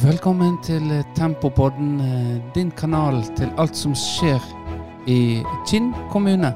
Velkommen 0.00 0.54
til 0.64 1.04
Tempopodden, 1.12 2.00
eh, 2.00 2.54
din 2.54 2.70
kanal 2.70 3.18
til 3.36 3.50
alt 3.60 3.76
som 3.76 3.92
skjer 3.92 4.40
i 5.06 5.42
Kinn 5.68 5.90
kommune. 6.08 6.54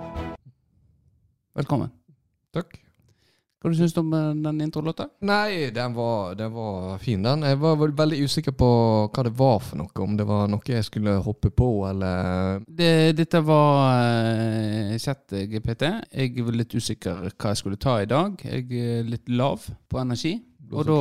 Velkommen. 1.53 1.91
Takk. 2.57 2.79
Hva 3.61 3.73
du 3.73 3.77
syns 3.77 3.93
du 3.93 4.01
om 4.01 4.15
eh, 4.17 4.31
den 4.47 4.63
introlåta? 4.65 5.11
Nei, 5.29 5.69
den 5.77 5.93
var, 5.93 6.33
den 6.39 6.55
var 6.55 6.97
fin, 7.03 7.21
den. 7.23 7.45
Jeg 7.45 7.61
var 7.61 7.85
veldig 7.85 8.23
usikker 8.25 8.57
på 8.57 8.71
hva 9.13 9.27
det 9.29 9.35
var 9.37 9.61
for 9.61 9.83
noe. 9.83 9.93
Om 10.07 10.17
det 10.17 10.29
var 10.31 10.49
noe 10.49 10.65
jeg 10.65 10.89
skulle 10.89 11.19
hoppe 11.29 11.53
på, 11.53 11.69
eller 11.91 12.65
Det, 12.65 13.13
dette 13.21 13.45
var 13.45 13.93
uh, 13.93 14.97
chat-GPT. 14.97 15.85
Jeg 16.17 16.49
var 16.49 16.59
litt 16.63 16.73
usikker 16.73 17.29
hva 17.29 17.53
jeg 17.53 17.61
skulle 17.61 17.77
ta 17.77 18.01
i 18.01 18.09
dag. 18.09 18.41
Jeg 18.41 18.73
er 18.73 19.05
litt 19.05 19.29
lav 19.29 19.69
på 19.85 20.01
energi. 20.01 20.39
Og 20.73 20.89
da 20.89 21.01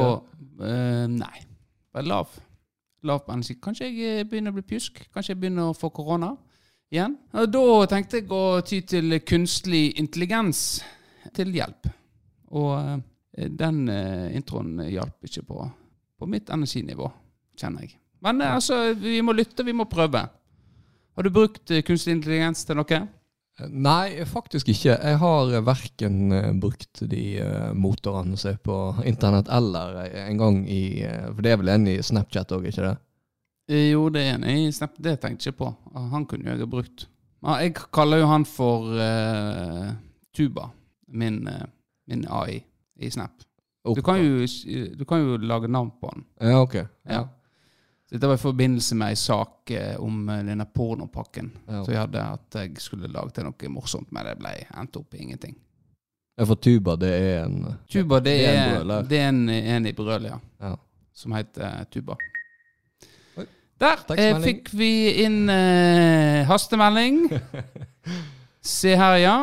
eh, 0.68 1.08
Nei, 1.08 1.48
bare 1.94 2.10
lav. 2.10 2.34
Lav 3.04 3.24
på 3.26 3.34
energi. 3.36 3.58
Kanskje 3.62 3.90
jeg 3.90 4.20
eh, 4.22 4.26
begynner 4.28 4.54
å 4.54 4.58
bli 4.58 4.66
pjusk. 4.74 5.04
Kanskje 5.14 5.34
jeg 5.34 5.42
begynner 5.42 5.70
å 5.70 5.78
få 5.78 5.92
korona 5.94 6.32
igjen. 6.94 7.18
Og 7.40 7.50
da 7.52 7.64
tenkte 7.92 8.22
jeg 8.22 8.30
å 8.34 8.62
ty 8.66 8.82
til 8.88 9.20
kunstig 9.28 9.86
intelligens 10.02 10.84
til 11.36 11.52
hjelp. 11.54 11.90
Og 12.56 12.72
eh, 12.80 13.50
den 13.50 13.84
eh, 13.92 14.30
introen 14.38 14.78
hjalp 14.88 15.28
ikke 15.28 15.46
på, 15.50 15.68
på 16.20 16.30
mitt 16.30 16.54
energinivå, 16.54 17.10
kjenner 17.60 17.88
jeg. 17.88 17.98
Men 18.24 18.40
altså, 18.46 18.94
vi 18.96 19.20
må 19.26 19.36
lytte, 19.36 19.66
vi 19.68 19.76
må 19.76 19.84
prøve. 19.92 20.22
Har 21.14 21.26
du 21.26 21.30
brukt 21.34 21.74
kunstig 21.86 22.16
intelligens 22.16 22.64
til 22.66 22.80
noe? 22.80 23.02
Nei, 23.70 24.24
faktisk 24.26 24.72
ikke. 24.74 24.96
Jeg 24.98 25.18
har 25.22 25.52
verken 25.62 26.34
eh, 26.34 26.52
brukt 26.58 27.04
de 27.10 27.24
eh, 27.38 27.72
motorene 27.78 28.38
som 28.40 28.56
er 28.56 28.58
på 28.66 28.78
internett, 29.06 29.52
eller 29.54 30.00
en 30.26 30.40
gang 30.42 30.62
i 30.66 31.04
eh, 31.06 31.28
For 31.30 31.46
det 31.46 31.54
er 31.54 31.60
vel 31.62 31.74
en 31.76 31.86
i 31.92 32.00
Snapchat 32.02 32.56
òg, 32.58 32.66
ikke 32.72 32.88
det? 32.88 32.96
Eh, 33.70 33.92
Jo, 33.92 34.10
det 34.10 34.22
er 34.26 34.36
en 34.36 34.44
i 34.50 34.72
Snap. 34.72 34.98
Det 34.98 35.20
tenkte 35.22 35.48
jeg 35.48 35.54
ikke 35.54 35.64
på. 35.64 35.70
Han 36.12 36.26
kunne 36.26 36.50
jo 36.50 36.58
jeg 36.58 36.66
ha 36.66 36.70
brukt. 36.70 37.08
Jeg 37.44 37.74
kaller 37.92 38.22
jo 38.24 38.28
han 38.32 38.46
for 38.48 38.94
uh, 38.96 39.90
Tuba, 40.36 40.70
min, 41.12 41.42
eh, 41.48 41.66
min 42.08 42.24
AI 42.32 42.62
i 42.96 43.10
Snap. 43.12 43.44
Du 43.84 44.00
kan, 44.02 44.16
jo, 44.16 44.46
du 44.96 45.04
kan 45.04 45.20
jo 45.20 45.38
lage 45.38 45.68
navn 45.68 45.92
på 46.00 46.08
han. 46.14 46.24
Ja, 46.40 46.62
ok. 46.62 46.76
Ja. 47.10 47.26
Dette 48.14 48.28
var 48.30 48.38
i 48.38 48.42
forbindelse 48.42 48.96
med 48.96 49.10
ei 49.10 49.18
sak 49.18 49.72
eh, 49.74 49.96
om 49.98 50.28
eh, 50.30 50.44
denne 50.46 50.68
pornopakken. 50.70 51.48
Ja. 51.66 51.80
Så 51.82 51.96
jeg 51.96 51.98
hadde 52.04 52.26
at 52.36 52.58
jeg 52.60 52.76
skulle 52.78 53.10
lage 53.10 53.34
til 53.34 53.48
noe 53.48 53.70
morsomt, 53.74 54.12
men 54.14 54.28
det 54.28 54.36
ble 54.38 54.52
endte 54.70 55.02
opp 55.02 55.16
i 55.18 55.24
ingenting. 55.24 55.56
Ja, 56.38 56.46
For 56.46 56.62
tuba, 56.62 56.94
det 57.02 57.10
er 57.10 57.40
en 57.48 57.56
Tuba, 57.90 58.20
det, 58.22 58.36
Det 58.38 58.52
er 58.52 58.60
en 58.60 58.76
brøl, 58.76 58.94
det 59.10 59.18
er 59.18 59.32
en, 59.32 59.42
en 59.50 59.90
i 59.90 59.94
brøl, 59.98 60.28
ja. 60.30 60.38
Ja. 60.62 60.76
Som 61.14 61.34
heter 61.34 61.66
eh, 61.66 61.84
Tuba. 61.90 62.20
Oi. 63.38 63.48
Der 63.82 64.06
eh, 64.18 64.38
fikk 64.46 64.70
vi 64.78 64.92
inn 65.26 65.50
eh, 65.50 66.46
hastemelding. 66.50 67.24
Se 68.78 68.94
her, 68.98 69.18
ja. 69.24 69.38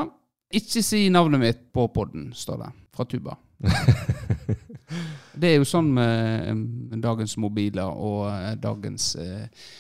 Ikke 0.55 0.83
si 0.87 1.09
navnet 1.11 1.43
mitt 1.43 1.67
på 1.75 1.89
podden, 1.95 2.31
står 2.35 2.63
det. 2.63 2.71
Fra 2.95 3.07
Tuba. 3.11 3.35
Det 5.41 5.51
er 5.51 5.61
jo 5.61 5.69
sånn 5.69 5.93
med 5.97 6.49
eh, 6.51 6.99
dagens 7.01 7.37
mobiler 7.41 7.89
og 7.91 8.27
eh, 8.29 8.57
dagens 8.61 9.13
eh, 9.21 9.71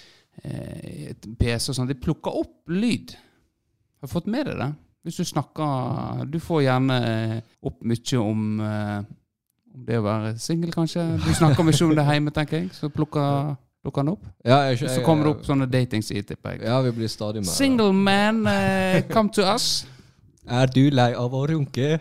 PC 1.38 1.72
og 1.72 1.76
sånn. 1.76 1.90
De 1.90 1.98
plukker 1.98 2.36
opp 2.42 2.72
lyd. 2.72 3.12
Har 4.00 4.08
du 4.08 4.14
fått 4.14 4.30
med 4.30 4.48
deg 4.48 4.60
det? 4.60 4.70
Hvis 5.04 5.16
du 5.16 5.24
snakker 5.24 6.26
Du 6.28 6.36
får 6.44 6.66
gjerne 6.66 6.96
opp 7.64 7.78
mye 7.88 8.18
om 8.20 8.50
om 9.70 9.86
det 9.86 9.98
å 10.00 10.04
være 10.04 10.34
singel, 10.42 10.72
kanskje. 10.74 11.02
Du 11.22 11.30
snakker 11.36 11.66
mye 11.66 11.84
om 11.86 11.94
det 11.96 12.06
hjemme, 12.08 12.32
tenker 12.34 12.58
jeg. 12.58 12.70
Så 12.74 12.90
plukker, 12.92 13.54
plukker 13.84 14.02
han 14.02 14.12
opp. 14.12 14.24
Ja, 14.44 14.58
jeg, 14.68 14.80
Så 14.82 15.04
kommer 15.06 15.28
det 15.28 15.34
opp 15.36 15.46
sånne 15.46 15.68
datingsider, 15.70 16.26
tipper 16.32 16.56
jeg. 16.56 16.64
Ja, 16.66 16.80
vi 16.84 16.92
blir 16.96 17.10
stadig 17.10 17.44
mer 17.44 17.54
Single 17.54 17.92
man, 17.94 18.42
uh, 18.48 19.00
come 19.12 19.32
to 19.36 19.46
us. 19.46 19.86
Er 20.48 20.66
du 20.72 20.90
lei 20.90 21.12
av 21.14 21.34
å 21.34 21.46
runke? 21.50 21.98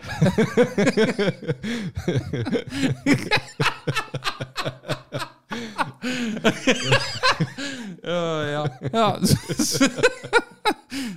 Ja, 8.02 8.42
ja. 8.44 8.68
ja. 8.92 9.18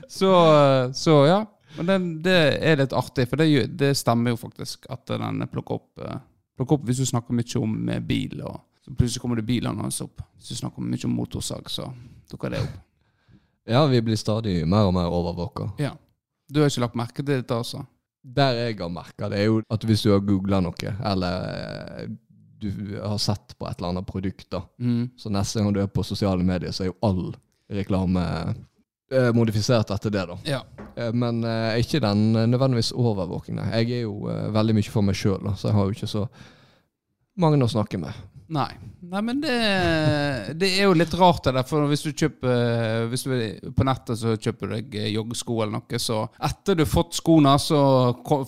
så, 0.08 0.32
så 0.94 1.26
ja. 1.26 1.46
Men 1.78 1.86
den, 1.86 2.22
det 2.22 2.38
er 2.62 2.78
litt 2.78 2.94
artig, 2.94 3.26
for 3.30 3.42
det, 3.42 3.48
det 3.80 3.96
stemmer 3.98 4.36
jo 4.36 4.38
faktisk 4.38 4.86
at 4.94 5.10
den 5.10 5.42
plukker 5.50 5.80
opp, 5.80 6.04
eh, 6.06 6.20
plukker 6.58 6.78
opp 6.78 6.86
hvis 6.86 7.02
du 7.02 7.08
snakker 7.10 7.34
mye 7.34 7.62
om 7.62 7.90
eh, 7.90 8.02
bil, 8.04 8.44
og 8.46 8.60
så 8.86 8.94
plutselig 8.94 9.24
kommer 9.24 9.40
det 9.40 9.48
bilene 9.48 9.82
hans 9.82 10.02
opp. 10.06 10.22
Hvis 10.38 10.54
du 10.54 10.60
snakker 10.60 10.86
mye 10.86 11.08
om 11.10 11.16
motorsag, 11.18 11.72
så 11.72 11.88
dukker 12.30 12.54
det 12.54 12.62
opp. 12.62 12.78
Ja, 13.66 13.86
vi 13.88 14.02
blir 14.04 14.20
stadig 14.20 14.60
mer 14.68 14.90
og 14.90 14.94
mer 14.94 15.10
overvåka. 15.10 15.72
Ja. 15.82 15.96
Du 16.54 16.62
har 16.62 16.70
ikke 16.70 16.84
lagt 16.86 16.98
merke 17.00 17.22
til 17.24 17.32
dette, 17.34 17.56
altså? 17.58 17.82
Der 18.24 18.54
jeg 18.60 18.78
har 18.80 18.92
merka 18.94 19.28
det, 19.32 19.40
er 19.42 19.50
jo 19.50 19.62
at 19.74 19.84
hvis 19.90 20.04
du 20.06 20.12
har 20.14 20.22
googla 20.24 20.62
noe, 20.64 20.92
eller 21.12 21.48
eh, 21.50 22.12
du 22.64 22.70
har 23.02 23.18
sett 23.20 23.56
på 23.60 23.68
et 23.68 23.80
eller 23.82 23.90
annet 23.96 24.06
produkt, 24.08 24.46
da, 24.54 24.62
Mm. 24.80 25.10
så 25.20 25.32
neste 25.34 25.60
gang 25.60 25.74
du 25.76 25.82
er 25.84 25.90
på 25.92 26.06
sosiale 26.08 26.44
medier, 26.48 26.72
så 26.72 26.86
er 26.86 26.92
jo 26.94 27.00
all 27.04 27.34
reklame 27.74 28.24
eh, 29.12 29.32
modifisert 29.36 29.92
etter 29.92 30.14
det, 30.14 30.24
da. 30.30 30.38
Ja. 30.48 30.62
Eh, 30.96 31.12
Men 31.14 31.44
eh, 31.44 31.80
ikke 31.82 32.00
den 32.00 32.32
nødvendigvis 32.54 32.94
overvåkingen. 32.96 33.66
Jeg 33.74 33.92
er 33.98 34.06
jo 34.06 34.30
eh, 34.32 34.48
veldig 34.56 34.76
mye 34.80 34.94
for 34.94 35.02
meg 35.10 35.16
sjøl, 35.20 35.50
så 35.58 35.68
jeg 35.72 35.76
har 35.76 35.90
jo 35.90 35.98
ikke 35.98 36.08
så 36.14 36.28
mange 37.38 37.60
å 37.66 37.70
snakke 37.72 38.00
med. 38.00 38.14
Nei. 38.52 38.72
Nei, 39.00 39.22
men 39.22 39.40
det, 39.44 39.54
det 40.60 40.70
er 40.78 40.88
jo 40.88 40.96
litt 40.98 41.14
rart 41.20 41.46
det 41.46 41.54
der, 41.56 41.66
for 41.68 41.88
hvis 41.90 42.04
du 42.06 42.12
kjøper 42.12 43.08
Hvis 43.12 43.26
du 43.28 43.32
på 43.76 43.86
nettet 43.88 44.20
så 44.20 44.36
kjøper 44.36 44.70
du 44.70 44.76
deg 44.76 44.98
joggesko 45.14 45.58
eller 45.62 45.78
noe, 45.78 46.00
så 46.02 46.24
etter 46.44 46.78
du 46.78 46.84
har 46.84 46.92
fått 46.92 47.18
skoene, 47.20 47.56
så 47.62 47.80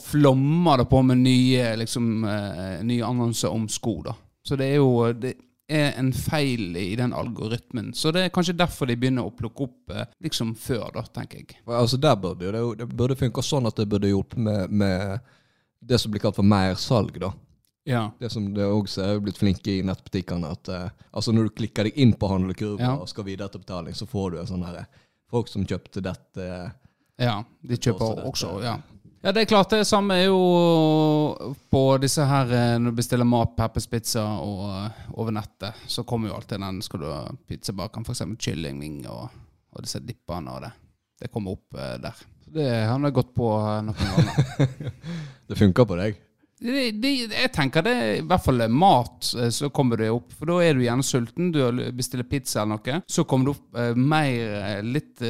flommer 0.04 0.84
det 0.84 0.90
på 0.92 1.02
med 1.06 1.24
nye, 1.24 1.72
liksom, 1.82 2.12
eh, 2.30 2.78
nye 2.88 3.08
annonser 3.08 3.54
om 3.56 3.68
sko, 3.72 4.00
da. 4.06 4.16
Så 4.46 4.58
det 4.60 4.72
er 4.74 4.80
jo 4.80 4.92
det 5.14 5.36
er 5.68 5.96
en 5.98 6.12
feil 6.14 6.76
i 6.78 6.96
den 6.96 7.14
algoritmen. 7.14 7.94
Så 7.98 8.12
det 8.14 8.26
er 8.26 8.34
kanskje 8.34 8.58
derfor 8.58 8.86
de 8.90 8.98
begynner 9.00 9.26
å 9.26 9.34
plukke 9.34 9.66
opp 9.66 9.96
eh, 9.96 10.06
liksom 10.28 10.54
før, 10.60 10.92
da, 10.94 11.06
tenker 11.16 11.42
jeg. 11.42 11.62
Altså 11.66 11.98
Der 11.98 12.20
burde 12.22 12.52
det, 12.54 12.62
det 12.84 12.90
burde 12.94 13.18
funka 13.18 13.44
sånn 13.46 13.66
at 13.70 13.80
det 13.80 13.88
burde 13.90 14.12
hjulpet 14.12 14.38
med, 14.38 14.70
med 14.70 15.20
det 15.86 16.00
som 16.02 16.14
blir 16.14 16.22
kalt 16.22 16.38
for 16.38 16.46
mersalg, 16.46 17.18
da. 17.22 17.32
Ja. 17.86 18.08
Det 18.20 18.32
som 18.34 18.48
det 18.56 18.66
også 18.66 19.04
er 19.06 19.20
blitt 19.22 19.38
flinke 19.38 19.76
i 19.78 19.84
nettbutikkene, 19.86 20.50
at 20.58 20.70
eh, 20.74 20.88
altså 21.14 21.34
når 21.36 21.50
du 21.52 21.56
klikker 21.62 21.86
deg 21.86 22.00
inn 22.02 22.16
på 22.18 22.30
handlekurven 22.32 22.82
Ja. 22.82 22.96
og 22.98 23.10
skal 23.12 23.28
videre 23.28 23.52
til 23.54 23.62
betaling, 23.62 23.94
så 23.94 24.08
får 24.10 24.32
du 24.34 24.40
en 24.42 24.50
sånn 24.50 24.66
herre 24.66 24.88
Folk 25.30 25.48
som 25.50 25.66
kjøpte 25.66 26.02
dette 26.06 26.44
eh, 26.50 26.70
Ja, 27.26 27.40
de 27.62 27.78
kjøper 27.78 28.24
Også 28.26 28.50
også, 28.50 28.64
ja. 28.66 28.76
Ja, 29.26 29.32
det 29.34 29.42
er 29.42 29.48
klart 29.50 29.72
det 29.74 29.88
samme 29.90 30.14
er 30.22 30.28
jo 30.28 30.42
på 31.74 31.84
disse 32.02 32.26
her 32.30 32.52
eh, 32.54 32.76
Når 32.82 32.94
du 32.94 33.00
bestiller 33.00 33.26
mat, 33.30 33.56
Peppers 33.58 33.88
Pizza 33.90 34.24
og 34.42 34.66
eh, 34.70 35.00
over 35.18 35.34
nettet, 35.34 35.74
så 35.90 36.04
kommer 36.06 36.30
jo 36.30 36.36
alltid 36.40 36.62
den 36.62 36.82
Skal 36.86 37.02
du 37.02 37.08
ha 37.10 37.24
pizzabakeren, 37.50 38.06
f.eks. 38.06 38.22
kyllingving 38.46 39.00
og, 39.10 39.30
og 39.76 39.86
disse 39.86 40.02
dippene 40.06 40.54
og 40.58 40.66
det. 40.66 40.72
Det 41.22 41.32
kommer 41.34 41.56
opp 41.58 41.78
eh, 41.80 41.96
der. 42.04 42.22
Så 42.46 42.54
Det 42.54 42.68
har 42.70 43.00
jeg 43.08 43.16
gått 43.18 43.34
på 43.38 43.50
eh, 43.62 43.82
noen 43.88 44.14
ganger. 44.14 44.94
Det 45.50 45.58
funker 45.60 45.86
på 45.90 45.98
deg. 46.00 46.22
Det, 46.66 46.84
det, 47.02 47.14
jeg 47.30 47.54
tenker 47.54 47.86
det 47.86 47.96
i 48.18 48.26
hvert 48.26 48.44
fall 48.44 48.66
mat, 48.74 49.32
eh, 49.38 49.52
så 49.54 49.70
kommer 49.74 50.02
det 50.02 50.12
opp. 50.14 50.34
For 50.36 50.50
da 50.50 50.60
er 50.66 50.76
du 50.78 50.84
gjerne 50.86 51.06
sulten, 51.06 51.52
du 51.54 51.62
bestiller 51.96 52.28
pizza 52.30 52.64
eller 52.64 52.80
noe. 52.80 53.02
Så 53.08 53.28
kommer 53.30 53.52
det 53.52 53.58
opp 53.58 53.82
eh, 53.82 53.98
mer 53.98 54.60
eh, 54.62 54.80
litt 54.86 55.26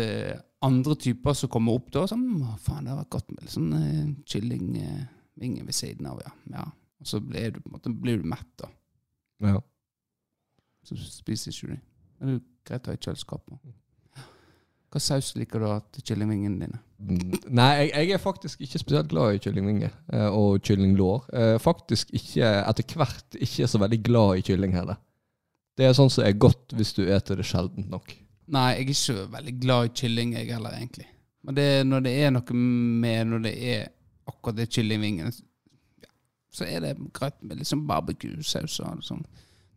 andre 0.66 0.96
typer 0.96 1.34
som 1.34 1.50
kommer 1.50 1.78
opp 1.78 1.92
da. 1.94 2.06
Sånn, 2.10 2.26
«Å, 2.42 2.56
faen, 2.62 2.88
det 2.88 2.98
vært 2.98 3.14
godt 3.14 3.32
med 3.34 3.46
litt 3.46 3.54
sånn 3.54 3.72
eh, 3.78 4.10
kyllingvinger 4.32 5.68
ved 5.68 5.78
siden 5.78 6.10
av, 6.10 6.22
ja. 6.26 6.34
ja. 6.56 6.66
Og 7.02 7.10
så 7.10 7.22
blir 7.22 7.56
du, 7.56 7.62
på 7.62 7.70
en 7.70 7.78
måte, 7.78 7.94
blir 8.06 8.22
du 8.22 8.30
mett, 8.30 8.52
da. 8.62 8.72
Ja. 9.46 9.60
Så 10.86 10.98
spiser 11.02 11.54
ikke 11.54 11.74
du. 11.74 11.82
Men 12.20 12.32
det 12.32 12.38
er 12.38 12.46
greit 12.70 12.88
å 12.88 12.94
ha 12.94 12.98
i 12.98 13.04
kjøleskapet. 13.04 13.60
Hva 14.96 15.02
saus 15.04 15.34
liker 15.36 15.60
du 15.60 15.66
til 15.92 16.04
kyllingvingene 16.08 16.62
dine? 16.64 16.78
Nei, 17.52 17.72
jeg, 17.82 17.90
jeg 17.92 18.14
er 18.16 18.22
faktisk 18.24 18.62
ikke 18.64 18.80
spesielt 18.80 19.10
glad 19.12 19.36
i 19.36 19.42
kyllingvinger 19.44 19.92
eh, 19.92 20.30
og 20.32 20.62
kyllinglår. 20.64 21.26
Eh, 21.36 21.56
faktisk 21.60 22.14
ikke 22.16 22.48
etter 22.62 22.96
hvert 22.96 23.36
ikke 23.36 23.68
så 23.68 23.82
veldig 23.84 24.00
glad 24.08 24.40
i 24.40 24.46
kylling 24.48 24.78
heller. 24.78 25.02
Det 25.76 25.84
er 25.84 25.98
sånn 25.98 26.14
som 26.14 26.24
er 26.24 26.40
godt 26.40 26.72
hvis 26.80 26.96
du 26.96 27.04
eter 27.12 27.36
det 27.36 27.48
sjeldent 27.50 27.92
nok. 27.92 28.16
Nei, 28.56 28.70
jeg 28.78 28.86
er 28.86 28.94
ikke 28.96 29.28
veldig 29.36 29.56
glad 29.66 29.90
i 29.90 29.94
kylling, 30.00 30.34
jeg 30.38 30.54
heller, 30.54 30.80
egentlig. 30.80 31.10
Men 31.44 31.60
det, 31.60 31.68
når 31.92 32.08
det 32.08 32.16
er 32.16 32.32
noe 32.32 32.58
med 33.04 33.28
Når 33.34 33.46
det 33.50 33.56
er 33.76 33.86
akkurat 34.32 34.64
det 34.64 34.72
kyllingvingene, 34.72 35.36
ja, 36.08 36.12
så 36.56 36.72
er 36.72 36.88
det 36.88 36.96
greit 37.12 37.36
med 37.44 37.60
litt 37.60 37.68
sånn 37.68 37.84
barbecue-saus. 37.92 38.80
og 38.80 39.04
Sånn. 39.04 39.28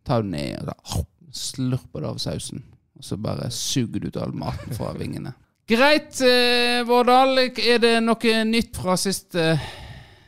Ta 0.07 0.23
du 0.23 0.31
ned 0.31 0.63
og 0.63 0.79
så, 0.87 1.03
slurper 1.35 2.07
det 2.07 2.15
av 2.15 2.23
sausen. 2.23 2.63
Og 2.99 3.05
så 3.07 3.17
bare 3.17 3.51
suger 3.55 4.01
du 4.03 4.09
ut 4.09 4.17
all 4.19 4.33
maten 4.35 4.75
fra 4.75 4.93
vingene. 4.99 5.35
Greit, 5.69 6.17
eh, 6.25 6.81
Vårdal. 6.89 7.39
Er 7.61 7.79
det 7.79 7.93
noe 8.03 8.45
nytt 8.49 8.77
fra 8.81 8.97
sist, 8.97 9.35
eh, 9.37 9.61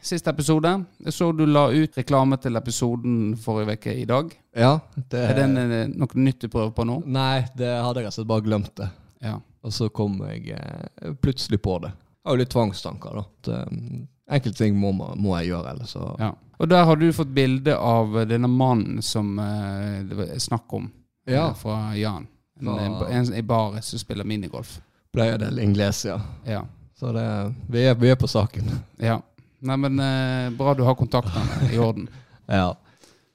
siste 0.03 0.31
episode. 0.31 0.85
Jeg 1.05 1.13
så 1.17 1.31
du 1.37 1.47
la 1.47 1.67
ut 1.73 1.97
reklame 1.97 2.37
til 2.41 2.57
episoden 2.61 3.37
forrige 3.41 3.79
uke 3.81 3.95
i 4.03 4.05
dag. 4.09 4.31
Ja, 4.57 4.79
det 4.97 5.19
Er 5.31 5.35
det 5.35 5.45
en, 5.45 5.57
eh, 5.57 5.87
noe 5.89 6.09
nytt 6.15 6.41
du 6.41 6.49
prøver 6.49 6.71
på 6.77 6.85
nå? 6.87 7.03
Nei, 7.07 7.41
det 7.57 7.73
hadde 7.83 8.01
jeg 8.01 8.05
rett 8.07 8.13
og 8.13 8.19
slett 8.21 8.29
bare 8.29 8.47
glemt 8.47 8.75
det. 8.77 8.91
Ja. 9.23 9.39
Og 9.65 9.73
så 9.73 9.91
kom 9.93 10.19
jeg 10.29 10.51
eh, 10.57 11.13
plutselig 11.21 11.61
på 11.63 11.81
det. 11.83 11.91
Jeg 11.91 12.29
har 12.29 12.37
jo 12.37 12.41
litt 12.45 12.53
tvangstanker, 12.53 13.15
da. 13.15 13.21
At, 13.21 13.49
eh, 13.49 14.07
enkelte 14.37 14.57
ting 14.63 14.77
må, 14.77 14.93
må 14.95 15.35
jeg 15.41 15.51
gjøre, 15.51 15.73
ellers 15.75 15.97
så 15.97 16.15
ja. 16.21 16.35
Og 16.61 16.69
der 16.69 16.85
har 16.85 16.97
du 17.01 17.07
fått 17.17 17.33
bilde 17.33 17.73
av 17.75 18.13
denne 18.29 18.49
mannen 18.49 19.01
som 19.03 19.39
eh, 19.41 20.03
det 20.05 20.17
var 20.19 20.35
snakk 20.39 20.73
om. 20.77 20.91
Ja. 21.27 21.49
eh, 21.49 21.55
Fra 21.55 21.95
Jan. 21.97 22.27
En, 22.69 22.99
Fra- 22.99 23.09
en, 23.11 23.33
i 23.35 23.43
baret 23.43 23.85
som 23.85 23.99
spiller 23.99 24.25
minigolf. 24.25 24.81
Playa 25.13 25.39
del 25.39 25.59
Inglesia. 25.59 26.21
Ja. 26.47 26.65
Så 26.99 27.13
det, 27.13 27.25
vi, 27.73 27.85
er, 27.89 27.95
vi 27.99 28.11
er 28.13 28.17
på 28.21 28.29
saken. 28.29 28.71
ja. 28.99 29.21
Nei, 29.61 29.75
men 29.77 29.99
eh, 30.01 30.47
bra 30.57 30.73
du 30.75 30.81
har 30.87 30.95
kontaktene 30.97 31.67
i 31.73 31.79
orden. 31.79 32.07
Ja. 32.51 32.71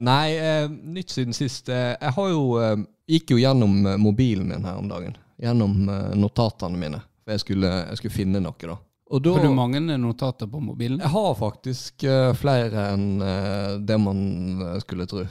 Nei, 0.04 0.34
eh, 0.36 0.66
nytt 0.70 1.10
siden 1.14 1.34
sist. 1.38 1.70
Eh, 1.70 1.94
jeg 2.02 2.12
har 2.18 2.30
jo 2.32 2.40
eh, 2.60 2.74
gikk 3.08 3.30
jo 3.32 3.38
gjennom 3.40 3.76
eh, 3.88 3.98
mobilen 4.02 4.50
min 4.50 4.66
her 4.66 4.76
om 4.82 4.90
dagen. 4.90 5.14
Gjennom 5.40 5.86
eh, 5.90 6.10
notatene 6.18 6.78
mine. 6.82 7.00
For 7.24 7.32
jeg 7.36 7.44
skulle, 7.46 7.70
jeg 7.92 8.00
skulle 8.02 8.16
finne 8.18 8.42
noe, 8.44 8.58
da. 8.60 8.76
Da 9.22 9.36
Har 9.38 9.46
du 9.46 9.54
mange 9.56 9.80
notater 10.02 10.50
på 10.50 10.60
mobilen? 10.66 10.98
Jeg 11.00 11.14
har 11.14 11.32
faktisk 11.38 12.04
flere 12.42 12.88
enn 12.96 13.06
det 13.86 13.98
man 14.02 14.20
skulle 14.82 15.06
tro. 15.08 15.22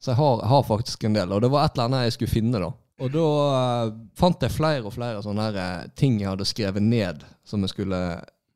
Så 0.00 0.12
jeg 0.12 0.18
har, 0.22 0.38
jeg 0.44 0.50
har 0.54 0.62
faktisk 0.70 1.04
en 1.10 1.18
del. 1.18 1.32
Og 1.34 1.42
det 1.42 1.50
var 1.52 1.66
et 1.66 1.74
eller 1.74 1.90
annet 1.90 2.06
jeg 2.06 2.16
skulle 2.20 2.34
finne, 2.38 2.62
da. 2.62 2.70
Og 3.02 3.10
da 3.10 3.24
uh, 3.26 3.94
fant 4.18 4.44
jeg 4.44 4.54
flere 4.54 4.84
og 4.86 4.94
flere 4.94 5.22
sånne 5.24 5.48
her, 5.48 5.56
eh, 5.58 5.88
ting 5.98 6.20
jeg 6.20 6.30
hadde 6.30 6.46
skrevet 6.46 6.84
ned 6.84 7.24
som 7.46 7.64
jeg 7.64 7.72
skulle 7.72 7.98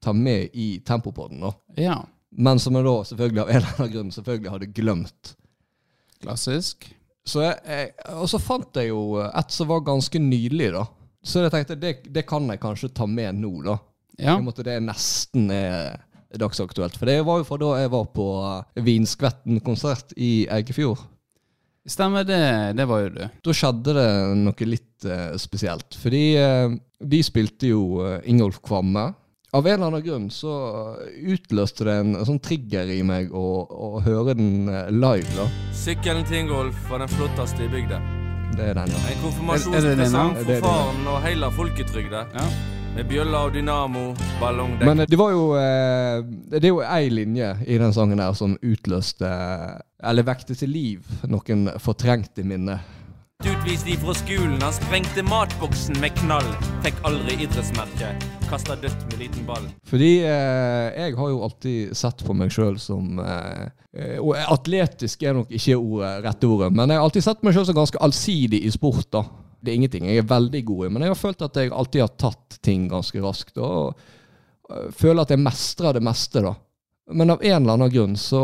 ta 0.05 0.15
med 0.15 0.55
i 0.55 0.69
Tempopodden. 0.87 1.43
da. 1.43 1.53
Ja. 1.79 1.97
Men 2.31 2.61
som 2.63 2.77
jeg 2.79 2.87
da 2.87 2.95
selvfølgelig 3.09 3.43
av 3.43 3.51
en 3.51 3.57
eller 3.57 3.75
annen 3.75 3.93
grunn 3.97 4.15
selvfølgelig 4.15 4.53
hadde 4.55 4.71
glemt. 4.77 5.35
Klassisk. 6.23 6.87
Så 7.29 7.43
jeg, 7.43 7.59
jeg, 7.67 7.91
og 8.15 8.29
så 8.31 8.39
fant 8.41 8.79
jeg 8.79 8.93
jo 8.93 9.19
et 9.27 9.53
som 9.53 9.69
var 9.69 9.83
ganske 9.87 10.23
nydelig, 10.23 10.71
da. 10.77 10.87
Så 11.27 11.43
jeg 11.43 11.53
tenkte 11.53 11.77
det, 11.77 11.97
det 12.15 12.25
kan 12.29 12.47
jeg 12.49 12.63
kanskje 12.63 12.93
ta 12.95 13.09
med 13.11 13.41
nå, 13.43 13.51
da. 13.67 13.77
Ja. 14.19 14.37
Og 14.37 14.47
med 14.47 14.63
at 14.63 14.83
nesten 14.83 15.51
er 15.55 15.99
dagsaktuelt. 16.39 16.97
For 16.99 17.09
det 17.11 17.21
var 17.27 17.41
jo 17.41 17.47
fra 17.49 17.59
da 17.61 17.75
jeg 17.83 17.93
var 17.93 18.09
på 18.15 18.27
eh, 18.45 18.83
Vinskvetten-konsert 18.85 20.15
i 20.17 20.47
Eikefjord. 20.53 21.05
Stemmer 21.89 22.25
det. 22.27 22.41
Det 22.77 22.85
var 22.89 23.05
jo 23.07 23.09
du. 23.15 23.23
Da 23.45 23.55
skjedde 23.57 23.95
det 23.97 24.09
noe 24.43 24.67
litt 24.69 25.07
eh, 25.09 25.37
spesielt. 25.41 25.97
Fordi 26.03 26.25
eh, 26.37 26.75
de 27.01 27.21
spilte 27.25 27.71
jo 27.71 28.03
eh, 28.05 28.19
Ingolf 28.29 28.61
Kvamme. 28.65 29.07
Av 29.57 29.65
en 29.65 29.79
eller 29.79 29.87
annen 29.87 30.03
grunn 30.05 30.27
så 30.29 30.53
utløste 31.25 31.87
det 31.89 31.95
en, 32.03 32.11
sånn 32.29 32.41
trigger 32.45 32.91
i 32.93 32.99
meg 33.07 33.31
å, 33.33 33.45
å 33.65 33.89
høre 34.05 34.35
den 34.37 34.69
eh, 34.69 34.91
live, 34.93 35.29
da. 35.39 35.47
Sykkelen 35.73 36.27
til 36.29 36.43
Ingolf 36.43 36.77
var 36.91 37.01
den 37.07 37.13
flotteste 37.15 37.65
i 37.65 37.71
bygda. 37.73 38.03
Det 38.59 38.67
er 38.73 38.77
den, 38.77 38.93
ja. 38.93 38.99
En 38.99 39.05
Er- 39.05 39.09
er 39.09 39.15
det 39.15 39.23
konfirmasjonspresang 39.23 40.35
da? 40.35 40.41
Er 40.43 40.45
for 40.45 40.69
faren 40.69 41.09
og 41.15 41.23
hele 41.25 41.51
folketrygda. 41.57 42.27
Ja. 42.37 42.78
Med 42.99 43.07
bjølla 43.07 43.45
og 43.47 43.53
dynamo, 43.55 44.01
ballongdekk. 44.41 44.89
Men 44.89 45.05
eh, 45.05 45.07
det 45.07 45.19
var 45.21 45.31
jo 45.31 45.43
eh, 45.55 46.17
Det 46.51 46.65
er 46.65 46.73
jo 46.73 46.81
ei 46.83 47.13
linje 47.13 47.53
i 47.71 47.77
den 47.79 47.95
sangen 47.95 48.19
der 48.19 48.35
som 48.35 48.57
utløste 48.59 49.29
Eller 50.03 50.27
vekte 50.27 50.57
til 50.59 50.73
liv 50.75 51.13
noen 51.31 51.69
fortrengte 51.79 52.43
minner. 52.43 52.83
Utvist 53.47 53.87
de 53.87 53.95
fra 54.03 54.17
skolen, 54.19 54.59
han 54.59 54.75
sprengte 54.75 55.23
matboksen 55.23 56.01
med 56.03 56.11
knall. 56.19 56.47
Fikk 56.83 56.99
aldri 57.07 57.37
idrettsmerke. 57.45 58.11
Kasta 58.51 58.75
dødt 58.83 59.05
med 59.13 59.21
liten 59.23 59.47
ball. 59.47 59.69
Fordi 59.87 60.13
eh, 60.27 60.91
jeg 60.99 61.15
har 61.21 61.31
jo 61.31 61.45
alltid 61.47 61.95
sett 62.03 62.27
på 62.27 62.35
meg 62.35 62.51
sjøl 62.51 62.81
som 62.83 63.21
eh, 63.23 63.69
eh, 63.95 64.17
Og 64.19 64.35
atletisk 64.43 65.23
er 65.23 65.39
nok 65.39 65.55
ikke 65.55 65.79
ordet, 65.79 66.17
rette 66.27 66.51
ordet, 66.51 66.75
men 66.75 66.91
jeg 66.91 66.99
har 66.99 67.07
alltid 67.07 67.31
sett 67.31 67.47
meg 67.47 67.55
sjøl 67.55 67.71
som 67.71 67.79
ganske 67.79 68.03
allsidig 68.03 68.67
i 68.67 68.75
sport. 68.75 69.07
da. 69.15 69.29
Det 69.61 69.73
er 69.73 69.79
ingenting 69.81 70.07
jeg 70.07 70.23
er 70.23 70.31
veldig 70.31 70.63
god 70.69 70.87
i, 70.87 70.91
men 70.95 71.05
jeg 71.05 71.13
har 71.15 71.19
følt 71.19 71.45
at 71.45 71.59
jeg 71.59 71.73
alltid 71.75 72.05
har 72.05 72.17
tatt 72.21 72.59
ting 72.65 72.89
ganske 72.91 73.23
raskt. 73.25 73.59
Og 73.59 73.95
eh, 74.71 74.89
føler 74.95 75.25
at 75.25 75.35
jeg 75.35 75.43
mestrer 75.43 75.99
det 75.99 76.05
meste, 76.07 76.45
da. 76.45 76.55
Men 77.11 77.33
av 77.35 77.43
en 77.43 77.63
eller 77.63 77.79
annen 77.79 77.93
grunn 77.93 78.19
så 78.21 78.43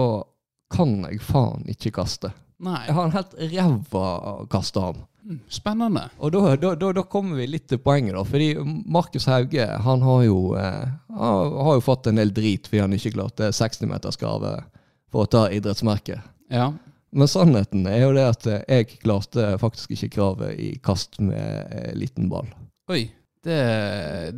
kan 0.75 0.97
jeg 1.05 1.21
faen 1.23 1.67
ikke 1.71 1.93
kaste. 2.01 2.33
Nei. 2.65 2.81
Jeg 2.87 2.97
har 2.97 3.09
en 3.09 3.15
helt 3.15 3.35
ræva 3.53 4.07
kastearm. 4.51 5.03
Mm, 5.25 5.39
Spennende. 5.49 6.03
Og 6.21 6.33
da, 6.35 6.41
da, 6.61 6.75
da, 6.77 6.91
da 6.99 7.03
kommer 7.09 7.39
vi 7.41 7.47
litt 7.49 7.67
til 7.71 7.81
poenget, 7.81 8.17
da. 8.17 8.25
Fordi 8.29 8.49
Markus 8.93 9.29
Hauge 9.31 9.67
han 9.87 10.05
har 10.05 10.25
jo, 10.27 10.39
eh, 10.61 10.89
han 11.17 11.55
har 11.69 11.79
jo 11.79 11.85
fått 11.85 12.11
en 12.11 12.21
del 12.21 12.33
drit 12.35 12.69
fordi 12.69 12.83
han 12.85 12.97
ikke 12.97 13.15
klarte 13.17 13.53
60-meterskravet 13.57 14.67
for 15.13 15.25
å 15.25 15.31
ta 15.31 15.47
idrettsmerket. 15.55 16.25
Ja. 16.53 16.73
Men 17.15 17.31
sannheten 17.31 17.85
er 17.87 18.01
jo 18.03 18.15
det 18.17 18.25
at 18.27 18.47
eh, 18.51 18.63
jeg 18.69 19.01
klarte 19.05 19.53
faktisk 19.63 19.95
ikke 19.95 20.13
kravet 20.17 20.59
i 20.59 20.73
kast 20.83 21.21
med 21.23 21.71
eh, 21.71 21.93
liten 21.99 22.31
ball. 22.33 22.49
Oi. 22.91 23.07
Det, 23.45 23.59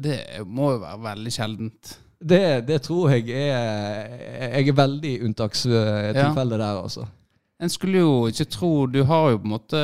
det 0.02 0.16
må 0.50 0.72
jo 0.74 0.80
være 0.82 0.98
veldig 1.04 1.30
sjeldent. 1.30 1.92
Det, 2.18 2.40
det 2.66 2.80
tror 2.82 3.12
jeg 3.12 3.28
er 3.30 4.56
Jeg 4.56 4.70
er 4.72 4.78
veldig 4.80 5.12
unntakstilfelle 5.28 6.58
der, 6.58 6.80
altså. 6.80 7.04
En 7.58 7.70
skulle 7.72 8.02
jo 8.02 8.26
ikke 8.28 8.44
tro 8.52 8.68
Du 8.92 8.98
har 9.08 9.30
jo 9.32 9.38
på 9.40 9.46
en 9.48 9.52
måte 9.54 9.78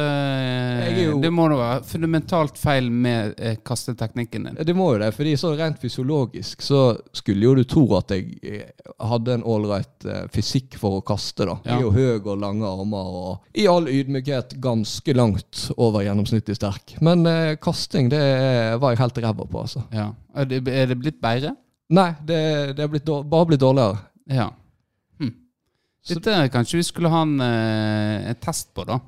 jo- 0.98 1.14
Det 1.22 1.30
må 1.32 1.46
da 1.48 1.56
være 1.56 1.84
fundamentalt 1.88 2.58
feil 2.60 2.90
med 2.92 3.34
eh, 3.40 3.54
kasteteknikken 3.64 4.44
din. 4.44 4.58
Det 4.66 4.74
må 4.76 4.90
jo 4.92 4.98
det, 5.00 5.08
fordi 5.16 5.32
så 5.40 5.54
rent 5.56 5.80
fysiologisk 5.80 6.60
så 6.62 6.82
skulle 7.16 7.46
jo 7.48 7.54
du 7.56 7.64
tro 7.64 7.86
at 7.96 8.12
jeg 8.12 8.36
eh, 8.44 8.68
hadde 9.00 9.38
en 9.38 9.42
ålreit 9.48 10.04
eh, 10.04 10.26
fysikk 10.34 10.76
for 10.76 10.98
å 11.00 11.04
kaste, 11.06 11.46
da. 11.48 11.56
Jeg 11.64 11.72
er 11.72 11.80
Ja. 11.80 11.86
jo 11.86 11.90
høy 11.96 12.20
og 12.20 12.38
lange 12.44 12.68
armer 12.68 13.16
og 13.22 13.56
i 13.56 13.66
all 13.66 13.88
ydmykhet 13.88 14.56
ganske 14.60 15.14
langt 15.16 15.70
over 15.78 16.04
gjennomsnittlig 16.04 16.56
sterk. 16.60 16.96
Men 17.00 17.24
eh, 17.26 17.56
kasting, 17.56 18.10
det 18.12 18.20
eh, 18.20 18.76
var 18.76 18.92
jeg 18.92 18.98
helt 19.06 19.22
ræva 19.24 19.48
på, 19.48 19.64
altså. 19.64 19.86
Ja. 19.92 20.10
Er 20.36 20.44
det, 20.44 20.62
er 20.68 20.86
det 20.92 20.98
blitt 21.00 21.20
bedre? 21.24 21.56
Nei, 21.92 22.10
det, 22.24 22.76
det 22.76 22.84
er 22.84 22.88
blitt, 22.92 23.08
bare 23.28 23.46
blitt 23.48 23.60
dårligere. 23.64 23.98
Ja. 24.32 24.50
Dette 26.08 26.48
kanskje 26.50 26.80
vi 26.80 26.86
skulle 26.86 27.10
ha 27.12 27.22
en, 27.22 27.40
eh, 27.40 28.28
en 28.30 28.38
test 28.42 28.72
på, 28.74 28.84
da. 28.88 28.98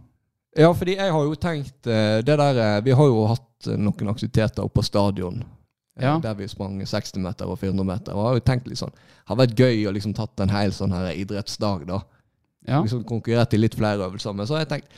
Ja, 0.55 0.71
fordi 0.75 0.95
jeg 0.95 1.11
har 1.11 1.25
jo 1.27 1.35
tenkt 1.35 1.89
eh, 1.91 2.21
det 2.23 2.37
der 2.39 2.59
eh, 2.63 2.81
Vi 2.87 2.95
har 2.95 3.09
jo 3.11 3.25
hatt 3.27 3.67
noen 3.75 4.11
aktiviteter 4.13 4.63
oppe 4.63 4.79
på 4.79 4.87
stadion. 4.87 5.43
Ja. 5.99 6.19
Der 6.23 6.35
vi 6.39 6.47
sprang 6.51 6.79
60 6.87 7.23
meter 7.23 7.51
og 7.51 7.59
400 7.59 7.87
meter. 7.87 8.15
Og 8.15 8.21
jeg 8.21 8.29
har 8.29 8.39
jo 8.39 8.45
tenkt 8.51 8.69
litt 8.71 8.81
sånn 8.81 8.95
Det 8.95 9.31
har 9.31 9.39
vært 9.39 9.59
gøy 9.59 9.87
å 9.89 9.95
liksom 9.95 10.15
tatt 10.15 10.43
en 10.43 10.55
hel 10.55 10.75
sånn 10.75 10.95
her 10.95 11.13
idrettsdag, 11.15 11.87
da. 11.91 12.01
Ja. 12.65 12.81
liksom 12.81 13.03
konkurrert 13.05 13.53
i 13.53 13.61
litt 13.61 13.75
flere 13.77 14.07
øvelser. 14.07 14.33
Men 14.33 14.47
så 14.49 14.57
har 14.57 14.65
jeg 14.65 14.71
tenkt 14.71 14.95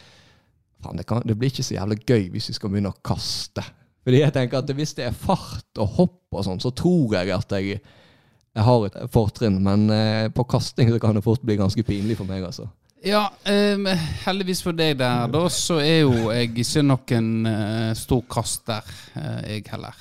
faen, 0.85 1.01
det, 1.01 1.07
det 1.27 1.35
blir 1.39 1.51
ikke 1.51 1.65
så 1.67 1.75
jævlig 1.75 1.99
gøy 2.07 2.29
hvis 2.35 2.51
vi 2.53 2.57
skal 2.59 2.73
begynne 2.73 2.93
å 2.93 3.01
kaste. 3.05 3.65
Fordi 4.07 4.21
jeg 4.21 4.35
tenker 4.37 4.61
at 4.61 4.71
hvis 4.79 4.95
det 4.95 5.09
er 5.09 5.17
fart 5.19 5.81
og 5.83 5.97
hopp 5.97 6.37
og 6.37 6.45
sånn, 6.47 6.61
så 6.63 6.71
tror 6.77 7.17
jeg 7.17 7.33
at 7.35 7.57
jeg, 7.59 7.81
jeg 8.57 8.67
har 8.67 8.89
et 8.89 8.99
fortrinn. 9.13 9.61
Men 9.63 9.87
eh, 9.93 10.27
på 10.33 10.47
kasting 10.49 10.91
så 10.93 11.01
kan 11.03 11.17
det 11.17 11.25
fort 11.27 11.45
bli 11.45 11.59
ganske 11.61 11.87
pinlig 11.87 12.19
for 12.19 12.29
meg, 12.29 12.45
altså. 12.49 12.69
Ja, 13.07 13.29
em, 13.47 13.85
heldigvis 14.25 14.65
for 14.65 14.75
deg 14.75 14.97
der, 14.99 15.29
da, 15.31 15.45
så 15.53 15.77
er 15.85 16.07
jo 16.07 16.31
jeg 16.33 16.51
ikke 16.57 16.83
noen 16.83 17.31
eh, 17.47 17.91
stor 17.95 18.25
kaster, 18.33 18.89
uh, 19.15 19.43
jeg 19.45 19.67
heller. 19.71 20.01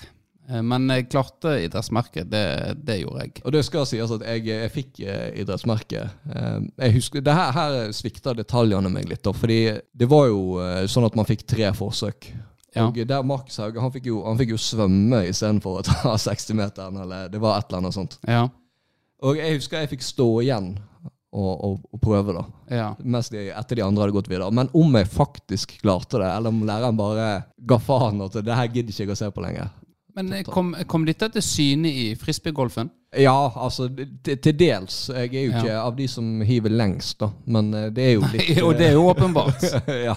Eh, 0.50 0.62
men 0.62 0.88
jeg 0.94 1.08
klarte 1.10 1.56
idrettsmerket, 1.66 2.30
det, 2.30 2.46
det 2.86 3.00
gjorde 3.02 3.26
jeg. 3.26 3.36
Og 3.44 3.56
det 3.56 3.64
skal 3.68 3.88
sies 3.90 4.14
at 4.18 4.26
jeg, 4.30 4.46
jeg 4.52 4.74
fikk 4.74 5.02
idrettsmerket. 5.42 6.18
Eh, 6.30 6.60
jeg 6.86 6.98
husker, 7.00 7.26
det 7.26 7.38
her, 7.38 7.54
her 7.56 7.94
svikta 7.96 8.36
detaljene 8.38 8.92
meg 8.94 9.10
litt, 9.10 9.24
da, 9.26 9.34
fordi 9.36 9.60
det 9.94 10.10
var 10.12 10.30
jo 10.30 10.60
eh, 10.64 10.84
sånn 10.92 11.08
at 11.08 11.18
man 11.18 11.30
fikk 11.30 11.46
tre 11.50 11.72
forsøk. 11.78 12.30
Ja. 12.76 12.90
Og 12.90 12.98
der 13.08 13.24
Markus 13.24 13.58
Hauge 13.62 13.80
han 13.80 13.94
fikk 13.94 14.10
jo, 14.12 14.20
han 14.26 14.40
fikk 14.40 14.52
jo 14.56 14.60
svømme 14.60 15.22
istedenfor 15.30 15.80
å 15.80 15.86
ta 15.88 16.16
60-meteren, 16.28 17.00
eller 17.06 17.32
det 17.32 17.40
var 17.44 17.60
et 17.60 17.70
eller 17.70 17.86
annet 17.86 17.98
sånt. 17.98 18.18
Ja. 18.28 18.48
Og 19.26 19.40
jeg 19.40 19.56
husker 19.56 19.82
jeg 19.84 19.94
fikk 19.96 20.04
stå 20.06 20.28
igjen 20.44 20.74
og, 21.36 21.54
og, 21.54 21.80
og 21.92 22.02
prøve, 22.04 22.36
da. 22.36 22.44
ja. 22.72 22.90
Mest 23.00 23.34
de, 23.36 23.48
etter 23.52 23.80
de 23.80 23.84
andre 23.86 24.06
hadde 24.06 24.16
gått 24.16 24.30
videre. 24.32 24.52
Men 24.56 24.70
om 24.76 24.96
jeg 25.00 25.10
faktisk 25.12 25.78
klarte 25.82 26.20
det, 26.22 26.30
eller 26.32 26.54
om 26.54 26.62
læreren 26.68 27.00
bare 27.00 27.30
ga 27.68 27.80
faen 27.82 28.24
at 28.28 28.38
det 28.46 28.60
her 28.60 28.70
gidder 28.72 28.94
ikke 28.94 29.08
jeg 29.08 29.16
å 29.16 29.20
se 29.20 29.32
på 29.36 29.44
lenger. 29.44 29.72
Men 30.16 30.32
kom, 30.48 30.70
kom 30.88 31.04
dette 31.06 31.28
til 31.36 31.44
syne 31.44 31.90
i 31.92 32.06
frisbeegolfen? 32.16 32.88
Ja, 33.20 33.52
altså 33.56 33.90
til, 34.24 34.54
dels. 34.60 35.10
Jeg 35.12 35.30
er 35.36 35.46
jo 35.46 35.52
Ja. 35.52 35.60
ikke 35.62 35.76
av 35.82 35.96
de 35.98 36.08
som 36.12 36.42
hiver 36.48 36.72
lengst, 36.72 37.18
da. 37.20 37.30
Men 37.46 37.74
eh, 37.74 37.90
det 37.96 38.04
er 38.04 38.14
jo 38.16 38.22
litt 38.32 38.62
Og 38.64 38.74
det 38.80 38.88
er 38.90 38.96
jo 38.96 39.06
åpenbart. 39.12 39.64
ja. 40.08 40.16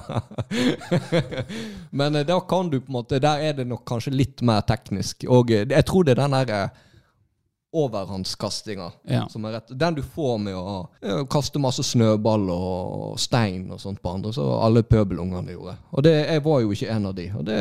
Men 1.91 2.15
eh, 2.17 2.27
da 2.27 2.41
kan 2.41 2.71
du 2.71 2.81
på 2.81 2.91
en 2.91 2.97
måte 3.01 3.19
Der 3.23 3.39
er 3.51 3.53
det 3.59 3.67
nok 3.67 3.85
kanskje 3.89 4.15
litt 4.15 4.43
mer 4.43 4.61
teknisk. 4.67 5.25
Og 5.29 5.51
eh, 5.55 5.67
jeg 5.71 5.85
tror 5.87 6.05
det 6.07 6.15
er 6.17 6.23
den 6.25 6.37
derre 6.39 6.63
overhåndskastinga 7.79 8.91
Ja. 9.13 9.27
som 9.29 9.45
er 9.45 9.59
rett. 9.59 9.75
Den 9.79 9.95
du 9.99 10.03
får 10.03 10.39
med 10.41 10.55
å 10.57 11.27
kaste 11.31 11.61
masse 11.61 11.83
snøball 11.85 12.49
og 12.51 13.19
stein 13.21 13.67
og 13.75 13.81
sånt 13.83 14.01
på 14.03 14.15
andre, 14.15 14.33
så 14.33 14.47
alle 14.65 14.83
pøbelungene 14.83 15.53
gjorde. 15.53 15.75
Og 15.93 16.03
det, 16.07 16.15
jeg 16.31 16.45
var 16.47 16.63
jo 16.65 16.73
ikke 16.73 16.89
en 16.95 17.07
av 17.11 17.15
de. 17.19 17.27
Og 17.37 17.45
det, 17.45 17.59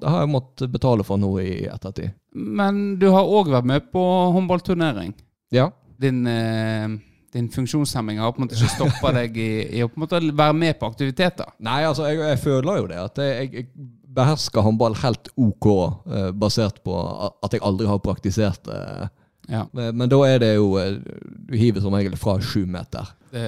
det 0.00 0.08
har 0.08 0.24
jeg 0.24 0.32
måttet 0.32 0.72
betale 0.72 1.04
for 1.06 1.20
nå 1.20 1.34
i 1.42 1.52
ettertid. 1.68 2.14
Men 2.32 2.96
du 3.00 3.08
har 3.12 3.28
òg 3.28 3.50
vært 3.52 3.68
med 3.68 3.92
på 3.92 4.02
håndballturnering. 4.36 5.14
Ja. 5.50 5.70
din, 6.00 6.26
eh, 6.26 6.88
din 7.32 7.48
funksjonshemming 7.50 8.18
har 8.18 8.32
på 8.32 8.40
en 8.40 8.46
måte 8.46 8.56
ikke 8.56 8.70
stoppa 8.72 9.12
deg 9.12 9.36
i, 9.36 9.50
i 9.76 9.82
å 9.84 9.88
på 9.90 9.98
en 9.98 10.04
måte 10.06 10.20
være 10.22 10.56
med 10.56 10.78
på 10.80 10.88
aktiviteter. 10.88 11.50
Nei, 11.58 11.82
altså, 11.84 12.06
jeg, 12.08 12.22
jeg 12.22 12.40
føler 12.40 12.78
jo 12.80 12.86
det. 12.90 13.00
At 13.02 13.20
jeg, 13.20 13.50
jeg 13.52 13.68
behersker 14.16 14.64
håndball 14.64 14.96
helt 15.02 15.30
OK, 15.36 15.68
eh, 16.10 16.30
basert 16.32 16.80
på 16.86 16.96
at 16.96 17.54
jeg 17.54 17.62
aldri 17.66 17.90
har 17.90 18.00
praktisert 18.02 18.64
det. 18.66 19.10
Ja, 19.50 19.64
Men, 19.74 19.96
men 19.98 20.10
da 20.12 20.20
er 20.28 20.38
det 20.38 20.52
jo 20.54 20.76
eh, 20.78 21.00
Du 21.48 21.56
hiver 21.58 21.82
som 21.82 21.94
regel 21.96 22.14
fra 22.20 22.36
sju 22.40 22.62
meter. 22.70 23.08
det 23.32 23.42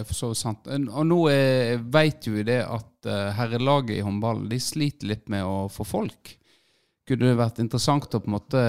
er 0.00 0.06
for 0.08 0.18
så 0.18 0.32
vidt 0.32 0.40
sant. 0.40 0.66
Og 0.68 1.06
nå 1.06 1.20
veit 1.28 1.84
vet 1.94 2.26
jo 2.26 2.34
vi 2.34 2.46
det 2.48 2.60
at 2.64 3.08
eh, 3.10 3.30
herrelaget 3.38 3.98
i 3.98 4.04
håndballen 4.06 4.48
de 4.50 4.58
sliter 4.62 5.10
litt 5.12 5.28
med 5.32 5.46
å 5.46 5.68
få 5.70 5.86
folk. 5.86 6.34
Kunne 7.08 7.30
det 7.30 7.38
vært 7.38 7.60
interessant 7.60 8.14
å 8.16 8.20
på 8.20 8.30
en 8.30 8.36
måte 8.38 8.60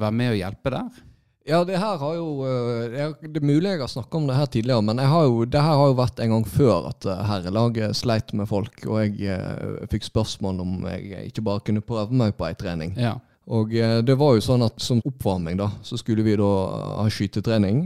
være 0.00 0.14
med 0.16 0.34
og 0.34 0.38
hjelpe 0.40 0.74
der? 0.74 1.02
Ja, 1.44 1.64
det 1.66 1.78
her 1.80 1.98
har 1.98 2.14
jo 2.14 2.44
eh, 2.46 3.14
Det 3.22 3.40
er 3.40 3.46
mulig 3.46 3.72
jeg 3.72 3.80
har 3.82 3.90
snakka 3.90 4.18
om 4.18 4.28
det 4.30 4.36
her 4.38 4.46
tidligere, 4.46 4.84
men 4.86 5.00
jeg 5.02 5.10
har 5.10 5.24
jo, 5.26 5.42
det 5.44 5.62
her 5.64 5.78
har 5.80 5.90
jo 5.90 5.98
vært 5.98 6.22
en 6.22 6.34
gang 6.36 6.44
før 6.46 6.86
at 6.92 7.06
eh, 7.08 7.24
herrelaget 7.26 7.98
sleit 7.98 8.30
med 8.38 8.46
folk, 8.50 8.84
og 8.86 9.00
jeg 9.02 9.34
eh, 9.34 9.88
fikk 9.90 10.06
spørsmål 10.06 10.62
om 10.62 10.76
jeg 10.92 11.32
ikke 11.32 11.44
bare 11.48 11.64
kunne 11.66 11.82
prøve 11.86 12.14
meg 12.14 12.36
på 12.38 12.46
ei 12.46 12.54
trening. 12.58 12.94
Ja. 12.94 13.16
Og 13.46 13.74
eh, 13.74 13.98
det 14.06 14.14
var 14.18 14.36
jo 14.36 14.44
sånn 14.44 14.62
at 14.66 14.78
som 14.82 15.00
oppvarming 15.04 15.58
da, 15.58 15.70
så 15.82 15.98
skulle 15.98 16.24
vi 16.26 16.36
da 16.38 16.52
ha 17.00 17.08
skytetrening. 17.10 17.84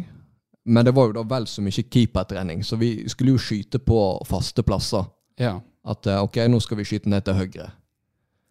Men 0.67 0.85
det 0.85 0.93
var 0.97 1.09
jo 1.09 1.17
da 1.21 1.25
vel 1.31 1.47
så 1.47 1.63
mye 1.63 1.87
keepertrening, 1.87 2.65
så 2.67 2.77
vi 2.77 3.07
skulle 3.09 3.37
jo 3.37 3.41
skyte 3.41 3.79
på 3.79 4.01
faste 4.27 4.65
plasser. 4.67 5.07
Ja. 5.41 5.61
At 5.87 6.07
eh, 6.11 6.23
ok, 6.23 6.43
nå 6.51 6.61
skal 6.61 6.81
vi 6.81 6.89
skyte 6.89 7.11
ned 7.13 7.25
til 7.27 7.39
høyre. 7.39 7.71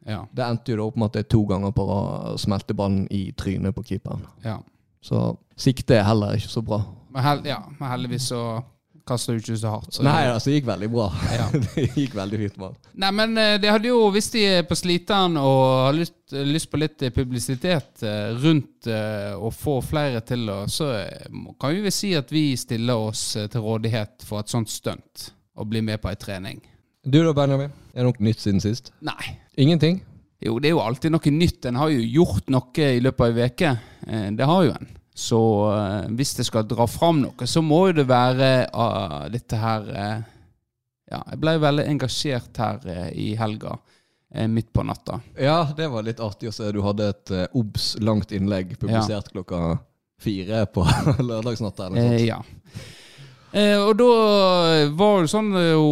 Ja. 0.06 0.22
Det 0.32 0.46
endte 0.46 0.74
jo 0.74 0.80
da 0.80 0.86
opp 0.86 0.98
med 1.02 1.12
at 1.12 1.20
jeg 1.20 1.30
to 1.34 1.42
ganger 1.50 1.74
på 1.76 1.86
rad 1.90 2.40
smelte 2.40 2.78
ballen 2.78 3.08
i 3.14 3.28
trynet 3.38 3.76
på 3.76 3.84
keeperen. 3.86 4.26
ja. 4.46 4.62
Så 5.06 5.20
siktet 5.54 6.00
er 6.00 6.08
heller 6.08 6.34
ikke 6.34 6.50
så 6.50 6.64
bra. 6.66 6.80
Men, 7.14 7.22
hel 7.22 7.44
ja, 7.46 7.60
men 7.78 7.92
heldigvis 7.92 8.32
så 8.32 8.40
kaster 9.06 9.36
du 9.36 9.42
ikke 9.42 9.58
så 9.60 9.72
hardt. 9.76 9.94
Så 9.94 10.04
Nei, 10.06 10.26
altså, 10.32 10.50
det 10.50 10.60
gikk 10.60 10.68
veldig 10.70 10.90
bra. 10.94 11.06
Ja. 11.34 11.46
det 11.66 11.86
gikk 11.94 12.16
veldig 12.18 12.40
fint 12.42 12.58
mann. 12.62 12.78
Nei, 13.04 13.12
men 13.16 13.38
eh, 13.42 13.56
det 13.62 13.72
hadde 13.72 13.92
jo, 13.92 14.00
hvis 14.14 14.32
de 14.34 14.44
er 14.50 14.66
på 14.68 14.78
sliteren 14.78 15.38
og 15.42 15.62
har 15.88 15.98
lyst, 15.98 16.18
lyst 16.34 16.72
på 16.72 16.82
litt 16.82 17.06
eh, 17.06 17.14
publisitet 17.14 18.06
eh, 18.06 18.34
rundt 18.42 18.86
å 18.86 19.50
få 19.50 19.80
flere 19.82 20.20
til 20.22 20.46
Så 20.70 20.86
kan 21.58 21.72
vi 21.74 21.80
vel 21.88 21.94
si 21.94 22.12
at 22.14 22.30
vi 22.30 22.52
stiller 22.60 23.08
oss 23.08 23.32
til 23.34 23.64
rådighet 23.64 24.26
for 24.28 24.44
et 24.44 24.52
sånt 24.52 24.70
stunt. 24.70 25.32
Og 25.58 25.72
bli 25.72 25.82
med 25.82 25.98
på 26.04 26.12
ei 26.12 26.20
trening. 26.22 26.60
Du 27.02 27.18
da, 27.24 27.32
Benjamin? 27.34 27.74
Er 27.96 28.04
det 28.04 28.12
noe 28.12 28.28
nytt 28.28 28.44
siden 28.44 28.62
sist? 28.62 28.92
Nei. 29.06 29.34
Ingenting? 29.58 30.04
Jo, 30.44 30.60
det 30.62 30.70
er 30.70 30.76
jo 30.76 30.84
alltid 30.84 31.16
noe 31.16 31.34
nytt. 31.34 31.66
En 31.66 31.80
har 31.82 31.90
jo 31.94 32.06
gjort 32.20 32.54
noe 32.54 32.92
i 32.92 33.02
løpet 33.02 33.26
av 33.26 33.42
ei 33.42 33.50
uke. 33.50 33.74
Det 34.38 34.50
har 34.52 34.68
jo 34.68 34.76
en. 34.76 34.94
Så 35.16 35.40
uh, 35.72 36.12
hvis 36.12 36.34
det 36.36 36.44
skal 36.44 36.68
dra 36.68 36.84
fram 36.92 37.22
noe, 37.24 37.48
så 37.48 37.64
må 37.64 37.86
jo 37.88 38.00
det 38.02 38.08
være 38.10 38.50
uh, 38.76 39.26
dette 39.32 39.60
her 39.60 39.88
uh, 39.88 40.32
Ja, 41.08 41.22
jeg 41.32 41.40
ble 41.40 41.54
veldig 41.62 41.86
engasjert 41.88 42.58
her 42.60 42.88
eh, 42.90 43.10
i 43.14 43.28
helga. 43.38 43.78
midt 44.50 44.72
på 44.74 44.84
natta. 44.84 45.20
Ja, 45.38 45.70
det 45.78 45.86
var 45.94 46.04
litt 46.04 46.20
artig 46.20 46.50
å 46.50 46.52
se. 46.52 46.72
Du 46.74 46.82
hadde 46.84 47.12
et 47.14 47.32
obs 47.56 47.94
langt 48.02 48.34
innlegg 48.34 48.74
publisert 48.82 49.30
klokka 49.32 49.78
fire 50.20 50.66
på 50.66 50.84
lørdagsnatta. 51.30 51.86
eller 51.86 52.02
noe 52.02 52.18
sånt. 52.18 52.26
ja. 52.26 52.40
Og 53.86 53.94
da 54.02 54.10
var 54.98 55.22
det 55.22 55.32
sånn 55.32 55.54
jo, 55.54 55.86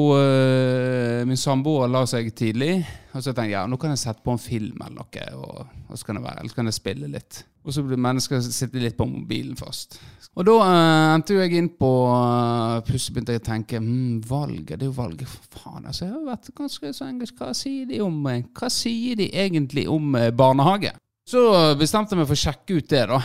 Min 1.34 1.40
samboer 1.42 1.88
la 1.90 2.04
seg 2.06 2.28
tidlig. 2.38 2.84
Og 3.10 3.24
så 3.24 3.32
tenkte 3.32 3.48
jeg 3.48 3.56
ja, 3.56 3.64
nå 3.66 3.80
kan 3.82 3.90
jeg 3.90 4.04
sette 4.04 4.22
på 4.22 4.36
en 4.36 4.42
film 4.42 4.84
eller 4.86 5.00
noe. 5.00 5.24
Og, 5.34 5.72
og 5.90 5.98
så 5.98 6.06
kan 6.06 6.20
det 6.20 6.22
være, 6.28 6.44
eller 6.44 6.52
så 6.52 6.58
kan 6.60 6.70
jeg 6.70 6.76
spille 6.78 7.10
litt. 7.10 7.40
Og 7.66 7.74
så 7.74 7.82
blir 7.82 7.98
mennesker 8.06 8.44
sitte 8.46 8.84
litt 8.84 9.00
på 9.00 9.08
mobilen 9.10 9.56
først. 9.58 9.98
Og 10.38 10.46
da 10.46 10.60
eh, 10.68 11.08
endte 11.16 11.40
jeg 11.40 11.56
inn 11.58 11.72
på 11.78 11.90
uh, 12.06 12.84
Plutselig 12.86 13.16
begynte 13.16 13.34
jeg 13.34 13.42
å 13.42 13.46
tenke 13.48 13.82
hm, 13.82 14.20
valget, 14.30 14.76
det 14.76 14.86
er 14.86 14.92
jo 14.92 14.98
valget. 15.00 15.32
For 15.32 15.58
faen, 15.58 15.88
altså. 15.90 16.06
Jeg 16.06 16.14
har 16.14 16.28
vært 16.28 16.54
ganske 16.62 16.94
så 17.00 17.10
engelsk. 17.10 17.42
Hva 17.42 17.50
sier 17.58 17.90
de 17.90 18.04
om 18.06 18.20
eh, 18.30 18.46
Hva 18.54 18.70
sier 18.78 19.18
de 19.18 19.32
egentlig 19.34 19.88
om 19.90 20.14
eh, 20.20 20.30
barnehage? 20.30 20.94
Så 21.26 21.42
bestemte 21.82 22.14
jeg 22.14 22.22
meg 22.22 22.30
for 22.30 22.38
å 22.38 22.44
sjekke 22.46 22.78
ut 22.78 22.94
det, 22.94 23.08
da 23.10 23.24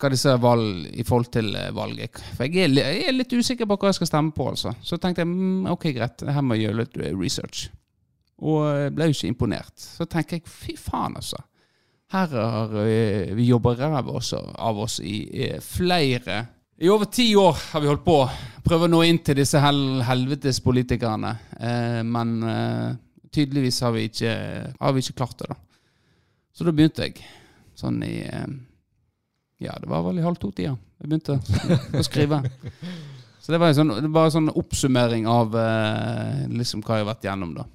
hva 0.00 0.10
disse 0.10 0.34
valg 0.42 0.88
i 0.90 1.04
forhold 1.06 1.30
til 1.34 1.54
eh, 1.58 1.70
valget. 1.74 2.20
For 2.36 2.48
jeg 2.48 2.66
er, 2.66 2.74
jeg 2.80 3.06
er 3.08 3.14
litt 3.14 3.32
usikker 3.32 3.68
på 3.70 3.78
hva 3.78 3.92
jeg 3.92 4.00
skal 4.00 4.10
stemme 4.10 4.34
på, 4.34 4.48
altså. 4.50 4.74
Så 4.82 4.98
tenkte 5.00 5.22
jeg 5.22 5.30
mm, 5.30 5.70
ok, 5.74 5.88
greit, 5.96 6.24
her 6.26 6.44
må 6.44 6.58
jeg 6.58 6.68
gjøre 6.68 6.80
litt 6.82 7.00
eh, 7.00 7.14
research. 7.18 7.68
Og 8.44 8.64
jeg 8.66 8.94
ble 8.96 9.08
jo 9.08 9.14
ikke 9.14 9.30
imponert. 9.30 9.74
Så 9.78 10.06
tenker 10.10 10.40
jeg 10.40 10.50
fy 10.50 10.74
faen, 10.80 11.14
altså. 11.20 11.38
Her 12.14 12.34
har 12.34 12.74
eh, 12.82 13.30
vi 13.34 13.48
jobba 13.48 13.76
ræva 13.78 14.18
av 14.58 14.82
oss 14.84 15.00
i 15.00 15.16
i 15.34 15.48
flere 15.62 16.44
I 16.78 16.90
over 16.90 17.06
ti 17.06 17.28
år 17.38 17.56
har 17.72 17.80
vi 17.80 17.88
holdt 17.88 18.04
på. 18.04 18.18
Prøver 18.66 18.90
å 18.90 18.92
nå 18.96 19.02
inn 19.06 19.20
til 19.22 19.38
disse 19.38 19.60
hel 19.62 20.02
helvetes 20.04 20.58
politikerne. 20.60 21.30
Eh, 21.54 22.02
men 22.02 22.36
eh, 22.42 22.96
tydeligvis 23.34 23.80
har 23.86 23.94
vi, 23.94 24.08
ikke, 24.10 24.34
har 24.80 24.94
vi 24.94 25.02
ikke 25.02 25.18
klart 25.22 25.38
det, 25.38 25.54
da. 25.54 25.58
Så 26.54 26.66
da 26.66 26.74
begynte 26.74 27.06
jeg. 27.06 27.22
Sånn 27.78 28.02
i 28.06 28.16
eh, 28.26 28.46
ja, 29.64 29.74
det 29.80 29.90
var 29.90 30.04
vel 30.06 30.20
i 30.20 30.24
halv 30.26 30.38
to-tida 30.40 30.74
jeg 30.74 31.10
begynte 31.10 31.36
å 31.98 32.02
skrive. 32.08 32.38
Så 33.44 33.52
det 33.52 33.58
var 33.60 33.72
en 33.72 33.76
sånn, 33.76 33.92
det 34.06 34.10
var 34.14 34.30
en 34.30 34.36
sånn 34.38 34.52
oppsummering 34.56 35.26
av 35.28 35.52
eh, 35.60 36.44
liksom 36.48 36.80
hva 36.84 36.96
jeg 37.00 37.04
har 37.04 37.10
vært 37.10 37.26
gjennom. 37.28 37.52
da. 37.58 37.66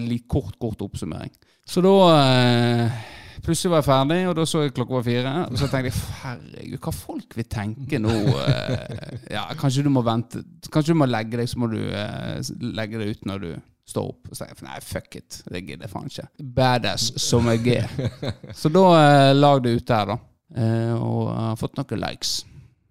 Litt 0.00 0.24
kort, 0.30 0.54
kort 0.60 0.80
oppsummering. 0.86 1.32
Så 1.68 1.84
da 1.84 1.94
eh, 2.16 2.98
Plutselig 3.44 3.70
var 3.70 3.82
jeg 3.82 3.86
ferdig, 3.86 4.16
og 4.28 4.32
da 4.34 4.44
så 4.50 4.64
jeg 4.64 4.72
klokka 4.74 4.96
var 4.96 5.04
fire. 5.06 5.32
Og 5.46 5.58
så 5.60 5.68
tenkte 5.70 5.90
jeg 5.92 5.98
herregud, 6.24 6.78
hva 6.82 6.92
folk 6.96 7.36
vil 7.38 7.46
tenke 7.48 8.00
nå? 8.02 8.14
Eh, 8.42 9.18
ja, 9.36 9.44
Kanskje 9.60 9.84
du 9.86 9.92
må 9.94 10.02
vente 10.04 10.42
Kanskje 10.72 10.96
du 10.96 10.98
må 10.98 11.06
legge 11.08 11.38
deg, 11.38 11.48
så 11.48 11.60
må 11.62 11.68
du 11.70 11.78
eh, 11.78 12.40
legge 12.74 12.98
deg 13.00 13.12
ut 13.14 13.28
når 13.30 13.44
du 13.44 13.50
står 13.88 14.10
opp. 14.10 14.28
Og 14.28 14.34
så 14.36 14.44
tenkte 14.48 14.64
jeg 14.64 14.68
nei, 14.68 14.80
fuck 14.84 15.20
it. 15.20 15.38
Det 15.46 15.62
gidder 15.62 15.86
jeg 15.86 15.92
faen 15.94 16.10
ikke. 16.10 16.26
Badass 16.58 17.06
som 17.24 17.46
jeg 17.52 17.78
er. 17.84 17.94
Så 18.60 18.72
da 18.74 18.84
eh, 18.98 19.30
lag 19.38 19.62
det 19.64 19.76
ute 19.78 20.00
her, 20.00 20.10
da. 20.12 20.18
Eh, 20.58 20.94
og 20.94 21.30
har 21.30 21.58
fått 21.60 21.78
noen 21.78 22.02
likes. 22.02 22.40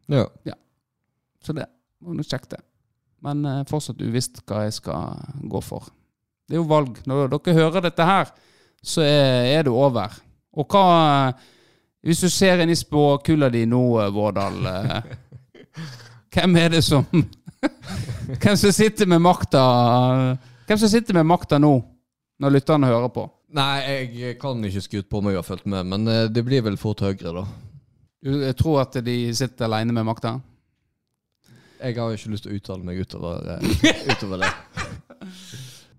Ja. 0.07 0.27
Så 1.43 1.55
det 1.55 1.67
var 1.99 2.15
noe 2.15 2.27
kjekt, 2.27 2.51
det. 2.53 2.61
Men 3.25 3.45
eh, 3.45 3.65
fortsatt 3.67 4.01
uvisst 4.01 4.43
hva 4.47 4.65
jeg 4.67 4.77
skal 4.77 5.17
gå 5.49 5.61
for. 5.65 5.89
Det 6.47 6.55
er 6.55 6.61
jo 6.61 6.69
valg. 6.69 6.99
Når 7.09 7.31
dere 7.33 7.57
hører 7.57 7.87
dette 7.89 8.07
her, 8.07 8.31
så 8.83 9.03
er, 9.03 9.65
det 9.65 9.73
over. 9.73 10.13
Og 10.57 10.67
hva 10.71 11.33
Hvis 12.05 12.21
du 12.23 12.29
ser 12.31 12.61
inn 12.61 12.71
i 12.71 12.77
spåkula 12.77 13.49
di 13.51 13.65
nå, 13.67 13.83
eh, 14.01 14.11
Vårdal 14.13 14.67
eh, 14.69 15.09
Hvem 16.33 16.55
er 16.61 16.69
det 16.77 16.83
som 16.85 17.03
Hvem 18.41 18.55
som 18.55 18.71
sitter 18.71 19.09
med 19.09 19.21
makta 19.21 19.63
Hvem 20.69 20.79
som 20.79 20.89
sitter 20.89 21.17
med 21.17 21.27
makta 21.27 21.59
nå, 21.59 21.73
når 22.39 22.53
lytterne 22.53 22.89
hører 22.89 23.11
på? 23.11 23.25
Nei, 23.55 23.75
jeg 24.11 24.35
kan 24.41 24.59
ikke 24.67 24.83
skryte 24.83 25.07
på 25.07 25.21
meg 25.23 25.37
å 25.37 25.39
ha 25.39 25.45
fulgt 25.45 25.67
med, 25.71 25.87
men 25.87 26.07
eh, 26.11 26.25
det 26.27 26.43
blir 26.43 26.65
vel 26.65 26.75
fort 26.79 26.99
Høyre, 27.05 27.31
da. 27.31 27.45
Du 28.19 28.41
jeg 28.41 28.57
tror 28.59 28.81
at 28.81 28.97
de 29.05 29.15
sitter 29.37 29.69
alene 29.69 29.95
med 29.95 30.07
makta? 30.09 30.33
Jeg 31.77 31.95
har 31.95 32.11
ikke 32.11 32.33
lyst 32.33 32.43
til 32.43 32.51
å 32.51 32.57
uttale 32.57 32.83
meg 32.83 32.99
utover, 32.99 33.47
eh, 33.55 33.85
utover 34.11 34.43
det. 34.43 34.51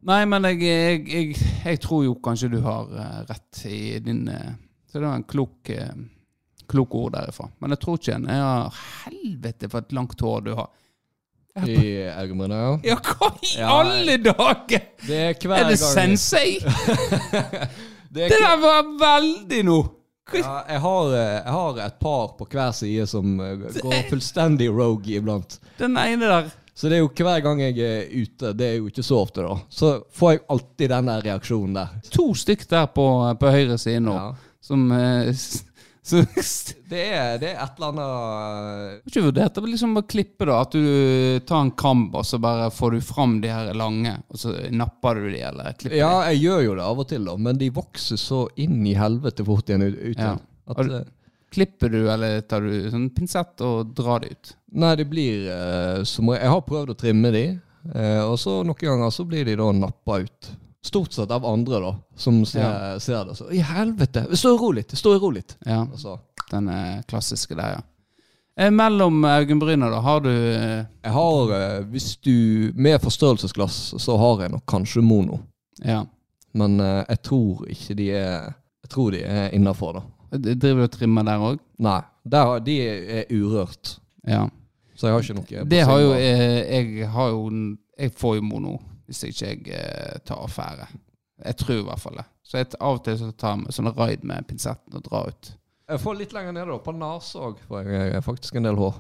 Nei, 0.09 0.21
men 0.29 0.51
jeg, 0.51 0.61
jeg, 0.61 1.01
jeg, 1.09 1.49
jeg 1.65 1.81
tror 1.85 2.05
jo 2.05 2.19
kanskje 2.25 2.53
du 2.53 2.59
har 2.67 2.93
eh, 2.93 3.19
rett 3.31 3.65
i 3.71 3.81
din 4.05 4.27
Så 4.29 4.99
det 4.99 5.07
var 5.07 5.17
en 5.17 5.25
klok, 5.29 5.73
klok 6.69 6.99
ord 7.01 7.17
derifra. 7.17 7.49
Men 7.63 7.73
jeg 7.73 7.83
tror 7.85 7.97
ikke 7.97 8.19
en 8.19 8.29
ja, 8.29 8.53
Helvete, 9.07 9.73
for 9.73 9.81
et 9.81 9.97
langt 9.97 10.21
hår 10.21 10.45
du 10.51 10.53
har. 10.59 10.69
I 11.67 11.77
øyenbrynene, 12.13 12.81
ja. 12.85 12.97
Hva 13.03 13.31
i 13.43 13.53
Ja, 13.59 13.69
alle 13.81 14.17
dager?! 14.23 14.83
Det 15.07 15.19
er 15.25 15.35
hver 15.43 15.57
Er 15.59 15.69
det 15.73 15.79
gang 15.81 15.93
sensei? 15.95 16.59
Det 18.11 18.29
Det 18.31 18.39
der 18.41 18.57
var 18.63 18.87
veldig 19.01 19.63
noe! 19.69 19.89
Ja, 20.35 20.59
jeg, 20.69 20.81
har, 20.85 21.13
eh, 21.17 21.35
jeg 21.39 21.53
har 21.55 21.79
et 21.87 21.95
par 22.01 22.35
på 22.37 22.45
hver 22.53 22.73
side 22.77 23.07
som 23.09 23.39
eh, 23.41 23.55
går 23.81 24.03
fullstendig 24.11 24.69
rogue 24.77 25.15
iblant. 25.17 25.55
Den 25.81 25.97
ene 25.97 26.29
der. 26.29 26.51
Så 26.77 26.89
det 26.93 26.99
er 26.99 27.01
jo 27.03 27.09
hver 27.17 27.41
gang 27.43 27.61
jeg 27.65 27.79
er 27.83 28.05
ute, 28.13 28.53
det 28.55 28.67
er 28.69 28.75
jo 28.77 28.87
ikke 28.91 29.03
så 29.03 29.23
ofte, 29.25 29.43
da, 29.43 29.57
så 29.73 29.95
får 30.15 30.33
jeg 30.37 30.43
alltid 30.55 30.93
den 30.93 31.09
reaksjonen 31.25 31.75
der. 31.81 31.97
To 32.15 32.27
stykk 32.39 32.67
der 32.71 32.87
på, 32.95 33.07
på 33.41 33.51
høyre 33.57 33.79
side 33.83 34.03
nå, 34.05 34.15
Ja. 34.15 34.29
som 34.63 34.85
eh, 34.93 35.33
så, 36.09 36.23
Det, 36.89 37.03
er, 37.13 37.35
det 37.43 37.51
er 37.53 37.59
et 37.61 37.77
eller 37.77 37.91
annet 37.93 39.03
du 39.05 39.11
ikke 39.13 39.25
vurdert 39.27 39.59
å 39.61 39.65
liksom 39.67 39.93
bare 39.97 40.09
klippe, 40.09 40.47
da? 40.49 40.61
At 40.65 40.73
du 40.73 41.41
tar 41.49 41.61
en 41.67 41.73
kamp, 41.77 42.15
og 42.17 42.25
så 42.27 42.41
bare 42.43 42.71
får 42.73 42.97
du 42.97 43.01
fram 43.05 43.37
de 43.45 43.51
her 43.53 43.71
lange, 43.77 44.15
og 44.33 44.41
så 44.41 44.55
napper 44.73 45.21
du 45.21 45.29
de, 45.35 45.43
eller 45.51 45.77
klipper 45.79 45.99
Ja, 46.01 46.13
jeg 46.31 46.41
gjør 46.47 46.65
jo 46.65 46.75
det 46.81 46.87
av 46.89 47.03
og 47.05 47.09
til, 47.13 47.29
da, 47.29 47.37
men 47.49 47.61
de 47.61 47.69
vokser 47.77 48.21
så 48.21 48.47
inn 48.61 48.81
i 48.89 48.97
helvete 48.99 49.45
fort 49.47 49.69
igjen 49.69 49.85
ut. 49.89 49.99
ut 50.01 50.25
Ja. 50.25 50.35
At, 50.69 50.83
du- 50.85 50.97
eh, 51.03 51.07
Klipper 51.49 51.89
du, 51.89 52.03
eller 52.13 52.43
tar 52.45 52.61
du 52.61 52.91
sånn 52.93 53.07
pinsett 53.17 53.63
og 53.65 53.95
drar 53.97 54.21
det 54.21 54.35
ut? 54.35 54.51
nei, 54.77 54.91
det 55.01 55.07
blir 55.09 55.47
uh, 55.49 56.03
som 56.05 56.29
Jeg 56.35 56.51
har 56.53 56.61
prøvd 56.67 56.91
å 56.93 56.97
trimme 57.01 57.31
de, 57.33 57.45
uh, 57.95 58.25
og 58.29 58.35
så 58.41 58.59
noen 58.69 58.77
ganger 58.85 59.15
så 59.17 59.25
blir 59.25 59.47
de 59.49 59.55
da 59.57 59.69
nappa 59.73 60.19
ut. 60.27 60.51
Stort 60.89 61.13
sett 61.13 61.31
av 61.35 61.45
andre, 61.47 61.81
da, 61.85 61.93
som 62.17 62.41
ser, 62.49 62.65
Ja. 62.65 62.99
ser 63.03 63.25
det. 63.29 63.35
Så 63.37 63.51
i 63.53 63.61
helvete! 63.61 64.25
Stå 64.37 64.55
i 64.55 64.59
ro 64.59 64.73
litt! 64.73 64.95
Stå 64.97 65.15
i 65.17 65.19
ro 65.21 65.31
litt! 65.35 65.57
Ja, 65.67 65.83
den 66.51 66.69
eh, 66.73 67.03
klassiske 67.09 67.57
der, 67.59 67.75
ja. 67.77 67.83
Eh, 68.59 68.71
mellom 68.75 69.21
øyenbryna, 69.25 69.91
da, 69.93 70.01
har 70.03 70.21
du 70.25 70.31
eh, 70.33 70.85
Jeg 71.05 71.13
har, 71.15 71.53
eh, 71.55 71.83
hvis 71.93 72.17
du 72.25 72.73
Med 72.75 72.99
forstørrelsesglass 73.05 73.77
så 74.03 74.17
har 74.19 74.41
jeg 74.43 74.51
nok 74.57 74.65
kanskje 74.67 75.03
mono. 75.05 75.39
Ja. 75.85 76.01
Men 76.59 76.81
eh, 76.81 77.05
jeg 77.09 77.23
tror 77.29 77.69
ikke 77.71 77.95
de 78.01 78.09
er 78.19 78.49
Jeg 78.83 78.91
tror 78.91 79.11
de 79.15 79.21
er 79.23 79.53
innafor, 79.55 80.01
da. 80.01 80.39
Driver 80.39 80.81
du 80.83 80.87
og 80.89 80.91
trimmer 80.97 81.23
der 81.29 81.45
òg? 81.53 81.61
Nei. 81.79 82.01
Der, 82.29 82.59
de 82.65 82.75
er 82.89 83.31
urørt. 83.33 83.99
Ja. 84.27 84.47
Så 84.99 85.07
jeg 85.07 85.15
har 85.15 85.23
ikke 85.23 85.39
noe 85.39 85.65
Det 85.71 85.85
har 85.87 86.01
jo 86.03 86.13
eh, 86.17 86.59
Jeg 86.73 87.09
har 87.15 87.29
jo 87.31 87.45
Jeg 87.99 88.13
får 88.19 88.41
jo 88.41 88.43
mono 88.43 88.79
hvis 89.09 89.23
ikke 89.29 89.49
jeg 89.53 89.63
eh, 89.75 90.19
tar 90.29 90.43
affære. 90.45 90.89
Jeg 91.45 91.57
tror 91.61 91.79
i 91.79 91.87
hvert 91.87 92.03
fall 92.03 92.19
det. 92.19 92.27
Så 92.43 92.61
jeg, 92.61 92.69
av 92.81 92.99
og 92.99 93.05
til 93.07 93.17
så 93.21 93.31
tar 93.39 93.55
jeg 93.55 93.63
med 93.63 93.77
sånne 93.77 93.93
raid 93.97 94.25
med 94.27 94.47
pinsetten 94.49 94.99
og 94.99 95.05
drar 95.07 95.29
ut 95.31 95.51
Jeg 95.89 96.01
får 96.03 96.19
litt 96.19 96.33
lenger 96.37 96.55
nede, 96.57 96.69
da. 96.73 96.79
På 96.85 96.95
nesa 96.97 97.43
òg, 97.49 97.61
for 97.69 97.89
jeg 97.89 98.13
har 98.15 98.25
faktisk 98.27 98.59
en 98.59 98.69
del 98.69 98.79
hår. 98.81 98.99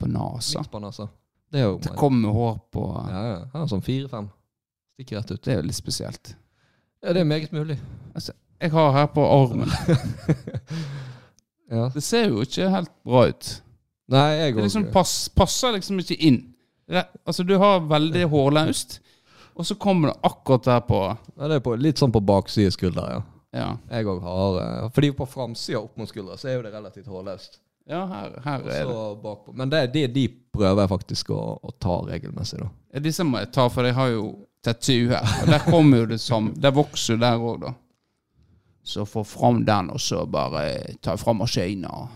på 0.00 0.08
nesa. 0.12 0.60
Midt 0.62 0.72
på 0.72 0.80
nesa. 0.84 1.08
Det 1.52 1.60
er 1.60 1.68
jo 1.68 1.78
Det 1.82 1.94
kommer 1.96 2.34
hår 2.36 2.58
på 2.72 2.86
Ja, 3.10 3.22
ja. 3.26 3.38
Jeg 3.44 3.60
har 3.60 3.70
sånn 3.72 3.84
fire-fem. 3.86 4.28
Stikker 4.96 5.20
rett 5.20 5.30
ut. 5.34 5.42
Det 5.44 5.52
er 5.52 5.60
jo 5.60 5.66
litt 5.68 5.78
spesielt. 5.78 6.34
Ja, 7.04 7.12
det 7.12 7.20
er 7.20 7.28
meget 7.28 7.52
mulig. 7.52 7.78
Jeg 8.16 8.72
har 8.72 8.92
her 8.92 9.06
på 9.12 9.24
armen. 9.26 9.70
Ja. 11.66 11.88
Det 11.94 12.02
ser 12.06 12.28
jo 12.30 12.44
ikke 12.46 12.68
helt 12.70 12.92
bra 13.02 13.24
ut. 13.26 13.48
Nei, 14.14 14.26
jeg 14.38 14.54
Det 14.54 14.66
liksom 14.68 14.84
pass, 14.94 15.14
passer 15.34 15.72
liksom 15.74 15.98
ikke 15.98 16.14
inn. 16.22 16.36
Altså, 17.26 17.42
du 17.42 17.56
har 17.58 17.80
veldig 17.90 18.28
hårløst, 18.30 19.00
og 19.56 19.66
så 19.66 19.74
kommer 19.80 20.12
det 20.12 20.18
akkurat 20.28 20.64
der 20.64 20.80
på 20.84 21.00
Ja, 21.36 21.48
det 21.48 21.58
er 21.58 21.64
på, 21.64 21.76
litt 21.80 22.00
sånn 22.00 22.12
på 22.12 22.20
bakside 22.20 22.72
skulder, 22.74 23.08
ja. 23.16 23.22
Ja, 23.56 23.68
Jeg 23.88 24.08
òg 24.10 24.20
har 24.24 24.58
eh, 24.60 24.88
Fordi 24.92 25.12
på 25.16 25.26
framsida 25.28 25.80
opp 25.80 25.96
mot 25.96 26.10
skuldra 26.10 26.36
så 26.36 26.50
er 26.50 26.58
jo 26.58 26.66
det 26.66 26.74
relativt 26.74 27.08
hårløst. 27.08 27.60
ja 27.88 28.02
her, 28.10 28.34
her 28.44 28.66
er 28.66 28.84
det. 28.90 28.96
bakpå. 29.22 29.54
Men 29.54 29.70
det, 29.70 29.86
det, 29.94 30.06
de 30.12 30.26
prøver 30.52 30.82
jeg 30.82 30.92
faktisk 30.92 31.30
å, 31.30 31.40
å 31.62 31.72
ta 31.80 32.00
regelmessig, 32.08 32.60
da. 32.60 32.68
Ja, 32.92 33.00
disse 33.00 33.24
må 33.24 33.40
jeg 33.40 33.52
ta, 33.54 33.68
for 33.72 33.86
jeg 33.86 33.94
har 33.94 34.10
jo 34.12 34.26
tattoo 34.66 35.08
her. 35.12 35.32
Og 35.42 35.50
der 35.54 35.64
kommer 35.64 36.02
jo 36.02 36.10
det 36.10 36.20
samme. 36.20 36.54
Der 36.58 36.74
vokser 36.74 37.14
jo 37.14 37.22
der 37.22 37.40
òg, 37.40 37.60
da. 37.62 37.72
Så 38.86 39.06
få 39.08 39.24
fram 39.26 39.64
den, 39.66 39.90
og 39.90 40.00
så 40.02 40.26
bare 40.30 40.96
ta 41.02 41.16
fram 41.18 41.40
maskinen 41.42 41.88
og, 41.90 42.08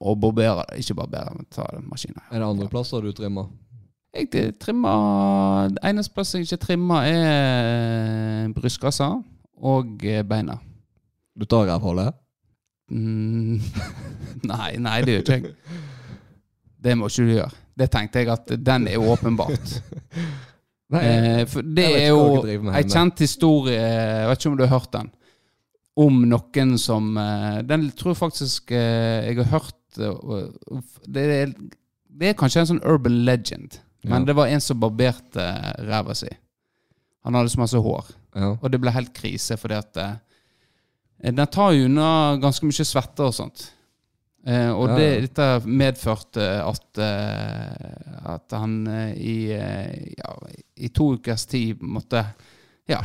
og, 0.00 0.16
barbere 0.20 0.64
det. 0.64 0.82
Ikke 0.82 0.98
barbere, 0.98 1.36
men 1.36 1.48
ta 1.52 1.68
maskinen. 1.84 2.20
Er 2.30 2.42
det 2.42 2.48
andre 2.48 2.68
plasser 2.72 3.04
du 3.04 3.12
trimmer? 3.16 3.48
Jeg 4.14 4.28
eh, 4.34 4.50
trimmer 4.58 5.70
eneste 5.86 6.14
plass 6.14 6.34
jeg 6.34 6.46
ikke 6.48 6.56
trimmer, 6.64 7.06
er 7.06 8.50
brystkassa 8.56 9.12
og 9.60 10.02
eh, 10.04 10.24
beina. 10.26 10.58
Du 11.38 11.46
tar 11.46 11.68
rævhullet? 11.70 12.16
Mm, 12.90 13.60
nei, 14.50 14.70
nei, 14.82 14.96
det 15.06 15.14
gjør 15.14 15.24
ikke 15.24 15.38
jeg. 15.38 15.54
Det 16.80 16.96
må 16.98 17.10
ikke 17.10 17.26
du 17.28 17.34
gjøre. 17.36 17.50
Det 17.80 17.86
tenkte 17.92 18.22
jeg 18.22 18.32
at 18.32 18.50
den 18.66 18.88
er 18.90 18.98
åpenbart. 19.12 19.74
Nei, 20.90 21.00
Eh, 21.06 21.44
for 21.46 21.62
det 21.62 21.84
er 21.86 22.08
jo 22.08 22.40
hjemme. 22.42 22.72
kjent 22.90 23.20
historie, 23.22 23.76
jeg 23.78 24.26
vet 24.26 24.40
ikke 24.40 24.50
om 24.50 24.56
du 24.58 24.64
har 24.64 24.72
hørt 24.72 24.88
den, 24.96 25.10
om 26.02 26.16
noen 26.26 26.72
som 26.82 27.12
eh, 27.20 27.60
Den 27.62 27.84
tror 27.94 28.10
jeg 28.10 28.18
faktisk 28.18 28.72
eh, 28.74 29.28
jeg 29.28 29.36
har 29.38 29.52
hørt 29.52 30.00
eh, 30.02 30.80
det 31.06 31.24
er, 31.36 31.52
det 32.10 32.32
er 32.32 32.34
kanskje 32.40 32.64
en 32.64 32.70
sånn 32.72 32.82
urban 32.82 33.20
legend, 33.28 33.78
men 34.02 34.22
Ja. 34.22 34.26
det 34.26 34.36
var 34.36 34.46
en 34.48 34.60
som 34.60 34.80
barberte 34.80 35.44
ræva 35.88 36.14
si. 36.14 36.28
Han 37.24 37.34
hadde 37.34 37.50
så 37.52 37.60
masse 37.60 37.76
hår, 37.84 38.04
ja. 38.34 38.54
og 38.62 38.70
det 38.72 38.80
ble 38.80 38.90
helt 38.94 39.12
krise 39.14 39.56
fordi 39.60 39.74
at 39.76 39.96
eh, 40.00 40.14
den 41.30 41.46
tar 41.52 41.72
jo 41.76 41.84
unna 41.90 42.36
ganske 42.40 42.64
mye 42.64 42.86
svette 42.88 43.26
og 43.26 43.34
sånt. 43.36 43.66
Eh, 44.46 44.70
og 44.72 44.88
Ja, 44.88 44.96
det, 44.96 45.08
dette 45.26 45.48
medførte 45.68 46.46
at, 46.64 46.98
eh, 47.04 48.30
at 48.32 48.54
han 48.56 48.86
eh, 48.88 49.10
i, 49.20 49.34
ja, 50.16 50.30
i 50.80 50.88
to 50.88 51.10
ukers 51.18 51.44
tid 51.46 51.82
måtte 51.84 52.22
ja, 52.88 53.02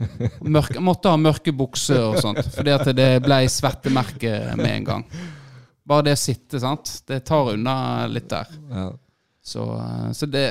mørke, 0.40 0.80
måtte 0.80 1.12
ha 1.12 1.18
mørke 1.20 1.52
bukser 1.52 2.00
og 2.08 2.16
sånt. 2.24 2.40
Fordi 2.56 2.72
at 2.72 2.88
det 2.96 3.10
ble 3.22 3.42
svettemerke 3.52 4.32
med 4.56 4.72
en 4.78 4.88
gang. 4.88 5.04
Bare 5.88 6.08
det 6.08 6.16
å 6.16 6.20
sitte, 6.20 6.58
sant. 6.60 6.88
Det 7.06 7.20
tar 7.28 7.52
unna 7.52 8.06
litt 8.08 8.30
der. 8.32 8.48
ja. 8.72 8.88
Så, 9.48 9.64
eh, 9.80 10.10
så 10.18 10.28
det, 10.28 10.44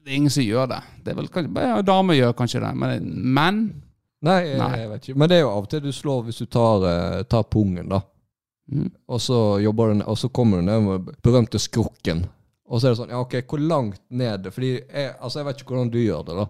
det 0.00 0.12
er 0.12 0.16
ingen 0.16 0.32
som 0.32 0.44
gjør 0.46 0.70
det. 0.72 0.80
Det 1.04 1.12
er 1.12 1.18
vel 1.20 1.28
kanskje, 1.32 1.64
ja, 1.68 1.80
Damer 1.84 2.16
gjør 2.18 2.34
kanskje 2.40 2.62
det, 2.64 2.72
men 2.80 3.10
menn 3.36 3.62
Nei, 4.20 4.34
jeg, 4.50 4.56
Nei. 4.60 4.80
vet 4.90 5.06
ikke. 5.08 5.16
Men 5.22 5.30
det 5.32 5.36
er 5.38 5.46
jo 5.46 5.50
av 5.54 5.62
og 5.64 5.68
til 5.72 5.80
du 5.80 5.92
slår 5.96 6.24
hvis 6.26 6.42
du 6.42 6.48
tar, 6.52 6.82
eh, 6.90 7.22
tar 7.32 7.46
pungen, 7.48 7.86
da. 7.88 8.02
mm, 8.68 8.90
Og 9.08 9.20
så 9.24 9.38
ned, 9.96 10.02
og 10.04 10.18
så 10.20 10.28
kommer 10.28 10.60
du 10.60 10.66
ned 10.66 10.82
med 10.84 11.06
berømte 11.24 11.56
skrukken. 11.62 12.26
Og 12.68 12.82
så 12.82 12.86
er 12.86 12.92
det 12.92 12.98
sånn, 13.00 13.14
ja 13.14 13.20
ok, 13.24 13.38
hvor 13.48 13.62
langt 13.64 14.02
ned? 14.12 14.50
Fordi 14.52 14.74
jeg, 14.76 15.14
altså 15.16 15.40
jeg 15.40 15.46
vet 15.48 15.62
ikke 15.62 15.72
hvordan 15.72 15.92
du 15.94 15.98
gjør 16.02 16.26
det 16.28 16.36
da. 16.36 16.44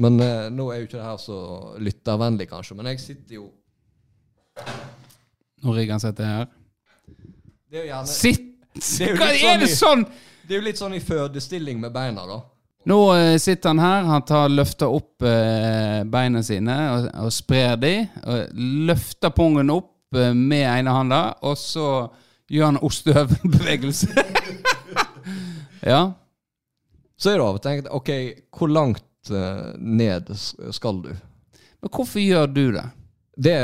Men 0.00 0.16
eh, 0.24 0.46
nå 0.56 0.70
er 0.72 0.80
jo 0.80 0.88
ikke 0.88 0.96
det 0.96 1.04
her 1.10 1.20
så 1.22 1.36
lyttervennlig 1.84 2.48
kanskje, 2.50 2.78
men 2.80 2.88
jeg 2.94 3.02
sitter 3.04 3.36
jo... 3.42 3.44
Nå 5.64 5.74
rigger 5.76 5.96
han 5.98 6.02
seg 6.02 6.16
til 6.18 6.28
her. 6.28 6.48
Det 7.68 7.78
er 7.78 7.84
jo 7.84 7.88
gjerne... 7.92 8.10
Sitt! 8.16 8.48
er 9.04 9.12
jo 9.12 9.18
Hva 9.20 9.28
er 9.28 9.38
sånn 9.44 9.60
det 9.62 9.68
i- 9.70 9.76
sånn? 9.78 10.06
Det 10.44 10.54
er 10.54 10.60
jo 10.60 10.66
litt 10.66 10.80
sånn 10.80 10.96
i 10.96 11.00
fødestilling 11.00 11.80
med 11.80 11.92
beina 11.94 12.26
da. 12.28 12.42
Nå 12.84 12.98
eh, 13.16 13.36
sitter 13.40 13.72
han 13.72 13.80
her, 13.80 14.02
han 14.04 14.24
tar, 14.28 14.50
løfter 14.52 14.92
opp 14.92 15.24
eh, 15.24 16.02
beina 16.04 16.42
sine 16.44 16.74
og, 16.92 17.06
og 17.24 17.32
sprer 17.32 17.78
de. 17.80 17.94
Og 18.28 18.58
løfter 18.90 19.32
pungen 19.32 19.72
opp 19.72 20.18
eh, 20.18 20.34
med 20.36 20.66
ene 20.68 20.92
handa, 20.92 21.22
og 21.48 21.56
så 21.60 21.88
gjør 22.52 22.74
han 22.74 22.82
ostehøvelbevegelse. 22.84 24.10
ja. 25.94 26.02
Så 27.16 27.32
er 27.32 27.40
det 27.40 27.46
av 27.46 27.56
og 27.56 27.64
til 27.64 27.88
ok, 27.88 28.12
hvor 28.52 28.72
langt 28.72 29.32
ned 29.80 30.28
skal 30.76 30.98
du? 31.00 31.14
Men 31.80 31.88
hvorfor 31.88 32.20
gjør 32.20 32.50
du 32.52 32.66
det? 32.74 32.84
Det, 33.34 33.54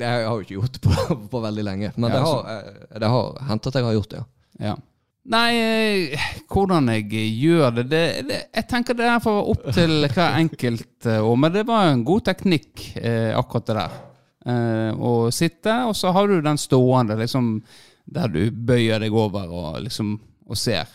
det 0.00 0.06
har 0.08 0.22
jeg 0.22 0.30
jo 0.30 0.44
ikke 0.46 0.56
gjort 0.56 0.78
på, 0.86 1.16
på 1.34 1.42
veldig 1.44 1.64
lenge, 1.66 1.90
men 2.00 2.08
Ja, 2.08 2.16
det, 2.16 2.22
har, 2.24 2.70
det 3.04 3.10
har 3.12 3.42
hendt 3.50 3.68
at 3.68 3.76
jeg 3.76 3.84
har 3.84 3.98
gjort 3.98 4.14
det, 4.14 4.22
ja. 4.22 4.70
Ja. 4.70 4.78
Nei, 5.28 5.50
eh, 5.60 6.22
hvordan 6.48 6.88
jeg 6.94 7.10
gjør 7.42 7.74
det, 7.76 7.82
det, 7.90 8.04
det 8.28 8.38
Jeg 8.56 8.66
tenker 8.70 8.96
det 8.96 9.04
er 9.04 9.26
opp 9.28 9.66
til 9.76 10.06
hver 10.14 10.38
enkelt. 10.40 11.06
eh, 11.06 11.20
og- 11.20 11.38
Men 11.38 11.52
det 11.52 11.66
var 11.68 11.90
en 11.90 12.04
god 12.04 12.24
teknikk, 12.24 12.96
eh, 12.96 13.36
akkurat 13.36 13.66
det 13.66 13.76
der. 13.76 13.98
Eh, 14.46 14.92
å 14.96 15.30
sitte, 15.30 15.74
og 15.86 15.94
så 15.94 16.12
har 16.16 16.26
du 16.26 16.40
den 16.40 16.56
stående, 16.56 17.18
liksom, 17.20 17.62
der 18.08 18.28
du 18.28 18.50
bøyer 18.50 18.98
deg 19.00 19.12
over 19.12 19.46
og 19.52 19.82
liksom 19.84 20.18
og 20.48 20.56
ser. 20.56 20.88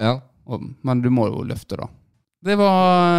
Ja, 0.00 0.18
Og, 0.44 0.60
men 0.82 1.00
du 1.00 1.08
må 1.08 1.28
jo 1.30 1.44
løfte, 1.46 1.76
da. 1.78 1.86
Det 2.42 2.56
var 2.58 3.14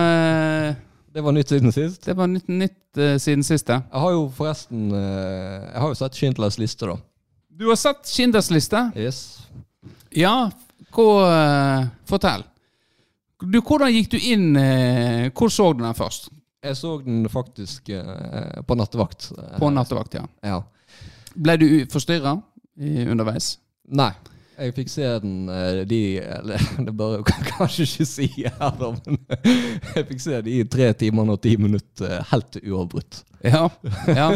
eh, 0.67 0.75
det 1.13 1.23
var 1.23 1.32
nytt 1.32 1.47
siden 1.53 1.71
sist. 1.71 2.03
Det 2.03 2.17
var 2.17 2.27
nytt, 2.27 2.49
nytt 2.49 2.99
siden 3.21 3.43
ja. 3.69 3.79
Jeg 3.93 4.01
har 4.01 4.12
jo 4.12 4.27
forresten, 4.36 4.89
jeg 4.91 5.79
har 5.79 5.88
jo 5.88 5.95
sett 5.95 6.13
Schindlers 6.19 6.58
liste 6.60 6.86
da. 6.89 6.97
Du 7.49 7.69
har 7.69 7.75
sett 7.79 8.03
Schindlers 8.06 8.51
liste? 8.51 8.91
Yes. 8.97 9.47
Ja, 10.15 10.52
hva, 10.93 11.06
eh, 11.30 11.88
fortell. 12.10 12.43
Du, 13.43 13.60
hvordan 13.60 13.91
gikk 13.91 14.13
du 14.13 14.17
inn 14.23 14.54
eh, 14.56 15.26
Hvor 15.36 15.49
så 15.52 15.73
du 15.73 15.82
den 15.84 15.97
først? 15.97 16.30
Jeg 16.63 16.78
så 16.80 16.93
den 17.04 17.26
faktisk 17.32 17.89
eh, 17.91 18.62
på 18.63 18.78
nattevakt. 18.80 19.32
På 19.60 19.71
nattevakt, 19.73 20.15
ja. 20.15 20.23
Ja. 20.45 20.62
Ble 21.34 21.58
du 21.60 21.67
forstyrra 21.91 22.38
underveis? 22.78 23.58
Nei, 23.91 24.12
jeg 24.58 24.74
fikk 24.76 24.89
se 24.92 25.08
den 25.24 25.50
eh, 25.50 25.82
de 25.89 26.00
eller, 26.22 26.63
Det 26.88 26.94
bør 26.98 27.16
jeg 27.18 27.46
kanskje 27.50 27.86
ikke 27.88 28.08
si 28.10 28.28
her, 28.38 28.74
da, 28.80 28.89
men 29.06 29.20
jeg 29.96 30.08
fikk 30.10 30.24
se 30.24 30.42
de 30.46 30.58
i 30.60 30.66
tre 30.70 30.89
timer 31.00 31.34
og 31.34 31.42
ti 31.44 31.56
minutter 31.62 32.20
eh, 32.20 32.26
helt 32.32 32.60
uavbrutt. 32.62 33.24
Ja. 33.44 33.66
ja. 34.08 34.28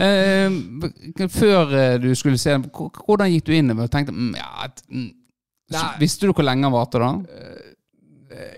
Eh, 0.00 1.26
før 1.28 1.74
eh, 1.76 1.96
du 2.00 2.10
skulle 2.16 2.40
se 2.40 2.54
den, 2.54 2.68
hvordan 2.72 3.32
gikk 3.34 3.48
du 3.48 3.56
inn 3.58 3.74
og 3.74 3.90
tenkte 3.92 4.14
mm, 4.14 4.30
ja, 4.38 4.68
mm. 4.88 5.10
Visste 6.00 6.24
du 6.24 6.32
hvor 6.32 6.46
lenge 6.46 6.64
den 6.64 6.72
varte 6.72 7.02
da? 7.02 7.10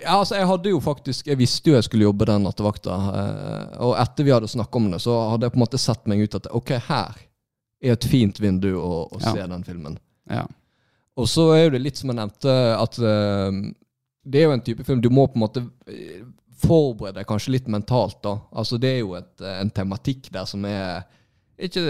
Ja, 0.05 0.19
altså 0.21 0.37
Jeg 0.37 0.47
hadde 0.47 0.71
jo 0.71 0.79
faktisk 0.83 1.27
Jeg 1.31 1.39
visste 1.41 1.71
jo 1.71 1.75
jeg 1.75 1.87
skulle 1.87 2.05
jobbe 2.07 2.27
den 2.29 2.45
nattevakta. 2.47 2.95
Og 3.83 3.97
etter 3.99 4.27
vi 4.27 4.33
hadde 4.35 4.51
snakket 4.51 4.79
om 4.79 4.87
det, 4.93 5.01
så 5.03 5.17
hadde 5.33 5.49
jeg 5.49 5.55
på 5.55 5.59
en 5.59 5.65
måte 5.65 5.81
sett 5.83 6.07
meg 6.11 6.23
ut 6.23 6.37
at 6.39 6.47
ok, 6.55 6.73
her 6.87 7.19
er 7.81 7.97
et 7.97 8.07
fint 8.07 8.39
vindu 8.43 8.75
å, 8.79 9.09
å 9.09 9.21
Ja. 9.23 9.33
se 9.35 9.47
den 9.51 9.65
filmen. 9.67 9.99
Ja. 10.31 10.45
Og 11.21 11.29
så 11.29 11.47
er 11.57 11.73
det 11.75 11.83
litt 11.85 12.01
som 12.01 12.11
jeg 12.13 12.19
nevnte, 12.19 12.53
at 12.81 12.99
eh, 13.05 13.59
det 14.31 14.41
er 14.41 14.49
jo 14.49 14.55
en 14.57 14.65
type 14.65 14.87
film 14.87 15.03
du 15.05 15.11
må 15.13 15.27
på 15.29 15.39
en 15.39 15.45
måte 15.45 15.65
eh, 15.91 16.23
forberede 16.61 17.21
deg 17.21 17.29
kanskje 17.29 17.55
litt 17.57 17.69
mentalt. 17.73 18.21
da. 18.25 18.37
Altså 18.53 18.79
Det 18.81 18.95
er 18.95 19.03
jo 19.03 19.17
et, 19.19 19.35
eh, 19.45 19.59
en 19.63 19.73
tematikk 19.75 20.31
der 20.35 20.49
som 20.49 20.65
er 20.69 21.05
ikke 21.61 21.83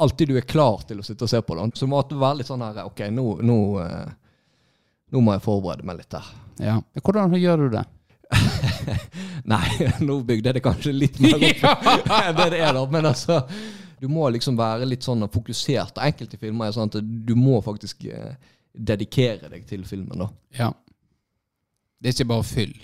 alltid 0.00 0.32
du 0.32 0.38
er 0.40 0.48
klar 0.48 0.82
til 0.88 0.98
å 0.98 1.06
sitte 1.06 1.26
og 1.26 1.30
se 1.30 1.38
på. 1.44 1.54
da. 1.58 1.68
Så 1.74 1.86
det 1.86 1.92
må 1.92 2.02
være 2.02 2.40
litt 2.40 2.50
sånn 2.50 2.64
her 2.64 2.82
Ok, 2.88 3.04
nå, 3.14 3.26
nå, 3.46 3.58
nå 5.10 5.22
må 5.22 5.36
jeg 5.36 5.44
forberede 5.46 5.86
meg 5.86 6.02
litt 6.02 6.18
her. 6.18 6.34
ja. 6.64 6.78
Hvordan 6.98 7.38
gjør 7.38 7.66
du 7.66 7.76
det? 7.76 7.86
Nei, 9.52 9.66
nå 10.06 10.20
bygde 10.26 10.50
jeg 10.50 10.58
det 10.58 10.64
kanskje 10.64 10.94
litt 10.94 11.20
mer 11.22 11.36
opp 11.38 11.86
enn 12.20 12.36
det 12.38 12.48
det 12.54 12.60
er, 12.62 12.74
da. 12.76 12.84
Men 12.90 13.08
altså 13.10 13.40
Du 14.00 14.08
må 14.08 14.28
liksom 14.32 14.56
være 14.56 14.88
litt 14.88 15.04
sånn 15.04 15.26
fokusert. 15.28 16.00
Enkelte 16.00 16.38
filmer 16.40 16.70
er 16.70 16.76
sånn 16.76 16.88
at 16.88 17.00
du 17.00 17.34
må 17.36 17.58
faktisk 17.64 18.06
eh, 18.08 18.32
dedikere 18.72 19.50
deg 19.52 19.66
til 19.68 19.84
filmen. 19.88 20.24
da. 20.24 20.30
Ja. 20.56 20.70
Det 22.00 22.08
er 22.08 22.16
ikke 22.16 22.32
bare 22.32 22.48
fyll. 22.48 22.76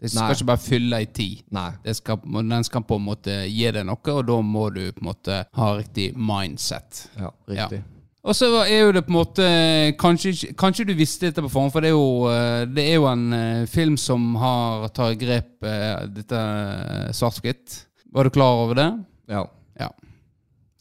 Det 0.00 0.08
skal 0.08 0.30
Nei. 0.30 0.34
ikke 0.36 0.48
bare 0.48 0.62
fylle 0.62 1.00
i 1.02 1.08
tid. 1.12 1.40
Skal, 1.98 2.20
den 2.24 2.64
skal 2.64 2.84
på 2.88 2.96
en 2.96 3.04
måte 3.04 3.34
gi 3.50 3.66
deg 3.74 3.84
noe, 3.84 4.14
og 4.14 4.22
da 4.30 4.38
må 4.40 4.68
du 4.72 4.84
på 4.94 5.02
en 5.02 5.10
måte 5.10 5.42
ha 5.58 5.72
riktig 5.76 6.12
mindset. 6.16 7.02
Ja, 7.18 7.34
riktig. 7.50 7.82
Og 8.20 8.36
så 8.36 8.48
er 8.62 8.84
jo 8.84 8.92
det 8.92 9.00
på 9.06 9.14
en 9.14 9.16
måte 9.16 9.44
Kanskje, 9.96 10.50
kanskje 10.52 10.84
du 10.90 10.92
visste 10.92 11.30
dette 11.30 11.40
på 11.40 11.48
forhånd, 11.48 11.72
for 11.72 11.84
det 11.84 11.88
er 11.88 11.96
jo, 11.96 12.28
eh, 12.30 12.64
det 12.68 12.84
er 12.84 12.98
jo 12.98 13.06
en 13.08 13.32
eh, 13.32 13.68
film 13.68 13.96
som 14.00 14.34
har 14.40 14.88
tar 14.96 15.16
grep 15.20 15.68
dette 16.14 16.42
svart-hvitt. 17.16 17.80
Var 18.12 18.24
du 18.28 18.32
klar 18.34 18.64
over 18.64 18.78
det? 18.78 18.90
Ja. 19.32 19.48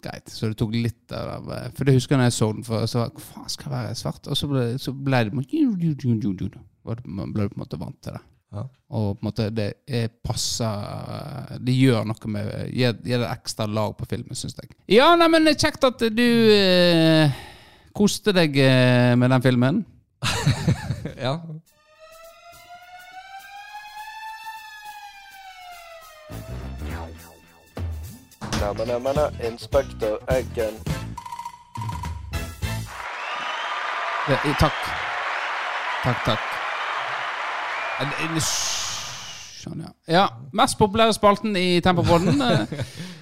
Greit. 0.04 0.32
Så 0.32 0.50
det 0.50 0.58
tok 0.60 0.74
litt 0.76 1.14
av 1.16 1.50
eh, 1.52 1.70
For 1.76 1.88
det 1.88 1.98
husker 1.98 2.16
jeg 2.16 2.22
når 2.22 2.30
jeg 2.30 2.38
så 2.38 2.50
den 2.56 2.66
før. 2.68 2.86
Så 2.88 3.04
hva 3.04 3.24
faen 3.30 3.54
skal 3.54 3.74
være 3.74 3.96
svart? 4.00 4.28
Og 4.32 4.40
så 4.40 4.50
ble, 4.52 4.66
så 4.82 4.94
ble 4.96 5.24
det 5.28 5.36
Man 7.06 7.34
ble 7.36 7.50
på 7.50 7.58
en 7.58 7.64
måte 7.66 7.80
vant 7.82 8.00
til 8.04 8.16
det. 8.16 8.24
Ja. 8.50 8.64
Og 8.98 9.12
på 9.14 9.22
en 9.22 9.28
måte 9.28 9.46
det 9.54 9.68
er 9.86 10.08
passer 10.26 11.60
Det 11.62 11.76
gjør 11.76 12.08
noe 12.10 12.32
med 12.34 12.48
Gir 12.74 12.96
det 12.98 13.20
ekstra 13.28 13.68
lag 13.70 13.94
på 14.00 14.08
filmen, 14.10 14.38
syns 14.38 14.58
jeg. 14.58 14.74
Ja, 14.90 15.12
nei, 15.20 15.28
men 15.30 15.52
kjekt 15.54 15.86
at 15.86 16.02
du 16.02 16.28
eh, 16.56 17.40
koste 17.96 18.34
deg 18.34 18.58
eh, 18.64 19.14
med 19.20 19.36
den 19.36 19.46
filmen. 19.46 19.84
ja. 21.26 21.36
Neimen, 28.60 28.90
jeg 28.90 29.02
mener 29.02 29.30
Inspektor 29.48 30.18
Eggen. 30.36 30.76
Eh, 34.28 34.48
takk. 34.60 34.80
Takk, 36.04 36.20
takk. 36.26 36.48
Sånn, 39.60 39.86
ja. 39.86 39.94
ja. 40.12 40.26
Mest 40.52 40.76
populære 40.80 41.16
spalten 41.16 41.56
i 41.56 41.80
Tempopodden 41.84 42.44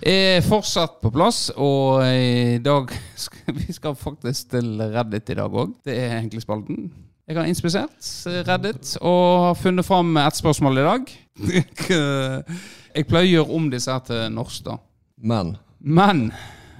er 0.01 0.41
fortsatt 0.47 0.97
på 1.05 1.13
plass. 1.13 1.51
Og 1.53 2.01
i 2.01 2.57
dag 2.65 2.89
skal 3.27 3.59
vi 3.59 3.77
skal 3.77 3.93
faktisk 3.97 4.55
til 4.55 4.73
Reddit 4.81 5.29
i 5.35 5.37
dag 5.37 5.53
òg. 5.53 5.77
Det 5.85 5.99
er 6.01 6.17
egentlig 6.17 6.41
spalten. 6.47 6.89
Jeg 7.29 7.37
har 7.37 7.45
inspisert 7.45 8.11
Reddit 8.49 8.97
og 9.03 9.45
har 9.51 9.61
funnet 9.61 9.85
fram 9.85 10.17
ett 10.17 10.41
spørsmål 10.41 10.81
i 10.81 10.89
dag. 10.89 11.15
Jeg 12.97 13.05
pleier 13.05 13.27
å 13.27 13.33
gjøre 13.35 13.57
om 13.61 13.69
disse 13.69 13.93
her 13.93 14.01
til 14.09 14.29
norsk, 14.33 14.65
da. 14.65 14.79
Men 15.17 15.55
Men 15.79 16.31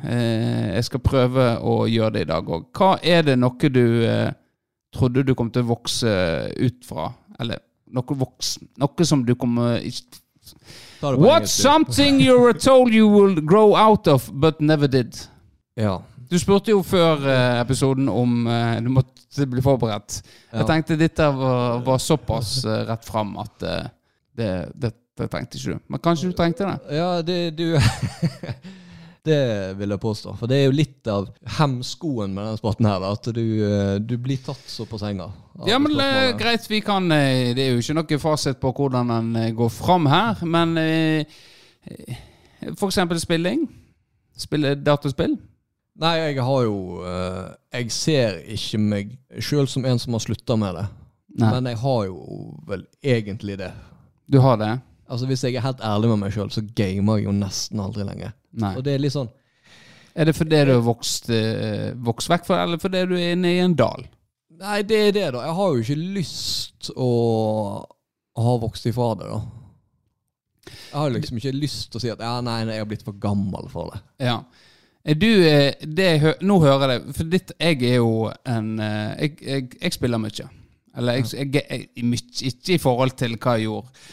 eh, 0.03 0.73
jeg 0.75 0.87
skal 0.89 1.03
prøve 1.05 1.47
å 1.61 1.85
gjøre 1.89 2.15
det 2.17 2.25
i 2.25 2.29
dag 2.31 2.49
òg. 2.49 2.67
Hva 2.75 2.97
er 3.01 3.25
det 3.27 3.37
noe 3.39 3.69
du 3.69 3.85
eh, 4.07 4.29
trodde 4.93 5.23
du 5.25 5.33
kom 5.37 5.51
til 5.53 5.65
å 5.65 5.71
vokse 5.73 6.11
ut 6.57 6.85
fra? 6.87 7.11
Eller 7.39 7.61
noe 7.93 8.17
voksen 8.19 8.67
Noe 8.81 9.05
som 9.07 9.23
du 9.25 9.35
kommer 9.35 9.79
på 9.79 11.13
What's 11.21 11.53
something 11.53 12.19
you 12.19 12.39
were 12.39 12.57
told 12.57 12.93
you 12.93 13.07
will 13.07 13.41
grow 13.41 13.75
out 13.75 14.07
of, 14.07 14.31
but 14.33 14.61
never 14.61 14.87
did? 14.87 15.13
Ja. 15.75 16.01
Du 16.29 16.39
spurte 16.39 16.73
jo 16.73 16.81
før 16.83 17.21
eh, 17.29 17.59
episoden 17.61 18.09
om 18.11 18.47
eh, 18.49 18.79
du 18.83 18.89
måtte 18.91 19.45
bli 19.47 19.61
forberedt. 19.63 20.21
Ja. 20.49 20.61
Jeg 20.61 20.69
tenkte 20.71 20.97
dette 20.99 21.27
var, 21.35 21.83
var 21.85 22.01
såpass 22.01 22.57
eh, 22.65 22.81
rett 22.89 23.05
fram 23.07 23.35
at 23.39 23.63
eh, 23.63 23.85
det, 24.37 24.49
det, 24.75 24.91
det 25.17 25.29
trengte 25.33 25.57
ikke 25.59 25.77
du. 25.77 25.85
Men 25.91 26.03
kanskje 26.03 26.31
du 26.31 26.35
trengte 26.37 26.67
det? 26.67 26.97
Ja, 26.97 27.21
det 27.25 27.39
du 27.57 27.67
Det 29.27 29.73
vil 29.75 29.91
jeg 29.91 29.99
påstå. 29.99 30.33
For 30.39 30.47
det 30.47 30.55
er 30.61 30.69
jo 30.69 30.75
litt 30.77 31.07
av 31.11 31.25
hemskoen 31.57 32.31
med 32.31 32.45
denne 32.45 32.59
spotten 32.59 32.87
her, 32.87 33.03
at 33.09 33.27
du, 33.35 33.43
eh, 33.65 33.95
du 33.99 34.13
blir 34.23 34.39
tatt 34.45 34.69
så 34.71 34.85
på 34.87 34.99
senga. 35.01 35.27
Ja, 35.67 35.79
men 35.83 35.97
eh, 35.99 36.29
greit, 36.39 36.67
vi 36.69 36.79
kan 36.85 37.09
eh, 37.11 37.49
Det 37.57 37.65
er 37.65 37.73
jo 37.73 37.81
ikke 37.81 37.97
noe 37.97 38.19
fasit 38.21 38.61
på 38.61 38.71
hvordan 38.77 39.11
den 39.11 39.55
går 39.57 39.73
fram 39.73 40.07
her, 40.07 40.39
men 40.47 40.77
For 42.77 42.87
eksempel 42.87 43.19
spilling. 43.19 43.67
Spille 44.37 44.75
dataspill. 44.79 45.35
Nei, 45.97 46.13
jeg 46.21 46.43
har 46.45 46.63
jo 46.67 47.03
Jeg 47.73 47.91
ser 47.91 48.39
ikke 48.53 48.79
meg 48.79 49.15
sjøl 49.41 49.67
som 49.67 49.85
en 49.89 49.99
som 49.99 50.13
har 50.15 50.23
slutta 50.23 50.55
med 50.59 50.75
det. 50.77 50.87
Nei, 51.37 51.51
Men 51.51 51.71
jeg 51.73 51.81
har 51.83 52.05
jo 52.07 52.17
vel 52.67 52.85
egentlig 53.03 53.57
det. 53.59 53.73
du 54.31 54.39
har 54.39 54.57
det? 54.57 54.77
Altså 55.09 55.25
Hvis 55.29 55.43
jeg 55.47 55.55
er 55.55 55.63
helt 55.63 55.79
ærlig 55.87 56.09
med 56.11 56.19
meg 56.25 56.33
sjøl, 56.35 56.49
så 56.51 56.61
gamer 56.75 57.17
jeg 57.21 57.25
jo 57.29 57.35
nesten 57.37 57.79
aldri 57.79 58.03
lenger. 58.07 58.33
Nei. 58.59 58.73
Og 58.75 58.83
det 58.83 58.93
er 58.97 59.03
litt 59.03 59.13
sånn 59.15 59.29
Er 60.17 60.25
det 60.27 60.33
fordi 60.35 60.59
du 60.65 60.71
har 60.73 60.81
vokst, 60.85 61.29
eh, 61.29 61.91
vokst 62.07 62.29
vekk 62.31 62.45
fra 62.47 62.63
eller 62.65 62.79
fordi 62.81 63.03
du 63.07 63.13
er 63.19 63.35
inne 63.35 63.51
i 63.53 63.59
en 63.63 63.75
dal? 63.77 64.07
Nei, 64.57 64.79
det 64.89 64.97
er 64.97 65.11
det, 65.13 65.25
da. 65.35 65.43
Jeg 65.45 65.53
har 65.59 65.75
jo 65.75 65.83
ikke 65.83 65.99
lyst 66.17 66.87
å 66.97 67.09
ha 68.41 68.55
vokst 68.63 68.87
ifra 68.89 69.11
det, 69.19 69.27
da. 69.29 69.41
Jeg 70.67 70.97
har 70.97 71.11
liksom 71.13 71.37
ikke 71.39 71.53
lyst 71.55 71.91
til 71.91 71.99
å 71.99 72.01
si 72.03 72.09
at 72.11 72.23
ja, 72.25 72.33
nei, 72.43 72.57
nei, 72.65 72.73
jeg 72.79 72.83
har 72.83 72.89
blitt 72.89 73.05
for 73.05 73.15
gammel 73.21 73.69
for 73.71 73.93
det. 73.93 74.01
Ja. 74.25 74.39
Er 75.07 75.15
du 75.21 75.27
eh, 75.47 75.77
det 75.87 76.07
jeg 76.09 76.19
hø 76.25 76.31
Nå 76.49 76.57
hører 76.65 76.91
jeg 76.97 77.03
det, 77.05 77.13
for 77.15 77.29
ditt, 77.31 77.53
jeg 77.61 77.77
er 77.87 77.99
jo 78.01 78.09
en 78.43 78.73
eh, 78.83 79.13
Jeg, 79.21 79.37
jeg, 79.45 79.67
jeg 79.85 79.95
spiller 79.95 80.19
mye. 80.19 80.47
Eller 80.97 81.19
jeg, 81.21 81.29
jeg, 81.37 81.53
jeg, 81.55 81.85
jeg, 81.95 82.07
mye- 82.09 82.47
ikke 82.49 82.73
i 82.75 82.81
forhold 82.83 83.13
til 83.21 83.37
hva 83.37 83.53
jeg 83.55 83.69
gjorde 83.69 84.09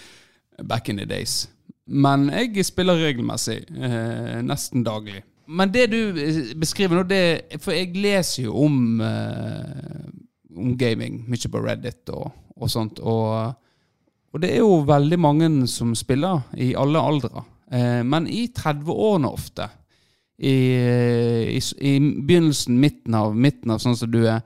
back 0.62 0.88
in 0.88 0.96
the 0.96 1.06
days. 1.06 1.48
Men 1.86 2.30
jeg 2.32 2.64
spiller 2.64 3.00
regelmessig. 3.00 3.64
Eh, 3.76 4.40
nesten 4.46 4.84
daglig. 4.84 5.22
Men 5.46 5.72
det 5.72 5.90
du 5.92 5.98
eh, 6.16 6.54
beskriver 6.56 6.96
nå, 6.96 7.04
det 7.08 7.60
For 7.60 7.76
jeg 7.76 7.92
leser 8.00 8.46
jo 8.46 8.56
om, 8.64 9.00
eh, 9.04 10.08
om 10.56 10.72
gaming 10.80 11.22
mye 11.28 11.50
på 11.50 11.62
Reddit 11.64 12.12
og, 12.14 12.30
og 12.56 12.72
sånt. 12.72 13.00
Og, 13.00 13.52
og 14.32 14.42
det 14.42 14.54
er 14.54 14.62
jo 14.62 14.84
veldig 14.88 15.20
mange 15.20 15.50
som 15.70 15.94
spiller 15.98 16.46
i 16.56 16.72
alle 16.78 17.02
aldre. 17.02 17.44
Eh, 17.70 18.02
men 18.06 18.28
i 18.30 18.46
30-årene 18.56 19.32
ofte. 19.32 19.68
I, 20.34 20.54
i, 21.54 21.60
I 21.60 21.92
begynnelsen, 22.00 22.80
midten 22.80 23.14
av, 23.14 23.36
midten 23.38 23.70
av 23.70 23.78
sånn 23.82 23.94
som 23.94 24.10
du 24.10 24.24
er, 24.26 24.40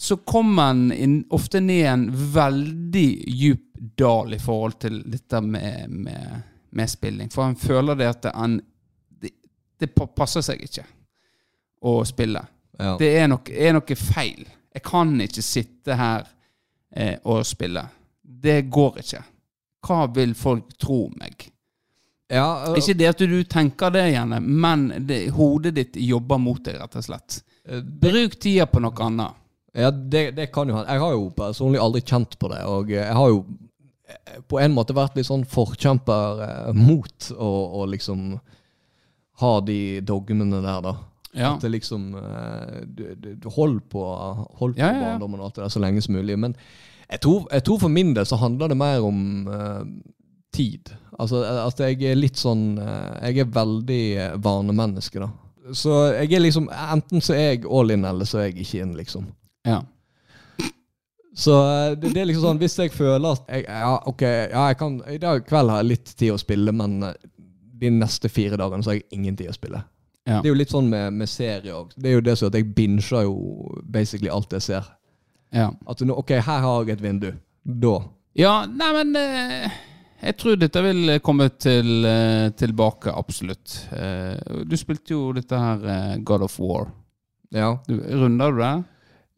så 0.00 0.16
kommer 0.16 0.92
en 0.94 1.24
ofte 1.34 1.60
ned 1.60 1.80
i 1.82 1.86
en 1.90 2.04
veldig 2.32 3.06
djup 3.26 3.64
dal 3.98 4.34
i 4.34 4.38
forhold 4.38 4.78
til 4.78 5.00
dette 5.10 5.40
med, 5.42 5.90
med, 5.90 6.42
med 6.70 6.90
spilling. 6.90 7.30
For 7.34 7.48
han 7.48 7.56
føler 7.58 7.98
det 7.98 8.06
at 8.12 8.28
han 8.34 8.60
det, 9.20 9.32
det 9.78 9.90
passer 9.94 10.44
seg 10.46 10.62
ikke 10.62 10.84
å 11.82 11.96
spille. 12.06 12.44
Ja. 12.78 12.94
Det 13.00 13.10
er 13.18 13.26
noe, 13.30 13.42
er 13.50 13.74
noe 13.74 13.98
feil. 13.98 14.46
Jeg 14.74 14.84
kan 14.86 15.14
ikke 15.24 15.42
sitte 15.42 15.98
her 15.98 16.26
eh, 16.94 17.16
og 17.26 17.42
spille. 17.46 17.82
Det 18.22 18.60
går 18.70 19.00
ikke. 19.02 19.22
Hva 19.88 20.04
vil 20.14 20.34
folk 20.38 20.74
tro 20.78 21.08
meg? 21.18 21.48
ja, 22.30 22.68
øh, 22.68 22.78
Ikke 22.78 22.94
det 22.98 23.10
at 23.10 23.22
du 23.24 23.38
tenker 23.48 23.90
det, 23.94 24.04
gjerne, 24.12 24.40
men 24.40 24.88
det, 25.08 25.24
hodet 25.34 25.74
ditt 25.74 25.96
jobber 26.06 26.38
mot 26.38 26.62
deg, 26.64 26.78
rett 26.78 26.98
og 27.00 27.06
slett. 27.06 27.40
øh, 27.66 27.82
Bruk 27.82 28.38
tida 28.38 28.66
på 28.70 28.82
noe 28.84 29.06
annet. 29.06 29.37
Ja 29.76 29.90
det, 29.90 30.30
det 30.36 30.48
kan 30.54 30.68
jo 30.68 30.76
hende. 30.76 30.92
Jeg 30.92 31.02
har 31.04 31.16
jo 31.16 31.28
personlig 31.36 31.80
aldri 31.82 32.02
kjent 32.06 32.38
på 32.40 32.50
det, 32.52 32.62
og 32.68 32.92
jeg 32.92 33.16
har 33.18 33.32
jo 33.32 33.42
eh, 34.08 34.40
på 34.48 34.60
en 34.62 34.74
måte 34.76 34.96
vært 34.96 35.18
litt 35.18 35.28
sånn 35.28 35.46
forkjemper 35.48 36.42
eh, 36.46 36.72
mot 36.76 37.30
å, 37.36 37.52
å 37.82 37.86
liksom 37.92 38.32
ha 39.42 39.52
de 39.62 39.80
dogmene 40.02 40.62
der, 40.64 40.82
da. 40.88 40.96
Ja. 41.36 41.52
At 41.52 41.62
det 41.62 41.70
liksom 41.74 42.14
eh, 42.18 42.84
du, 42.88 43.04
du, 43.18 43.48
holder 43.52 43.82
på, 43.92 44.04
hold 44.58 44.78
på 44.78 44.80
Ja, 44.80 44.92
ja, 44.92 45.02
barndommen 45.12 45.42
og 45.42 45.50
alt 45.50 45.58
det 45.58 45.66
der 45.66 45.74
så 45.76 45.82
lenge 45.84 46.02
som 46.02 46.16
mulig. 46.16 46.38
Men 46.40 46.56
jeg 47.08 47.22
tror, 47.24 47.44
jeg 47.52 47.64
tror 47.64 47.82
for 47.84 47.92
min 47.92 48.14
del 48.16 48.26
så 48.28 48.40
handler 48.40 48.72
det 48.72 48.76
mer 48.80 49.04
om 49.04 49.20
uh, 49.48 49.84
tid. 50.52 50.90
Altså 51.18 51.42
eh, 51.44 51.60
at 51.66 51.82
jeg 51.82 52.00
er 52.10 52.18
litt 52.18 52.38
sånn 52.38 52.78
eh, 52.82 53.30
Jeg 53.30 53.44
er 53.44 53.52
veldig 53.54 54.02
eh, 54.16 54.36
vanemenneske, 54.42 55.22
da. 55.22 55.30
Så 55.76 55.94
jeg 56.14 56.32
er 56.32 56.44
liksom 56.46 56.70
Enten 56.72 57.24
så 57.24 57.34
er 57.36 57.52
jeg 57.52 57.66
all 57.66 57.92
in, 57.92 58.06
eller 58.08 58.28
så 58.28 58.42
er 58.42 58.50
jeg 58.50 58.64
ikke 58.64 58.82
in, 58.84 58.94
liksom. 58.98 59.28
Ja. 59.68 59.82
Så 61.38 61.54
eh, 61.54 61.92
det, 61.94 62.10
det 62.14 62.22
er 62.22 62.26
liksom 62.26 62.48
sånn 62.48 62.58
Hvis 62.58 62.74
jeg 62.80 62.90
føler 62.90 63.36
at 63.36 63.52
jeg, 63.52 63.66
Ja, 63.68 63.92
ok, 64.10 64.22
ja, 64.26 64.62
jeg 64.72 64.78
kan 64.80 64.96
I 65.06 65.20
dag 65.22 65.44
kveld 65.46 65.70
har 65.70 65.84
jeg 65.84 65.90
litt 65.92 66.10
tid 66.18 66.32
å 66.34 66.40
spille, 66.40 66.74
men 66.74 66.96
eh, 67.06 67.14
de 67.78 67.92
neste 67.94 68.26
fire 68.32 68.58
dagene 68.58 68.82
så 68.82 68.90
har 68.90 68.96
jeg 68.98 69.06
ingen 69.14 69.36
tid 69.38 69.52
å 69.52 69.54
spille. 69.54 69.84
Ja. 70.26 70.40
Det 70.42 70.48
er 70.48 70.50
jo 70.50 70.58
litt 70.58 70.72
sånn 70.72 70.88
med, 70.90 71.14
med 71.14 71.30
serier 71.30 71.76
òg. 71.78 71.92
Det 71.94 72.10
er 72.10 72.16
jo 72.16 72.24
det 72.26 72.34
som 72.40 72.50
at 72.50 72.56
jeg 72.58 72.66
binger 72.74 73.28
jo 73.28 73.36
basically 73.86 74.32
alt 74.34 74.56
jeg 74.56 74.64
ser. 74.66 74.88
ja. 75.54 75.68
At 75.86 76.02
nå, 76.02 76.16
ok, 76.18 76.32
her 76.42 76.64
har 76.64 76.82
jeg 76.82 76.98
et 76.98 77.04
vindu. 77.04 77.28
Da. 77.62 77.94
Ja, 78.34 78.52
nei, 78.66 78.90
men 78.98 79.14
eh, 79.20 79.78
jeg 80.24 80.36
tror 80.42 80.58
dette 80.58 80.82
vil 80.82 81.14
komme 81.22 81.46
til, 81.54 82.02
eh, 82.10 82.50
tilbake, 82.58 83.14
absolutt. 83.14 83.78
Eh, 83.94 84.64
du 84.66 84.74
spilte 84.76 85.14
jo 85.14 85.30
dette 85.38 85.54
her 85.62 86.18
God 86.26 86.48
of 86.48 86.58
War. 86.58 86.90
Ja. 87.54 87.76
Du, 87.86 87.94
runder 87.94 88.52
du 88.52 88.64
det? 88.64 88.74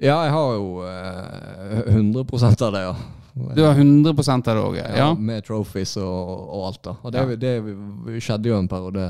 Ja, 0.01 0.17
jeg 0.25 0.33
har 0.33 0.53
jo 0.57 0.69
eh, 0.89 1.81
100 1.93 2.65
av 2.67 2.73
det, 2.73 2.85
ja. 2.89 2.95
Du 3.55 3.63
har 3.63 3.75
100 3.79 4.11
av 4.11 4.43
det 4.43 4.55
òg, 4.61 4.77
Ja, 4.81 4.87
ja? 4.97 5.11
Med 5.15 5.45
trophies 5.47 5.93
og, 6.01 6.31
og 6.51 6.65
alt, 6.67 6.81
da. 6.83 6.97
Og 7.03 7.13
det, 7.15 7.21
Ja. 7.21 7.37
det 7.37 8.23
skjedde 8.25 8.51
jo 8.51 8.59
en 8.59 8.69
periode 8.69 9.05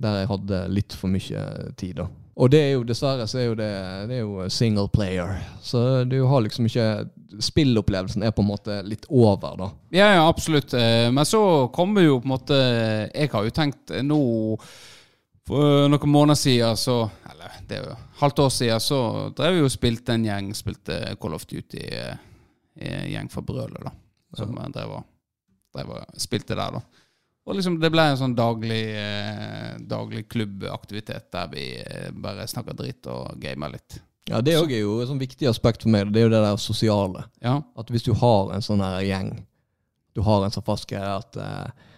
der 0.00 0.16
jeg 0.22 0.28
hadde 0.32 0.64
litt 0.74 0.96
for 0.98 1.08
mye 1.12 1.44
tid, 1.78 2.00
da. 2.02 2.08
Og 2.40 2.48
det 2.50 2.60
er 2.64 2.70
jo 2.72 2.84
dessverre 2.88 3.26
så 3.28 3.38
er 3.38 3.46
jo 3.50 3.54
det, 3.58 3.70
det 4.08 4.16
er 4.16 4.20
jo 4.24 4.46
single 4.48 4.88
player. 4.88 5.34
Så 5.62 6.04
du 6.08 6.22
har 6.26 6.40
liksom 6.46 6.66
ikke 6.70 7.08
Spillopplevelsen 7.40 8.24
er 8.26 8.32
på 8.34 8.42
en 8.42 8.48
måte 8.48 8.80
litt 8.82 9.04
over, 9.08 9.52
da. 9.60 9.68
Ja, 9.94 10.08
ja, 10.16 10.22
absolutt. 10.28 10.72
Eh, 10.74 11.10
Men 11.14 11.24
så 11.28 11.68
kommer 11.72 12.02
jo 12.02 12.16
på 12.20 12.26
en 12.26 12.32
måte 12.32 12.56
Jeg 13.14 13.30
har 13.30 13.44
jo 13.46 13.52
tenkt 13.54 13.92
eh, 13.94 14.02
nå 14.02 14.18
For 15.46 15.86
noen 15.92 16.10
måneder 16.10 16.38
siden 16.40 16.76
så 16.80 16.96
det 17.70 17.78
er 17.78 17.86
jo 17.86 17.96
halvt 18.20 18.42
år 18.44 18.50
siden 18.54 18.82
så 18.82 18.98
drev 19.38 19.54
vi 19.56 19.62
jo 19.62 19.68
og 19.70 19.74
spilte 19.74 20.16
en 20.16 20.26
gjeng. 20.26 20.50
Spilte 20.58 20.98
Call 21.22 21.36
of 21.36 21.46
Duty 21.50 21.84
eh, 21.86 22.16
en 22.80 23.06
gjeng 23.12 23.30
fra 23.32 23.42
Brølet, 23.46 23.80
da. 23.86 23.92
Som 24.38 24.56
ja. 24.58 24.66
drev 24.74 24.96
og, 24.98 25.06
drev 25.74 25.94
og 25.96 26.20
spilte 26.22 26.56
der, 26.58 26.78
da. 26.78 27.06
Og 27.48 27.56
liksom 27.56 27.78
det 27.82 27.88
ble 27.90 28.04
en 28.12 28.18
sånn 28.20 28.34
daglig, 28.38 28.82
eh, 28.94 29.78
daglig 29.90 30.26
klubbaktivitet 30.30 31.30
der 31.34 31.48
vi 31.50 31.64
eh, 31.80 32.10
bare 32.14 32.46
snakker 32.50 32.76
dritt 32.78 33.08
og 33.10 33.38
gamer 33.42 33.72
litt. 33.74 33.98
Ja, 34.28 34.38
Det 34.44 34.54
òg 34.60 34.70
er 34.76 34.84
jo 34.84 34.98
et 35.02 35.08
sånn 35.10 35.18
viktig 35.22 35.48
aspekt 35.50 35.82
for 35.82 35.90
meg. 35.90 36.12
Det 36.12 36.20
er 36.20 36.28
jo 36.28 36.34
det 36.34 36.42
der 36.44 36.58
sosiale. 36.62 37.24
Ja. 37.42 37.56
At 37.80 37.88
hvis 37.90 38.04
du 38.06 38.12
har 38.14 38.52
en 38.54 38.62
sånn 38.62 38.84
her 38.84 39.00
gjeng, 39.02 39.32
du 40.14 40.20
har 40.26 40.44
en 40.44 40.52
sånn 40.54 40.66
fast 40.66 40.86
greie 40.90 41.16
at 41.16 41.38
eh, 41.40 41.88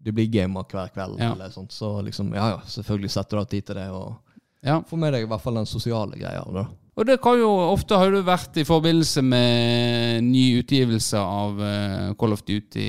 du 0.00 0.10
blir 0.16 0.28
gamer 0.32 0.66
hver 0.68 0.90
kveld, 0.92 1.18
Ja. 1.20 1.32
eller 1.32 1.52
sånt, 1.54 1.72
så 1.72 2.00
liksom, 2.04 2.34
ja 2.34 2.50
ja, 2.56 2.60
selvfølgelig 2.66 3.10
setter 3.14 3.36
du 3.36 3.40
av 3.44 3.48
tid 3.52 3.66
til 3.68 3.76
det. 3.78 3.88
og 3.92 4.16
ja. 4.64 4.82
Få 4.86 4.96
med 5.00 5.12
deg 5.14 5.24
i 5.24 5.30
hvert 5.30 5.40
fall 5.44 5.54
den 5.60 5.66
sosiale 5.66 6.18
greia. 6.20 6.44
da. 6.52 6.66
Og 7.00 7.06
det 7.06 7.20
kan 7.22 7.38
jo 7.38 7.48
ofte 7.70 7.96
har 7.96 8.10
du 8.12 8.20
vært 8.26 8.56
i 8.60 8.64
forbindelse 8.68 9.22
med 9.24 10.24
ny 10.26 10.58
utgivelse 10.60 11.16
av 11.22 11.60
eh, 11.64 12.12
Call 12.20 12.32
of 12.36 12.42
Duty. 12.44 12.86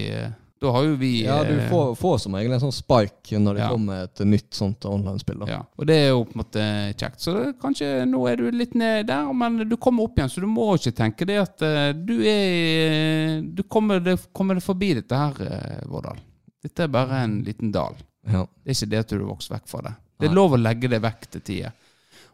Da 0.62 0.70
har 0.76 0.84
jo 0.86 0.98
vi 1.00 1.24
Ja, 1.24 1.40
du 1.48 1.54
eh, 1.56 1.70
får, 1.72 1.96
får 1.98 2.18
som 2.26 2.36
regel 2.38 2.54
en 2.54 2.60
sånn 2.62 2.76
spike 2.76 3.40
når 3.42 3.56
det 3.58 3.64
Ja. 3.64 3.70
kommer 3.72 4.04
et 4.04 4.20
nytt 4.28 4.54
sånt 4.54 4.86
online-spill. 4.86 5.46
ja, 5.48 5.62
Og 5.78 5.88
det 5.88 5.96
er 5.96 6.10
jo 6.12 6.26
på 6.26 6.36
en 6.36 6.42
måte 6.44 6.66
kjekt. 7.00 7.22
Så 7.24 7.34
det, 7.38 7.56
kanskje 7.62 8.06
nå 8.10 8.26
er 8.30 8.36
du 8.42 8.52
litt 8.52 8.76
ned 8.76 9.08
der, 9.08 9.32
men 9.34 9.58
du 9.70 9.78
kommer 9.78 10.04
opp 10.10 10.20
igjen, 10.20 10.30
så 10.30 10.42
du 10.44 10.48
må 10.52 10.68
ikke 10.76 10.94
tenke 10.98 11.26
det 11.26 11.40
at 11.42 11.62
eh, 11.66 11.94
du 11.98 12.20
er 12.28 13.42
Du 13.42 13.64
kommer 13.64 14.00
det, 14.04 14.20
kommer 14.34 14.56
det 14.60 14.64
forbi 14.66 14.94
dette 15.00 15.16
her, 15.18 15.86
Vårdal. 15.90 16.20
Dette 16.62 16.84
er 16.84 16.92
bare 16.94 17.24
en 17.24 17.40
liten 17.48 17.72
dal. 17.74 17.96
Ja. 18.28 18.44
Det 18.46 18.70
er 18.70 18.78
ikke 18.78 18.90
det 18.92 19.00
at 19.00 19.10
du 19.18 19.24
vokser 19.26 19.56
vekk 19.56 19.68
fra 19.72 19.82
det. 19.88 19.96
Det 20.22 20.30
er 20.30 20.38
lov 20.38 20.56
å 20.56 20.62
legge 20.62 20.90
det 20.92 21.02
vekk 21.04 21.28
til 21.36 21.44
tida, 21.48 21.72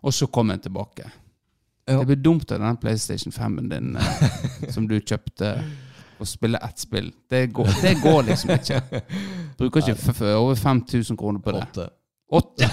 og 0.04 0.13
så 0.13 0.28
komme 0.28 0.58
tilbake. 0.62 1.08
Ja. 1.88 2.00
Det 2.02 2.06
blir 2.10 2.19
dumt 2.19 2.52
av 2.52 2.60
den 2.60 2.78
PlayStation 2.82 3.32
5-en 3.32 3.69
din 3.71 3.95
eh, 3.95 4.34
som 4.76 4.88
du 4.89 4.97
kjøpte 5.00 5.54
å 6.19 6.26
spille 6.28 6.60
ett 6.65 6.82
spill. 6.84 7.12
Det 7.30 7.45
går, 7.56 7.69
det 7.82 7.93
går 8.04 8.26
liksom 8.32 8.52
ikke. 8.58 8.82
Bruker 9.60 9.86
ikke 9.93 10.34
over 10.36 10.56
5000 10.60 11.17
kroner 11.19 11.39
på 11.43 11.54
det. 11.56 11.63
Åtte. 11.67 11.89
80 12.28 12.67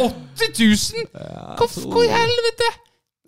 8000?! 0.00 1.10
Hva, 1.58 1.66
hva 1.68 2.04
i 2.06 2.12
helvete?! 2.14 2.70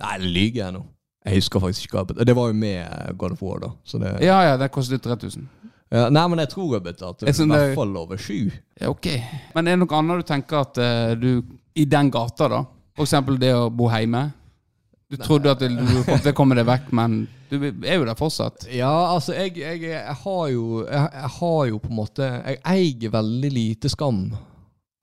Nei, 0.01 0.15
det 0.23 0.31
lyver 0.31 0.61
jeg 0.63 0.77
nå. 0.77 0.83
Jeg 1.27 1.41
husker 1.41 1.61
faktisk 1.61 1.89
ikke. 1.91 2.25
Det 2.25 2.37
var 2.39 2.53
jo 2.53 2.57
med 2.57 3.19
God 3.19 3.35
of 3.35 3.43
War, 3.43 3.59
da. 3.65 3.71
Så 3.85 3.99
det, 3.99 4.15
Ja, 4.25 4.39
ja, 4.47 4.57
det 4.61 4.71
kostet 4.73 5.03
3000. 5.05 5.49
ja, 5.93 6.09
nei, 6.11 6.25
men 6.33 6.43
jeg 6.43 6.51
tror 6.51 6.73
jeg 6.77 6.83
betalte 6.83 7.29
i 7.29 7.33
hvert 7.33 7.77
fall 7.79 7.93
over 8.01 8.19
sju. 8.19 8.49
Ja, 8.81 8.91
ok. 8.91 9.07
Men 9.55 9.69
er 9.69 9.77
det 9.77 9.85
noe 9.85 9.99
annet 10.01 10.25
du 10.25 10.27
tenker 10.27 10.65
at 10.65 10.81
uh, 10.83 11.13
du 11.15 11.45
I 11.77 11.85
den 11.87 12.11
gata, 12.11 12.49
da? 12.51 12.65
For 12.97 13.07
eksempel 13.07 13.39
det 13.39 13.53
å 13.55 13.69
bo 13.71 13.87
hjemme? 13.93 14.25
Du 15.13 15.17
trodde 15.21 15.53
at 15.53 15.61
det- 15.63 15.71
du 15.71 16.03
kom 16.03 16.19
til 16.19 16.33
å 16.33 16.35
komme 16.35 16.57
deg 16.59 16.67
vekk, 16.67 16.91
men 16.99 17.29
du 17.51 17.61
er 17.63 18.01
jo 18.01 18.07
der 18.09 18.19
fortsatt. 18.19 18.67
Ja, 18.75 18.91
altså, 19.13 19.37
jeg, 19.37 19.55
jeg, 19.61 19.83
jeg 19.93 20.17
har 20.25 20.49
jo 20.51 20.83
jeg, 20.83 21.11
jeg 21.13 21.31
har 21.37 21.61
jo 21.71 21.79
på 21.79 21.93
en 21.93 21.99
måte 22.01 22.27
Jeg 22.27 22.59
eier 22.67 23.13
veldig 23.15 23.51
lite 23.55 23.93
skam. 23.93 24.25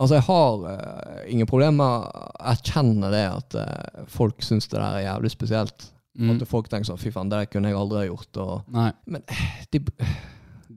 Altså, 0.01 0.17
jeg 0.17 0.25
har 0.27 0.65
uh, 0.67 1.23
ingen 1.31 1.47
problemer 1.47 1.77
med 1.77 2.11
å 2.11 2.27
erkjenne 2.51 3.13
det 3.13 3.23
at 3.29 3.55
uh, 3.55 4.03
folk 4.11 4.43
syns 4.43 4.67
det 4.67 4.75
der 4.81 4.99
er 4.99 5.05
jævlig 5.07 5.31
spesielt. 5.31 5.87
Mm. 6.19 6.35
At 6.35 6.47
folk 6.49 6.67
tenker 6.69 6.91
sånn 6.91 6.99
Fy 6.99 7.09
faen, 7.13 7.31
det 7.31 7.45
kunne 7.53 7.71
jeg 7.71 7.79
aldri 7.79 8.03
ha 8.03 8.09
gjort. 8.09 8.41
Og, 8.43 8.67
Nei, 8.75 8.89
men 9.07 9.23
de, 9.71 9.79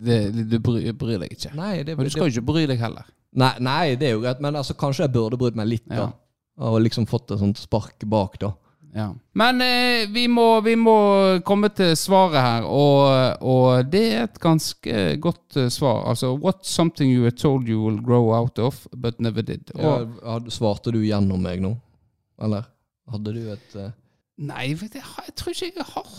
det, 0.04 0.20
du 0.50 0.58
bryr, 0.62 0.92
bryr 0.98 1.22
deg 1.22 1.32
ikke. 1.36 1.54
nei, 1.56 1.80
det, 1.86 1.96
Men 1.96 2.08
du 2.08 2.12
skal 2.12 2.28
jo 2.28 2.36
ikke 2.36 2.52
bry 2.52 2.66
deg 2.68 2.80
heller. 2.82 3.08
nei, 3.36 3.54
nei, 3.60 3.96
det 4.00 4.10
er 4.10 4.14
jo 4.16 4.22
greit, 4.24 4.40
men 4.44 4.56
altså, 4.56 4.76
kanskje 4.78 5.06
jeg 5.06 5.14
burde 5.16 5.40
brydd 5.40 5.58
meg 5.58 5.68
litt, 5.70 5.88
da. 5.88 6.06
Ja. 6.06 6.12
Og 6.66 6.78
liksom 6.80 7.04
fått 7.08 7.34
et 7.34 7.42
sånt 7.42 7.60
spark 7.60 8.04
bak, 8.08 8.38
da. 8.40 8.54
Ja. 8.96 9.10
Men 9.36 9.60
eh, 9.60 10.06
vi, 10.08 10.24
må, 10.28 10.60
vi 10.64 10.72
må 10.80 10.96
komme 11.44 11.68
til 11.76 11.92
svaret 12.00 12.40
her, 12.40 12.64
og, 12.64 13.42
og 13.44 13.90
det 13.92 14.04
er 14.14 14.22
et 14.24 14.38
ganske 14.40 15.02
godt 15.20 15.58
uh, 15.60 15.66
svar. 15.72 16.06
Altså 16.08 16.32
What's 16.40 16.72
something 16.72 17.12
you 17.12 17.26
were 17.26 17.34
told 17.36 17.68
you 17.68 17.82
will 17.84 18.00
grow 18.00 18.32
out 18.32 18.58
of, 18.58 18.86
but 18.96 19.20
never 19.20 19.44
did? 19.44 19.68
Og, 19.76 20.16
Ja, 20.24 20.38
svarte 20.48 20.94
du 20.96 21.02
gjennom 21.04 21.44
meg 21.44 21.60
nå? 21.60 21.74
Eller 22.40 22.64
hadde 23.12 23.36
du 23.36 23.52
et 23.52 23.76
uh... 23.76 23.92
Nei, 24.36 24.70
jeg, 24.72 24.90
jeg 24.96 25.36
tror 25.36 25.52
ikke 25.52 25.82
jeg 25.82 25.90
har 25.92 26.10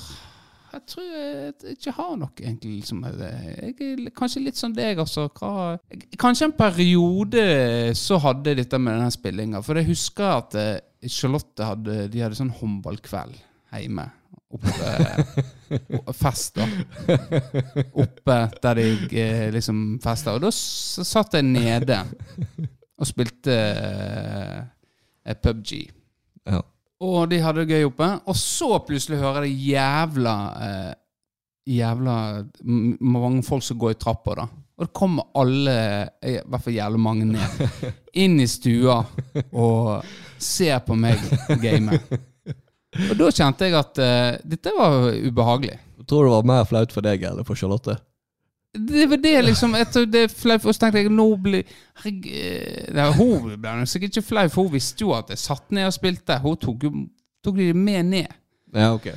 Jeg 0.77 0.83
tror 0.91 1.05
jeg 1.09 1.73
ikke 1.73 1.93
har 1.97 2.11
noe, 2.21 2.29
egentlig. 2.37 2.75
Liksom. 2.81 2.99
Jeg 3.07 3.73
er 3.73 4.11
kanskje 4.17 4.43
litt 4.45 4.59
sånn 4.59 4.75
deg, 4.77 4.99
altså. 5.01 5.25
Hva, 5.33 5.77
kanskje 6.21 6.51
en 6.51 6.57
periode 6.57 7.45
så 7.97 8.19
hadde 8.21 8.53
jeg 8.53 8.61
dette 8.61 8.79
med 8.81 8.99
denne 8.99 9.13
spillinga. 9.13 9.63
For 9.65 9.79
jeg 9.79 9.89
husker 9.89 10.27
at 10.35 10.57
eh, 10.61 11.09
Charlotte 11.09 11.65
hadde, 11.65 12.05
de 12.13 12.21
hadde 12.21 12.37
sånn 12.37 12.53
håndballkveld 12.59 13.41
hjemme. 13.73 14.05
Oppe, 14.53 14.69
fest, 16.15 16.61
da. 16.61 16.67
Oppe 17.99 18.37
der 18.63 18.83
jeg 18.83 19.09
eh, 19.17 19.47
liksom 19.57 19.97
festa. 20.03 20.37
Og 20.37 20.45
da 20.45 20.53
satt 20.53 21.35
jeg 21.35 21.49
nede 21.49 22.03
og 22.97 23.09
spilte 23.09 23.57
eh, 23.57 25.37
PubG. 25.41 25.87
Og 27.03 27.27
de 27.29 27.41
hadde 27.43 27.65
det 27.65 27.75
gøy 27.75 27.89
oppe. 27.89 28.07
Og 28.25 28.37
så 28.39 28.79
plutselig 28.85 29.19
hører 29.21 29.45
jeg 29.47 29.75
jævla 29.75 30.37
eh, 30.67 30.95
Jævla 31.67 32.13
mange 32.63 33.41
folk 33.43 33.65
som 33.65 33.75
går 33.75 33.91
i 33.91 33.97
trappa, 33.99 34.37
da. 34.39 34.45
Og 34.77 34.85
det 34.85 34.93
kommer 34.95 35.25
alle, 35.35 35.73
i 36.23 36.37
hvert 36.39 36.63
fall 36.63 36.77
jævlig 36.77 37.01
mange, 37.03 37.25
ned. 37.27 37.81
Inn 38.23 38.37
i 38.39 38.45
stua 38.47 39.01
og 39.51 40.05
ser 40.39 40.79
på 40.85 40.95
meg 40.95 41.19
game. 41.59 41.97
Og 43.09 43.13
da 43.19 43.27
kjente 43.35 43.67
jeg 43.67 43.75
at 43.75 43.99
eh, 43.99 44.37
dette 44.47 44.71
var 44.77 45.09
ubehagelig. 45.11 45.75
Tror 46.07 46.23
du 46.23 46.29
det 46.29 46.35
var 46.37 46.47
mer 46.53 46.69
flaut 46.69 46.95
for 46.95 47.03
deg 47.03 47.25
eller 47.27 47.43
for 47.43 47.59
Charlotte? 47.59 47.97
Det 48.77 49.05
var 49.09 49.21
det, 49.23 49.35
liksom. 49.45 49.75
Etter 49.75 50.05
det 50.09 50.25
flau, 50.31 50.57
og 50.57 50.73
så 50.73 50.81
tenkte 50.81 51.03
jeg 51.03 51.13
nå 51.13 51.27
blir 51.41 51.77
nei, 52.05 53.07
Hun 53.17 53.55
ble 53.55 53.73
sikkert 53.89 54.17
ikke 54.17 54.27
flau, 54.29 54.45
for 54.53 54.67
hun 54.67 54.75
visste 54.77 55.05
jo 55.05 55.15
at 55.17 55.33
jeg 55.33 55.41
satt 55.41 55.71
ned 55.75 55.89
og 55.89 55.95
spilte. 55.95 56.37
Hun 56.43 56.59
tok 56.61 56.85
tok 57.43 57.57
de 57.57 57.71
med 57.73 58.05
ned. 58.11 58.37
Ja, 58.75 58.93
ok. 58.93 59.11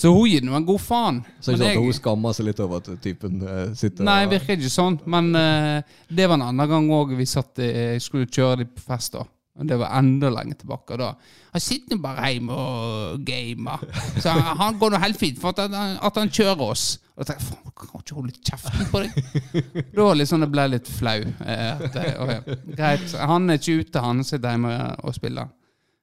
Så 0.00 0.12
hun 0.14 0.30
gir 0.30 0.44
nå 0.46 0.54
en 0.56 0.64
god 0.66 0.80
faen. 0.80 1.18
Så 1.40 1.52
ikke 1.52 1.64
sant, 1.64 1.82
hun 1.84 1.96
skammer 1.98 2.36
seg 2.36 2.46
litt 2.48 2.62
over 2.62 2.80
at 2.80 2.88
typen 3.04 3.42
uh, 3.42 3.66
sitter 3.76 4.06
Nei, 4.06 4.22
virker 4.30 4.56
ikke 4.56 4.72
sånn. 4.72 4.96
Men 5.10 5.34
uh, 5.36 5.98
det 6.08 6.28
var 6.28 6.38
en 6.38 6.46
annen 6.48 6.70
gang 6.70 6.88
òg 6.94 7.12
vi 7.18 7.26
satt 7.28 7.60
uh, 7.60 7.98
skulle 8.00 8.30
kjøre 8.30 8.62
dem 8.62 8.72
på 8.72 8.86
fest. 8.86 9.18
da 9.18 9.26
Det 9.68 9.76
var 9.78 9.92
enda 9.98 10.30
lenger 10.30 10.54
tilbake. 10.62 10.96
Da 10.96 11.14
Han 11.52 11.60
sitter 11.60 11.96
nå 11.96 12.02
bare 12.02 12.30
hjemme 12.32 12.52
og 12.56 13.24
gamer. 13.26 13.82
Så 14.22 14.30
han, 14.32 14.56
han 14.56 14.78
går 14.80 14.90
nå 14.94 15.00
helt 15.02 15.18
fint 15.20 15.38
for 15.42 15.50
at 15.50 15.70
han, 15.74 15.98
at 16.00 16.16
han 16.20 16.30
kjører 16.30 16.62
oss. 16.70 16.84
Og 17.20 17.26
jeg 17.28 17.42
faen, 17.44 17.72
kan 17.76 18.00
ikke 18.00 18.14
holde 18.16 18.32
kjeften 18.46 18.86
på 18.92 19.00
deg? 19.04 19.80
Da 19.96 20.06
liksom 20.16 20.40
det 20.44 20.50
ble 20.52 20.64
jeg 20.66 20.72
litt 20.76 20.88
flau. 20.88 21.16
eh, 21.44 21.82
og, 22.22 22.30
ja, 22.32 22.40
greit. 22.78 23.16
Han 23.32 23.50
er 23.50 23.58
ikke 23.60 23.80
ute, 23.84 24.04
han 24.04 24.22
sitter 24.24 24.54
hjemme 24.56 24.74
og 25.04 25.14
spiller. 25.18 25.50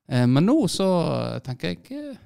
Eh, 0.10 0.26
Men 0.30 0.46
nå 0.46 0.58
så 0.72 0.88
tenker 1.46 1.74
jeg 1.74 1.80
eh, 1.98 2.18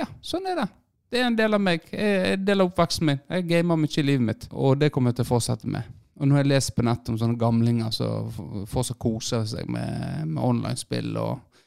Ja, 0.00 0.06
sånn 0.24 0.46
er 0.48 0.62
det. 0.62 0.68
Det 1.12 1.20
er 1.20 1.26
en 1.28 1.36
del 1.36 1.52
av 1.54 1.60
meg. 1.60 1.82
Jeg- 1.92 2.32
En 2.38 2.44
del 2.48 2.60
av 2.64 2.70
oppveksten 2.70 3.04
min. 3.04 3.18
Jeg 3.28 3.44
gamer 3.50 3.76
mye 3.76 3.98
i 4.00 4.02
livet 4.06 4.24
mitt, 4.24 4.48
og 4.52 4.78
det 4.80 4.88
kommer 4.94 5.10
jeg 5.12 5.16
til 5.20 5.26
å 5.26 5.32
fortsette 5.34 5.68
med. 5.68 5.82
Og 6.20 6.28
når 6.28 6.42
jeg 6.42 6.50
leser 6.50 6.76
på 6.76 6.84
nett 6.84 7.08
om 7.08 7.16
sånne 7.18 7.40
gamlinger 7.40 7.94
som 7.94 8.66
fortsatt 8.68 9.00
koser 9.00 9.46
seg 9.48 9.70
med, 9.72 10.26
med 10.28 10.42
online-spill 10.44 11.16
og, 11.20 11.62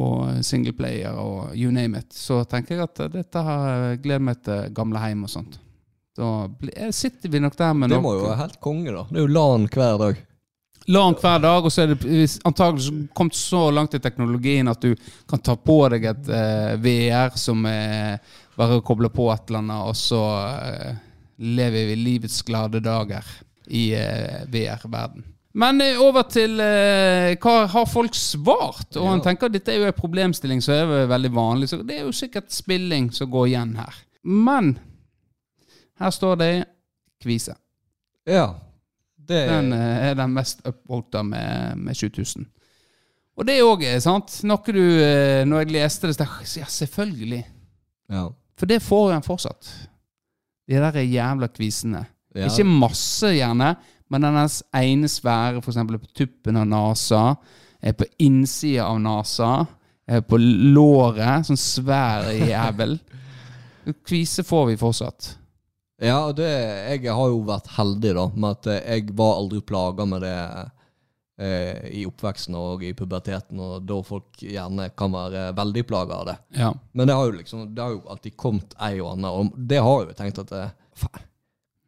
og 0.00 0.40
singleplayer 0.46 1.18
og 1.20 1.52
you 1.58 1.72
name 1.74 2.00
it, 2.00 2.14
så 2.16 2.40
tenker 2.48 2.78
jeg 2.78 2.86
at 2.86 3.02
dette 3.12 3.44
har 3.44 3.98
gleder 4.00 4.24
meg 4.30 4.40
til 4.46 4.72
gamleheim 4.76 5.26
og 5.28 5.32
sånt. 5.32 5.60
Da 6.16 6.48
eh, 6.72 6.90
sitter 6.96 7.28
vi 7.28 7.42
nok 7.42 7.56
der 7.58 7.76
med 7.76 7.92
Det 7.92 8.00
må 8.02 8.16
jo 8.16 8.26
være 8.26 8.40
helt 8.42 8.60
konge, 8.62 8.90
da. 8.94 9.06
Det 9.10 9.20
er 9.20 9.26
jo 9.26 9.34
LAN 9.36 9.68
hver 9.70 10.00
dag. 10.00 10.24
LAN 10.90 11.14
hver 11.20 11.42
dag, 11.44 11.68
og 11.68 11.72
så 11.72 11.84
er 11.84 11.92
det 11.92 12.24
antakelig 12.48 13.04
kommet 13.14 13.36
så 13.36 13.66
langt 13.70 13.94
i 13.94 14.00
teknologien 14.02 14.68
at 14.72 14.80
du 14.82 14.96
kan 15.28 15.42
ta 15.44 15.54
på 15.60 15.76
deg 15.92 16.08
et 16.08 16.32
eh, 16.34 16.72
VR 16.82 17.36
som 17.38 17.62
er 17.68 18.18
bare 18.56 18.80
å 18.80 18.84
koble 18.84 19.12
på 19.12 19.28
et 19.32 19.44
eller 19.52 19.62
annet, 19.62 19.92
og 19.92 19.96
så 19.96 20.24
eh, 20.64 20.98
lever 21.60 21.92
vi 21.92 22.00
livets 22.00 22.40
glade 22.48 22.82
dager 22.84 23.28
i 23.70 23.90
eh, 23.94 24.42
VR-verden. 24.50 25.24
Men 25.52 25.80
eh, 25.82 25.98
over 25.98 26.26
til 26.30 26.60
eh, 26.62 27.34
hva 27.42 27.54
har 27.72 27.88
folk 27.90 28.14
svart? 28.18 28.94
Og 28.98 29.08
han 29.08 29.22
tenker 29.24 29.48
at 29.48 29.56
dette 29.56 29.72
er 29.72 29.82
jo 29.82 29.88
en 29.90 29.96
problemstilling 29.96 30.62
som 30.62 30.76
er 30.76 31.10
veldig 31.10 31.32
vanlig, 31.34 31.70
så 31.70 31.80
det 31.82 31.98
er 31.98 32.06
jo 32.06 32.14
sikkert 32.14 32.52
spilling 32.54 33.10
som 33.14 33.30
går 33.32 33.50
igjen 33.52 33.74
her. 33.80 34.00
Men 34.22 34.76
Her 36.00 36.12
står 36.14 36.36
det 36.40 36.52
Kvise. 37.20 37.54
Ja. 38.28 38.54
Det 39.30 39.42
Den 39.48 39.72
eh, 39.76 40.08
er 40.10 40.14
den 40.16 40.32
mest 40.32 40.62
upvolta 40.66 41.22
med, 41.22 41.76
med 41.76 41.96
7000. 41.96 42.46
Og 43.36 43.46
det 43.46 43.60
òg 43.64 43.84
er 43.88 44.00
sant. 44.04 44.32
Noe 44.44 44.74
du 44.74 44.80
eh, 44.80 45.42
Når 45.48 45.64
jeg 45.64 45.74
leste 45.76 46.08
det, 46.08 46.16
så 46.16 46.24
tenkte 46.24 46.46
jeg, 46.46 46.62
ja, 46.62 46.70
selvfølgelig. 46.72 47.42
Ja. 48.10 48.24
For 48.58 48.68
det 48.68 48.82
får 48.84 49.14
en 49.16 49.24
fortsatt. 49.24 49.70
De 50.68 50.78
der 50.78 51.00
jævla 51.02 51.48
kvisene. 51.48 52.04
Ja. 52.34 52.46
Ikke 52.46 52.66
masse, 52.66 53.32
gjerne, 53.34 53.74
men 54.10 54.26
den 54.26 54.38
ene 54.38 55.10
svære, 55.10 55.62
f.eks. 55.62 55.80
på 55.90 56.14
tuppen 56.18 56.58
av 56.60 56.68
nesa, 56.70 57.24
er 57.80 57.96
på 57.96 58.06
innsida 58.22 58.88
av 58.90 59.00
nesa, 59.02 59.50
er 60.10 60.24
på 60.26 60.38
låret, 60.40 61.46
sånn 61.46 61.60
svær 61.60 62.30
jævel. 62.34 62.98
Kvise 64.06 64.44
får 64.46 64.72
vi 64.72 64.80
fortsatt. 64.80 65.36
Ja, 66.00 66.16
og 66.30 66.36
det, 66.38 66.48
jeg 66.48 67.12
har 67.12 67.28
jo 67.28 67.42
vært 67.44 67.70
heldig 67.76 68.12
da, 68.16 68.26
med 68.32 68.54
at 68.56 68.68
eh, 68.72 68.84
jeg 68.96 69.16
var 69.16 69.36
aldri 69.36 69.60
plaga 69.68 70.06
med 70.08 70.22
det 70.24 70.36
eh, 71.44 71.88
i 72.00 72.06
oppveksten 72.08 72.56
og 72.56 72.84
i 72.88 72.94
puberteten, 72.96 73.60
og 73.60 73.84
da 73.88 73.98
folk 74.06 74.40
gjerne 74.40 74.88
kan 74.96 75.12
være 75.12 75.50
veldig 75.58 75.84
plaga 75.88 76.22
av 76.22 76.30
det. 76.30 76.36
Ja. 76.56 76.70
Men 76.96 77.10
det 77.10 77.18
har 77.18 77.28
jo 77.28 77.36
liksom, 77.36 77.66
det 77.76 77.84
har 77.84 77.98
jo 77.98 78.00
alltid 78.14 78.38
kommet 78.40 78.72
ei 78.80 78.94
og 79.02 79.12
anna, 79.12 79.34
og 79.36 79.52
det 79.56 79.82
har 79.84 80.00
jeg 80.00 80.08
jo 80.08 80.16
tenkt 80.22 80.40
at 80.46 80.54
det, 80.54 80.64
faen, 81.04 81.26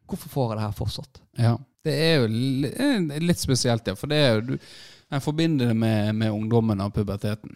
hvorfor 0.09 0.29
får 0.29 0.49
jeg 0.51 0.57
det 0.57 0.65
her 0.65 0.75
fortsatt? 0.77 1.21
Ja. 1.39 1.53
Det 1.83 1.93
er 1.99 2.23
jo 2.23 3.19
litt 3.23 3.41
spesielt, 3.41 3.87
ja. 3.87 3.95
For 3.99 4.11
det 4.11 4.19
er 4.23 4.35
jo 4.37 4.53
du 4.53 4.57
En 5.13 5.21
forbinder 5.21 5.69
det 5.69 5.75
med, 5.77 6.15
med 6.17 6.31
ungdommen 6.33 6.79
og 6.81 6.93
puberteten. 6.95 7.51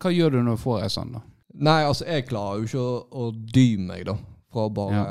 Hva 0.00 0.08
gjør 0.14 0.30
du 0.32 0.36
når 0.40 0.56
du 0.56 0.60
får 0.62 0.78
ei 0.86 0.92
sånn, 0.94 1.10
da? 1.12 1.20
Nei, 1.60 1.82
altså, 1.84 2.06
jeg 2.08 2.24
klarer 2.30 2.62
jo 2.62 2.68
ikke 2.70 2.84
å, 2.84 2.94
å 3.12 3.26
dy 3.52 3.66
meg, 3.84 4.06
da. 4.08 4.14
Fra 4.52 4.64
å 4.64 4.72
bare 4.72 5.02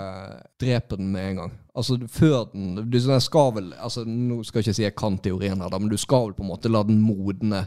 drepe 0.61 0.97
den 0.97 1.11
med 1.13 1.27
en 1.27 1.41
gang. 1.43 1.53
Altså, 1.77 1.99
før 2.09 2.47
den 2.55 2.89
du, 2.89 2.97
skal 3.21 3.53
vel 3.55 3.69
altså, 3.77 4.03
Nå 4.05 4.41
skal 4.43 4.59
jeg 4.59 4.65
ikke 4.65 4.77
si 4.79 4.83
jeg 4.87 4.97
kan 4.97 5.19
teorien 5.21 5.61
her, 5.61 5.69
da, 5.69 5.77
men 5.77 5.91
du 5.93 5.97
skal 6.01 6.27
vel 6.27 6.35
på 6.39 6.45
en 6.45 6.49
måte 6.49 6.71
la 6.71 6.81
den 6.87 6.99
modne, 7.05 7.63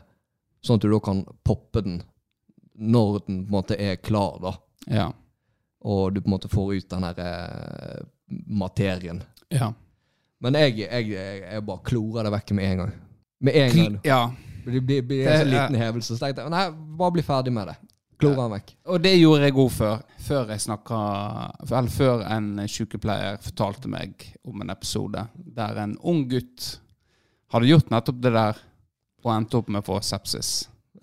sånn 0.64 0.80
at 0.80 0.84
du 0.84 0.90
da 0.92 1.00
kan 1.04 1.22
poppe 1.46 1.84
den 1.86 2.02
når 2.74 3.20
den 3.28 3.44
på 3.44 3.52
en 3.52 3.54
måte 3.54 3.78
er 3.78 4.02
klar, 4.02 4.40
da. 4.42 4.56
Ja. 4.90 5.08
Og 5.86 6.14
du 6.14 6.20
på 6.20 6.28
en 6.28 6.34
måte 6.34 6.50
får 6.50 6.74
ut 6.74 6.90
den 6.90 7.06
her 7.06 7.22
eh, 7.22 8.02
materien. 8.30 9.22
Ja. 9.52 9.72
Men 10.44 10.58
jeg, 10.60 10.84
jeg, 10.84 11.10
jeg 11.14 11.64
bare 11.64 11.84
klorer 11.86 12.26
det 12.26 12.34
vekk 12.34 12.54
med 12.58 12.70
en 12.70 12.82
gang. 12.82 12.94
Med 13.44 13.60
en 13.60 13.76
gang. 13.78 14.00
ja. 14.04 14.22
Det 14.64 14.80
blir, 14.80 15.02
blir 15.04 15.26
en 15.28 15.42
sånn 15.42 15.50
liten 15.52 15.76
hevelse. 15.76 16.14
Så 16.14 16.20
tenkte 16.22 16.44
jeg 16.46 16.52
nei, 16.54 16.62
bare 16.96 17.12
bli 17.12 17.24
ferdig 17.24 17.52
med 17.52 17.68
det. 17.68 17.74
Klorer 18.20 18.38
den 18.38 18.54
vekk. 18.54 18.70
Og 18.88 19.02
det 19.04 19.12
gjorde 19.18 19.48
jeg 19.48 19.56
òg 19.60 19.72
før. 19.74 19.98
Før 20.24 20.52
jeg 20.54 20.62
snakka 20.64 20.98
Eller 21.66 21.90
før 21.92 22.22
en 22.30 22.46
sykepleier 22.70 23.40
fortalte 23.44 23.90
meg 23.92 24.24
om 24.46 24.62
en 24.64 24.72
episode 24.72 25.26
der 25.34 25.80
en 25.82 25.98
ung 26.00 26.22
gutt 26.30 26.70
hadde 27.52 27.68
gjort 27.68 27.92
nettopp 27.92 28.22
det 28.24 28.32
der 28.34 28.62
og 29.24 29.30
endte 29.34 29.60
opp 29.60 29.68
med 29.72 29.84
å 29.84 29.86
få 29.86 30.00
sepsis. 30.04 30.54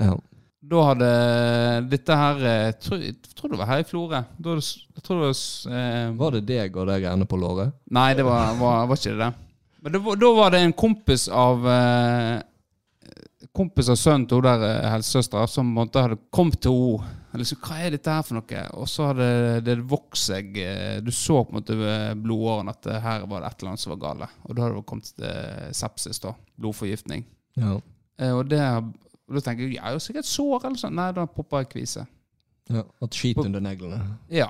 Ja. 0.02 0.16
Da 0.62 0.82
hadde 0.92 1.08
dette 1.90 2.16
her 2.16 2.42
Jeg 2.46 2.74
tror, 2.84 3.00
jeg 3.02 3.38
tror 3.38 3.50
det 3.50 3.58
var 3.58 3.70
her 3.72 3.82
i 3.82 3.88
Florø. 3.88 4.20
Var 4.46 4.60
eh, 4.62 6.12
Var 6.20 6.36
det 6.38 6.42
deg 6.46 6.78
og 6.78 6.92
deg 6.92 7.08
erne 7.10 7.26
på 7.26 7.40
låret? 7.42 7.74
Nei, 7.90 8.12
det 8.18 8.26
var, 8.28 8.54
var, 8.60 8.86
var 8.92 9.00
ikke 9.00 9.18
det. 9.18 9.32
Men 9.82 9.96
det 9.96 10.02
da 10.22 10.30
var 10.38 10.54
det 10.54 10.62
en 10.62 10.76
kompis 10.78 11.26
av 11.34 11.66
eh, 11.66 12.38
Kompis 13.58 13.90
av 13.92 13.98
sønnen 14.00 14.28
til 14.30 14.40
hun 14.40 14.46
der 14.46 14.68
eh, 14.68 14.92
helsesøstera 14.94 15.50
som 15.50 15.66
på 15.66 15.74
en 15.74 15.80
måte 15.82 16.06
hadde 16.06 16.22
kommet 16.32 16.62
til 16.64 16.78
henne. 17.02 17.18
Liksom, 17.42 17.62
Hva 17.64 17.78
er 17.80 17.94
dette 17.96 18.12
her 18.12 18.26
for 18.28 18.38
noe? 18.38 18.62
Og 18.76 18.90
så 18.92 19.06
hadde 19.08 19.28
det 19.64 19.78
vokst 19.88 20.30
seg 20.30 20.58
eh, 20.60 20.98
Du 21.04 21.14
så 21.16 21.42
på 21.42 21.54
en 21.54 21.62
måte 21.62 21.78
ved 21.80 22.22
blodårene 22.22 22.76
at 22.76 22.90
eh, 22.92 23.02
her 23.02 23.26
var 23.26 23.42
det 23.42 23.50
et 23.50 23.62
eller 23.62 23.74
annet 23.74 23.84
som 23.84 23.96
var 23.96 24.02
gale. 24.04 24.30
Og 24.46 24.56
da 24.56 24.66
hadde 24.66 24.78
det 24.78 24.88
kommet 24.92 25.10
til 25.16 25.78
sepsis, 25.82 26.22
da. 26.22 26.36
Blodforgiftning. 26.60 27.26
Ja. 27.60 27.78
Eh, 28.20 28.34
og, 28.36 28.46
det, 28.52 28.62
og 29.32 29.38
da 29.40 29.44
tenker 29.46 29.64
jeg 29.70 29.78
jeg 29.78 29.84
er 29.88 29.96
jo 29.96 30.02
sikkert 30.04 30.28
sår 30.28 30.66
eller 30.68 30.82
sånn. 30.82 30.98
Nei, 31.00 31.12
da 31.16 31.24
popper 31.26 31.64
jeg 31.64 31.70
kvise. 31.72 32.04
ja. 32.70 32.84
Hatt 33.02 33.16
skit 33.16 33.38
under 33.42 33.64
neglene. 33.64 34.02
Ja. 34.30 34.50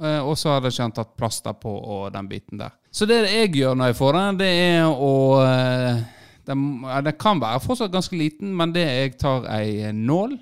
Eh, 0.00 0.20
Og 0.24 0.36
så 0.38 0.54
hadde 0.54 0.70
ikke 0.72 0.82
han 0.86 0.94
tatt 0.96 1.16
plaster 1.18 1.52
på 1.60 1.70
og 1.74 2.12
den 2.14 2.28
biten 2.30 2.58
der. 2.62 2.70
Så 2.90 3.06
det 3.06 3.18
jeg 3.28 3.50
gjør 3.58 3.74
når 3.76 3.90
jeg 3.90 3.96
får 3.98 4.12
den, 4.16 4.38
det 4.40 4.48
er 4.48 4.86
å 4.88 5.10
eh, 5.44 6.00
Den, 6.46 6.62
den 7.04 7.12
kan 7.20 7.38
være 7.42 7.60
fortsatt 7.60 7.92
ganske 7.92 8.16
liten, 8.16 8.54
men 8.56 8.72
det 8.72 8.86
jeg 8.86 9.18
tar 9.20 9.44
ei 9.54 9.92
nål, 9.92 10.32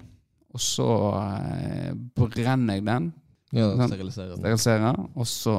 og 0.55 0.61
så 0.62 0.87
eh, 1.18 1.90
brenner 2.16 2.79
jeg 2.79 2.85
den, 2.87 3.12
Ja, 3.53 3.66
Den- 3.77 3.88
sterilisere 3.88 4.29
den. 4.29 4.38
steriliserer, 4.38 4.96
og 5.16 5.27
så 5.27 5.57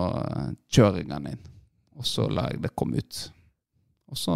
kjører 0.72 0.98
jeg 1.04 1.10
den 1.10 1.28
inn. 1.34 1.40
Og 1.98 2.06
så 2.06 2.30
lar 2.32 2.52
jeg 2.54 2.62
det 2.62 2.72
komme 2.76 2.98
ut. 3.04 3.32
Og 4.10 4.18
så 4.18 4.36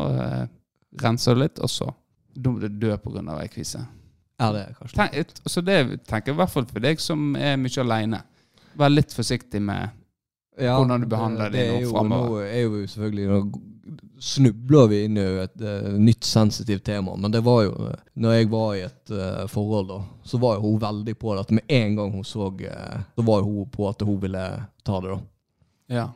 renser 1.01 1.33
det 1.35 1.41
litt, 1.43 1.59
og 1.63 1.69
så 1.71 1.87
da 2.35 2.53
må 2.53 2.61
du 2.61 2.69
dø 2.69 2.95
pga. 2.97 3.23
ei 3.41 3.49
kvise. 3.51 3.83
Ja, 4.39 4.51
det 4.51 4.61
er 4.61 4.77
kanskje 4.77 4.97
Tenk, 4.99 5.35
så 5.45 5.61
det 5.61 5.79
tenker 6.09 6.31
jeg 6.31 6.35
i 6.35 6.41
hvert 6.41 6.53
fall 6.53 6.65
for 6.69 6.83
deg 6.83 7.01
som 7.01 7.35
er 7.39 7.59
mye 7.61 7.83
aleine. 7.83 8.23
Vær 8.79 8.89
litt 8.89 9.13
forsiktig 9.13 9.61
med 9.61 9.91
ja, 10.57 10.77
hvordan 10.77 11.01
du 11.01 11.07
behandler 11.09 11.53
det 11.53 11.67
nå 11.69 11.77
er 11.77 11.85
jo, 11.85 11.91
fremover. 11.93 12.41
Nå 12.41 12.49
er 12.49 12.65
jo 12.65 12.81
selvfølgelig 12.87 13.29
Nå 13.29 13.61
snubler 14.23 14.87
vi 14.87 15.01
inn 15.03 15.17
i 15.19 15.23
et 15.43 15.61
eh, 15.61 15.87
nytt 15.99 16.23
sensitivt 16.23 16.85
tema, 16.87 17.15
men 17.19 17.33
det 17.33 17.41
var 17.43 17.63
jo 17.65 17.73
uh, 17.75 17.95
Når 18.13 18.35
jeg 18.37 18.49
var 18.53 18.69
i 18.77 18.83
et 18.85 19.11
uh, 19.11 19.43
forhold, 19.51 19.89
da, 19.89 19.97
så 20.23 20.39
var 20.39 20.55
jo 20.55 20.69
hun 20.69 20.77
veldig 20.79 21.15
på 21.19 21.33
det. 21.33 21.43
At 21.43 21.51
med 21.57 21.73
en 21.79 21.97
gang 21.97 22.13
hun 22.13 22.23
så 22.23 22.47
eh, 22.63 23.01
Så 23.15 23.25
var 23.27 23.41
jo 23.41 23.49
hun 23.49 23.69
på 23.73 23.89
at 23.89 24.01
hun 24.07 24.21
ville 24.21 24.45
ta 24.83 25.01
det, 25.03 25.17
da. 25.17 25.19
Ja. 25.95 26.07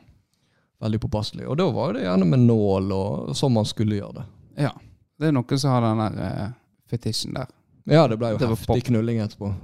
Veldig 0.80 1.00
påpasselig. 1.02 1.44
Og 1.46 1.58
da 1.60 1.68
var 1.74 1.92
det 1.92 2.06
gjerne 2.06 2.30
med 2.30 2.46
nål, 2.48 2.92
og 2.96 3.36
sånn 3.36 3.52
man 3.58 3.68
skulle 3.68 4.00
gjøre 4.00 4.22
det. 4.22 4.28
ja. 4.68 4.74
Det 5.18 5.26
er 5.28 5.34
noen 5.34 5.58
som 5.58 5.70
har 5.74 5.82
den 5.82 5.98
der 6.04 6.18
eh, 6.24 6.50
fetisjen 6.90 7.34
der. 7.34 7.48
Ja, 7.88 8.06
det 8.08 8.18
ble 8.20 8.34
jo 8.34 8.38
Det 8.38 8.46
var 8.48 8.56
heftig 8.56 8.66
pop. 8.74 8.84
knulling 8.90 9.18
etterpå. 9.24 9.54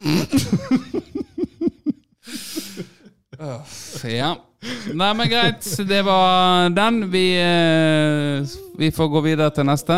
Ja. 4.04 4.36
Nei, 4.92 5.14
men 5.16 5.28
greit. 5.30 5.64
Det 5.88 6.02
var 6.04 6.68
den. 6.76 6.98
Vi, 7.10 7.22
eh, 7.40 8.44
vi 8.76 8.90
får 8.92 9.08
gå 9.08 9.22
videre 9.24 9.50
til 9.56 9.64
neste. 9.64 9.96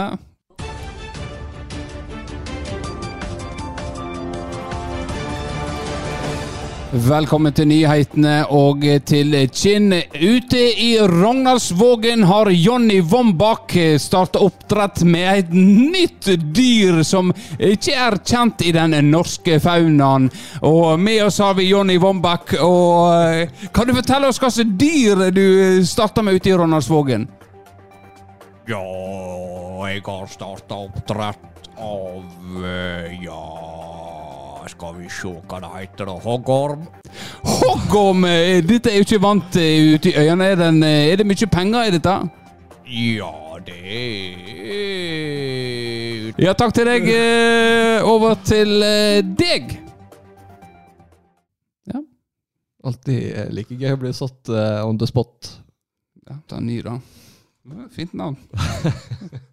Velkommen 6.92 7.54
til 7.56 7.70
nyhetene 7.70 8.42
og 8.52 8.82
til 9.08 9.32
Kinn. 9.48 9.94
Ute 10.12 10.60
i 10.76 10.90
Rognaldsvågen 11.00 12.26
har 12.28 12.50
Jonny 12.52 12.98
Vombak 13.00 13.72
starta 13.96 14.42
oppdrett 14.44 15.00
med 15.08 15.38
et 15.38 15.54
nytt 15.56 16.28
dyr 16.52 17.00
som 17.00 17.32
ikke 17.56 17.96
er 17.96 18.18
kjent 18.20 18.60
i 18.68 18.74
den 18.76 18.92
norske 19.08 19.56
faunaen. 19.64 20.28
Og 20.68 21.00
med 21.00 21.22
oss 21.30 21.40
har 21.40 21.56
vi 21.56 21.70
Jonny 21.70 21.96
Vombak. 21.96 22.52
Og 22.60 23.08
eh, 23.24 23.68
kan 23.72 23.88
du 23.88 23.96
fortelle 23.96 24.28
oss 24.28 24.42
hva 24.42 24.52
slags 24.52 24.76
dyr 24.76 25.30
du 25.32 25.46
starta 25.88 26.20
med 26.20 26.36
ute 26.36 26.52
i 26.52 26.58
Rognaldsvågen? 26.60 27.24
Ja, 28.68 28.84
jeg 29.88 30.04
har 30.04 30.28
starta 30.28 30.84
oppdrett 30.90 31.72
av 31.80 32.60
eh, 32.68 33.16
Ja, 33.24 33.81
skal 34.82 34.96
vi 34.98 35.06
se 35.14 35.30
hva 35.46 35.60
det 35.62 35.68
heter 35.76 36.08
da. 36.08 36.14
Hoggorm. 36.24 36.80
Hoggorm! 37.46 38.24
eh, 38.26 38.58
Dette 38.66 38.90
er 38.90 38.96
jo 38.98 39.04
ikke 39.06 39.20
vant 39.22 39.54
ute 39.54 40.10
i 40.10 40.14
øyene. 40.18 40.48
Er, 40.50 40.56
den, 40.58 40.82
eh, 40.82 41.06
er 41.12 41.16
det 41.20 41.26
mye 41.28 41.46
penger 41.46 41.86
i 41.86 41.92
dette? 41.94 42.14
Ja, 42.90 43.30
det 43.62 43.78
er 43.94 44.42
Ja, 46.42 46.50
takk 46.58 46.74
til 46.74 46.90
deg. 46.90 47.06
Eh, 47.06 48.02
Over 48.08 48.34
til 48.42 48.82
deg. 49.38 49.78
Ja. 51.92 52.02
Alltid 52.82 53.22
eh, 53.38 53.54
like 53.54 53.78
gøy 53.78 53.94
å 53.94 54.00
bli 54.02 54.10
satt 54.16 54.50
eh, 54.50 54.82
on 54.82 54.98
the 54.98 55.06
spot. 55.06 55.62
Ja, 56.26 56.34
ta 56.50 56.58
en 56.58 56.66
ny, 56.66 56.82
da. 56.82 56.98
Fint 57.94 58.18
navn. 58.18 58.34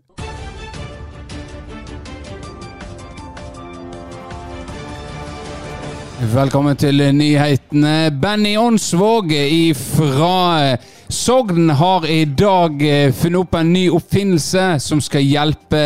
Velkommen 6.20 6.76
til 6.76 7.00
nyhetene. 7.16 8.10
Benny 8.12 8.58
Åndsvåg 8.60 9.32
fra 9.80 10.76
Sogn 11.10 11.70
har 11.80 12.04
i 12.12 12.26
dag 12.28 12.82
eh, 12.84 13.14
funnet 13.16 13.40
opp 13.40 13.56
en 13.56 13.72
ny 13.72 13.86
oppfinnelse 13.96 14.66
som 14.84 15.00
skal 15.02 15.24
hjelpe 15.24 15.80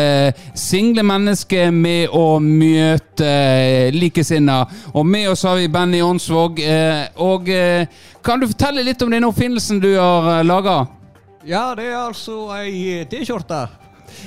single 0.58 1.04
mennesker 1.06 1.70
med 1.70 2.10
å 2.10 2.40
møte 2.42 3.30
likesinnede. 3.94 4.66
Og 4.92 5.06
med 5.06 5.30
oss 5.30 5.46
har 5.46 5.60
vi 5.62 5.70
Benny 5.70 6.02
Ånsvåg. 6.02 6.58
eh, 6.66 7.06
Og 7.14 7.48
eh, 7.48 7.86
kan 8.20 8.42
du 8.42 8.50
fortelle 8.50 8.82
litt 8.82 9.06
om 9.06 9.14
denne 9.14 9.30
oppfinnelsen 9.30 9.78
du 9.80 9.92
har 9.94 10.42
laga? 10.42 10.80
Ja, 11.46 11.70
det 11.78 11.92
er 11.92 12.02
altså 12.08 12.50
ei 12.58 13.04
T-skjorte. 13.06 13.83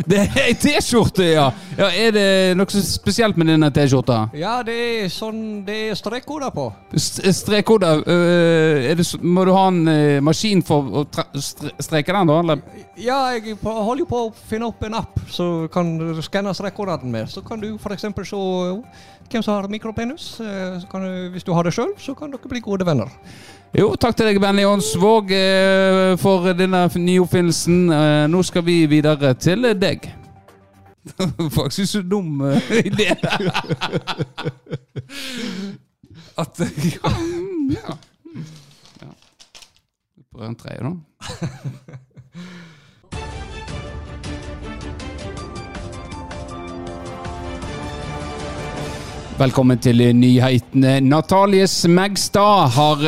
Det 0.07 0.17
er 0.23 0.37
ei 0.47 0.53
T-skjorte, 0.59 1.25
ja. 1.33 1.47
ja! 1.77 1.87
Er 1.89 2.11
det 2.15 2.25
noe 2.59 2.81
spesielt 2.83 3.37
med 3.37 3.47
denne 3.51 3.69
T-skjorta? 3.73 4.19
Ja, 4.37 4.57
det 4.67 4.75
er 5.03 5.09
sånn 5.13 5.63
Det 5.67 5.77
er 5.91 5.95
strekkoder 5.99 6.51
på. 6.55 6.67
S- 6.95 7.21
Strekkoder. 7.39 8.03
øh, 8.07 9.03
må 9.23 9.45
du 9.47 9.53
ha 9.55 9.67
en 9.71 9.87
øh, 9.87 10.21
maskin 10.23 10.61
for 10.65 10.83
å 11.01 11.05
tre- 11.11 11.27
stre- 11.41 11.73
streke 11.79 12.13
den, 12.13 12.27
da? 12.27 12.39
Eller? 12.39 12.61
Ja, 12.97 13.19
jeg 13.35 13.57
holder 13.63 14.03
jo 14.03 14.09
på 14.09 14.21
å 14.27 14.33
finne 14.49 14.67
opp 14.71 14.83
en 14.87 14.97
app 14.97 15.19
så 15.31 15.67
kan 15.73 15.91
skanne 16.25 16.53
strekkodene 16.57 17.11
med. 17.11 17.29
Så 17.29 17.41
kan 17.45 17.59
du 17.61 17.75
f.eks. 17.77 18.07
se 18.29 18.43
hvem 19.31 19.43
som 19.43 19.53
har 19.57 19.67
mikropenis. 19.71 20.39
Eh, 20.39 20.79
Så 20.81 20.87
kan 20.91 21.01
du, 21.03 21.29
hvis 21.33 21.43
du 21.43 21.53
har 21.53 21.63
det 21.67 21.73
sjøl, 21.75 21.93
så 21.99 22.13
kan 22.15 22.31
dere 22.31 22.49
bli 22.49 22.59
gode 22.63 22.85
venner. 22.87 23.09
Jo, 23.77 23.89
takk 23.99 24.15
til 24.15 24.25
deg, 24.29 24.39
Benny 24.41 24.63
Ånsvåg, 24.65 25.31
øh, 25.31 26.17
for 26.17 26.53
denne 26.55 26.85
nyoppfinnelsen. 26.95 27.91
Eh, 27.91 28.27
nå 28.31 28.43
skal 28.47 28.63
vi 28.63 28.85
videre 28.87 29.33
til 29.35 29.67
deg. 29.75 30.07
Faktisk 31.59 31.91
så 31.91 32.01
dum 32.03 32.41
idé. 32.69 33.11
At 36.37 36.59
ja, 36.59 37.11
ja. 37.77 37.95
ja. 39.01 39.11
Prøv 40.33 40.45
en 40.47 40.55
tredje, 40.55 40.83
da. 40.83 40.91
Velkommen 49.37 49.77
til 49.77 49.99
nyhetene. 50.17 50.95
Natalie 50.99 51.67
Smegstad 51.69 52.71
har 52.73 52.97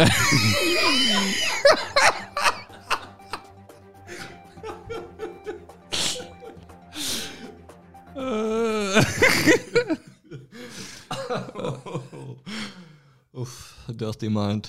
Uff, 13.34 13.74
dirty 13.90 14.30
mind. 14.30 14.68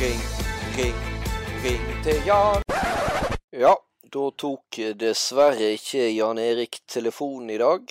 Ring, 0.00 0.20
ring, 0.78 0.96
ring 1.64 2.04
til 2.04 2.22
Jan. 2.24 2.62
Ja, 3.52 3.74
da 4.14 4.30
tok 4.32 4.80
dessverre 4.96 5.74
ikke 5.76 6.08
Jan 6.14 6.40
Erik 6.40 6.80
telefonen 6.88 7.50
i 7.52 7.60
dag. 7.60 7.84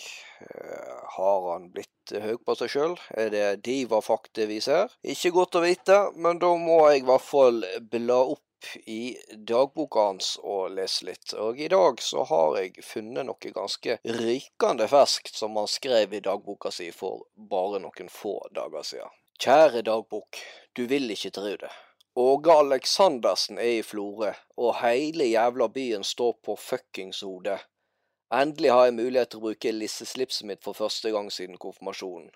Har 1.20 1.47
han 1.51 1.70
blitt 1.74 2.13
høy 2.24 2.38
på 2.45 2.55
seg 2.55 2.72
sjøl? 2.74 2.93
Er 3.11 3.32
det 3.34 3.47
diva-fakta 3.67 4.45
vi 4.49 4.61
ser? 4.63 4.93
Ikke 5.03 5.34
godt 5.36 5.57
å 5.59 5.63
vite, 5.65 5.97
men 6.15 6.39
da 6.39 6.53
må 6.57 6.80
jeg 6.89 7.03
i 7.03 7.09
hvert 7.09 7.26
fall 7.26 7.65
bla 7.91 8.22
opp 8.24 8.45
i 8.86 9.17
dagboka 9.47 9.99
hans 9.99 10.34
og 10.43 10.72
lese 10.76 11.05
litt. 11.07 11.34
Og 11.34 11.59
i 11.59 11.67
dag 11.72 12.01
så 12.03 12.24
har 12.28 12.57
jeg 12.59 12.84
funnet 12.86 13.28
noe 13.28 13.53
ganske 13.55 13.99
rykende 14.03 14.88
ferskt 14.91 15.36
som 15.36 15.55
han 15.59 15.70
skrev 15.72 16.13
i 16.13 16.24
dagboka 16.24 16.72
si 16.72 16.89
for 16.95 17.28
bare 17.36 17.80
noen 17.84 18.11
få 18.11 18.36
dager 18.55 18.84
siden. 18.84 19.15
Kjære 19.39 19.86
dagbok, 19.88 20.39
du 20.76 20.86
vil 20.91 21.11
ikke 21.15 21.32
tro 21.36 21.53
det. 21.61 21.72
Åge 22.20 22.51
Aleksandersen 22.51 23.59
er 23.61 23.78
i 23.78 23.84
Florø, 23.86 24.34
og 24.59 24.80
hele 24.82 25.30
jævla 25.30 25.70
byen 25.72 26.03
står 26.03 26.34
på 26.43 26.57
fuckings 26.59 27.22
hodet. 27.24 27.61
Endelig 28.30 28.69
har 28.69 28.86
jeg 28.86 28.93
mulighet 28.93 29.32
til 29.32 29.39
å 29.39 29.47
bruke 29.47 29.71
lisseslipset 29.73 30.45
mitt 30.45 30.59
for 30.61 30.77
første 30.77 31.09
gang 31.09 31.32
siden 31.34 31.57
konfirmasjonen. 31.57 32.30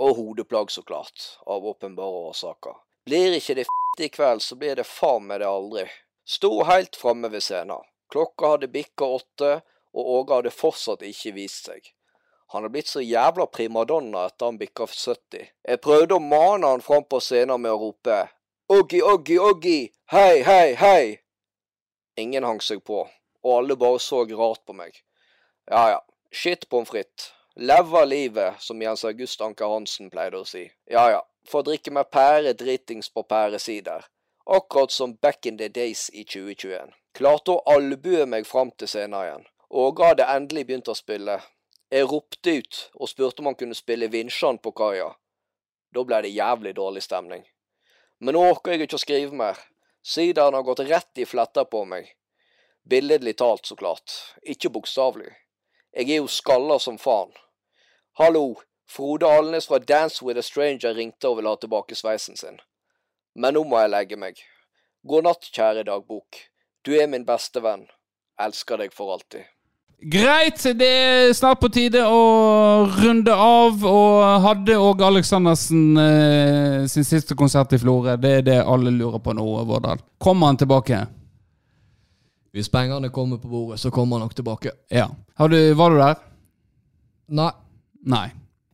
Og 0.00 0.14
hodeplagg, 0.16 0.70
så 0.72 0.80
klart, 0.80 1.26
av 1.44 1.66
åpenbare 1.68 2.22
årsaker. 2.30 2.78
Blir 3.04 3.36
ikke 3.36 3.58
det 3.58 3.66
f*** 3.66 4.00
i 4.00 4.08
kveld, 4.08 4.40
så 4.40 4.56
blir 4.56 4.78
det 4.78 4.86
faen 4.88 5.26
meg 5.28 5.42
det 5.42 5.50
aldri. 5.50 5.84
Sto 6.24 6.62
helt 6.64 6.96
framme 6.96 7.28
ved 7.28 7.44
scenen. 7.44 7.84
Klokka 8.08 8.54
hadde 8.54 8.70
bikka 8.72 9.04
åtte, 9.18 9.50
og 9.92 10.08
Åge 10.14 10.38
hadde 10.38 10.54
fortsatt 10.56 11.04
ikke 11.04 11.34
vist 11.36 11.68
seg. 11.68 11.92
Han 12.54 12.64
er 12.64 12.72
blitt 12.72 12.88
så 12.88 13.02
jævla 13.04 13.44
primadonna 13.52 14.24
etter 14.30 14.48
han 14.48 14.58
bikka 14.58 14.88
70. 14.88 15.52
Jeg 15.68 15.82
prøvde 15.84 16.16
å 16.16 16.24
mane 16.24 16.72
han 16.72 16.80
fram 16.80 17.04
på 17.04 17.20
scenen 17.20 17.60
med 17.60 17.74
å 17.74 17.78
rope 17.82 18.22
Oggi, 18.70 19.02
Oggi, 19.02 19.36
Oggi, 19.38 19.78
hei, 20.14 20.40
hei, 20.46 20.74
hei. 20.80 21.20
Ingen 22.16 22.46
hang 22.46 22.64
seg 22.64 22.80
på, 22.86 23.04
og 23.44 23.52
alle 23.58 23.76
bare 23.76 24.00
så 24.00 24.24
rart 24.24 24.64
på 24.64 24.72
meg. 24.80 24.96
Ja 25.70 25.84
ja, 25.90 25.98
shit 26.34 26.68
pommes 26.68 26.90
frites. 26.90 27.32
Leva 27.54 28.04
livet, 28.04 28.58
som 28.62 28.82
Jens 28.82 29.04
August 29.04 29.40
Anker 29.40 29.70
Hansen 29.70 30.10
pleide 30.10 30.40
å 30.40 30.46
si. 30.46 30.64
Ja 30.90 31.04
ja, 31.12 31.20
Få 31.48 31.62
drikke 31.62 31.90
med 31.90 32.10
pære 32.10 32.52
dritings 32.52 33.08
på 33.14 33.22
pæresider. 33.22 34.04
Akkurat 34.46 34.90
som 34.90 35.14
back 35.14 35.46
in 35.46 35.58
the 35.58 35.68
days 35.68 36.10
i 36.12 36.24
2021. 36.24 36.92
Klarte 37.14 37.54
å 37.54 37.62
albue 37.74 38.26
meg 38.26 38.46
fram 38.46 38.70
til 38.76 38.90
scenen 38.90 39.16
igjen. 39.22 39.46
Åge 39.70 40.10
hadde 40.10 40.26
endelig 40.34 40.66
begynt 40.66 40.90
å 40.90 40.98
spille. 40.98 41.38
Jeg 41.90 42.06
ropte 42.10 42.54
ut 42.58 42.80
og 42.94 43.10
spurte 43.10 43.42
om 43.42 43.50
han 43.50 43.58
kunne 43.58 43.78
spille 43.78 44.10
Vinsjan 44.10 44.58
på 44.58 44.72
kaia. 44.76 45.10
Da 45.94 46.04
ble 46.06 46.22
det 46.22 46.34
jævlig 46.34 46.74
dårlig 46.78 47.02
stemning. 47.06 47.44
Men 48.18 48.36
nå 48.36 48.42
orker 48.52 48.74
jeg 48.74 48.86
ikke 48.86 48.98
å 48.98 49.04
skrive 49.06 49.42
mer. 49.42 49.58
Sideren 50.02 50.54
har 50.54 50.66
gått 50.66 50.84
rett 50.86 51.18
i 51.18 51.26
fletta 51.26 51.64
på 51.64 51.84
meg. 51.86 52.10
Billedlig 52.90 53.36
talt, 53.38 53.66
så 53.66 53.76
klart. 53.76 54.12
Ikke 54.42 54.70
bokstavelig. 54.70 55.32
Jeg 55.96 56.10
er 56.10 56.20
jo 56.20 56.28
skalla 56.30 56.78
som 56.78 56.98
faen. 57.02 57.32
Hallo, 58.18 58.60
Frode 58.90 59.26
Alnes 59.26 59.66
fra 59.66 59.78
Dance 59.78 60.22
with 60.24 60.38
a 60.38 60.42
Stranger 60.42 60.94
ringte 60.94 61.28
og 61.28 61.40
ville 61.40 61.50
ha 61.50 61.58
tilbake 61.58 61.98
sveisen 61.98 62.38
sin. 62.38 62.60
Men 63.34 63.54
nå 63.58 63.64
må 63.66 63.80
jeg 63.82 63.90
legge 63.90 64.18
meg. 64.18 64.38
God 65.06 65.26
natt, 65.26 65.50
kjære 65.50 65.88
dagbok. 65.88 66.38
Du 66.86 66.94
er 66.94 67.10
min 67.10 67.26
beste 67.26 67.62
venn. 67.64 67.88
Elsker 68.38 68.78
deg 68.78 68.94
for 68.94 69.16
alltid. 69.16 69.48
Greit, 70.00 70.62
det 70.78 70.86
er 70.88 71.32
snart 71.36 71.60
på 71.60 71.68
tide 71.74 72.06
å 72.06 72.86
runde 73.02 73.34
av. 73.34 73.82
Og 73.82 74.46
hadde 74.46 74.78
òg 74.78 75.02
Aleksandersen 75.10 75.98
eh, 76.00 76.86
sin 76.88 77.04
siste 77.04 77.34
konsert 77.34 77.74
i 77.74 77.82
Florø? 77.82 78.14
Det 78.14 78.36
er 78.38 78.46
det 78.46 78.60
alle 78.62 78.94
lurer 78.94 79.18
på 79.18 79.34
nå, 79.34 79.48
Vårdal. 79.66 80.00
Kommer 80.22 80.52
han 80.52 80.62
tilbake? 80.62 81.02
Hvis 82.52 82.68
pengene 82.68 83.10
kommer 83.14 83.38
på 83.38 83.48
bordet, 83.48 83.80
så 83.80 83.90
kommer 83.94 84.18
han 84.18 84.26
nok 84.26 84.34
tilbake. 84.34 84.72
Ja. 84.90 85.06
Har 85.38 85.48
du, 85.48 85.58
var 85.78 85.90
du 85.90 86.00
der? 86.00 86.18
Nei. 87.30 87.50
Nei. 88.06 88.26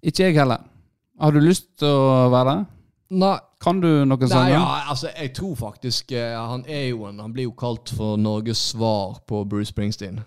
Ikke 0.03 0.29
jeg 0.31 0.39
heller. 0.39 0.65
Har 1.21 1.33
du 1.33 1.41
lyst 1.41 1.69
til 1.81 1.89
å 1.89 2.31
være 2.33 2.55
der? 2.55 2.65
Nei. 3.21 3.37
Kan 3.63 3.81
du 3.81 3.89
noen 4.05 4.29
sanger? 4.29 4.53
ja, 4.53 4.65
altså, 4.93 5.09
jeg 5.17 5.31
tror 5.35 5.55
faktisk 5.57 6.13
eh, 6.13 6.35
Han 6.37 6.67
er 6.69 6.91
jo 6.91 7.07
en 7.09 7.23
Han 7.25 7.33
blir 7.33 7.47
jo 7.49 7.55
kalt 7.57 7.89
for 7.97 8.19
Norges 8.21 8.61
svar 8.75 9.17
på 9.27 9.41
Bruce 9.49 9.73
Springsteen. 9.73 10.21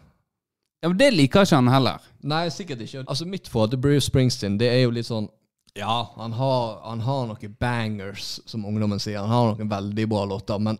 Ja, 0.82 0.90
men 0.90 0.98
Det 0.98 1.12
liker 1.14 1.46
ikke 1.46 1.60
han 1.60 1.70
heller. 1.70 2.02
Nei, 2.26 2.48
sikkert 2.50 2.82
ikke. 2.82 3.04
Altså, 3.06 3.28
mitt 3.30 3.48
forhold 3.48 3.76
til 3.76 3.82
Bruce 3.84 4.08
Springsteen, 4.08 4.58
det 4.58 4.72
er 4.72 4.82
jo 4.82 4.96
litt 4.96 5.08
sånn 5.10 5.30
Ja, 5.78 6.10
han 6.18 6.34
har, 6.34 6.80
han 6.84 7.04
har 7.06 7.28
noen 7.30 7.56
bangers, 7.62 8.40
som 8.50 8.66
ungdommen 8.66 9.00
sier. 9.00 9.22
Han 9.22 9.30
har 9.30 9.52
noen 9.54 9.70
veldig 9.70 10.08
bra 10.10 10.26
låter, 10.26 10.60
men 10.60 10.80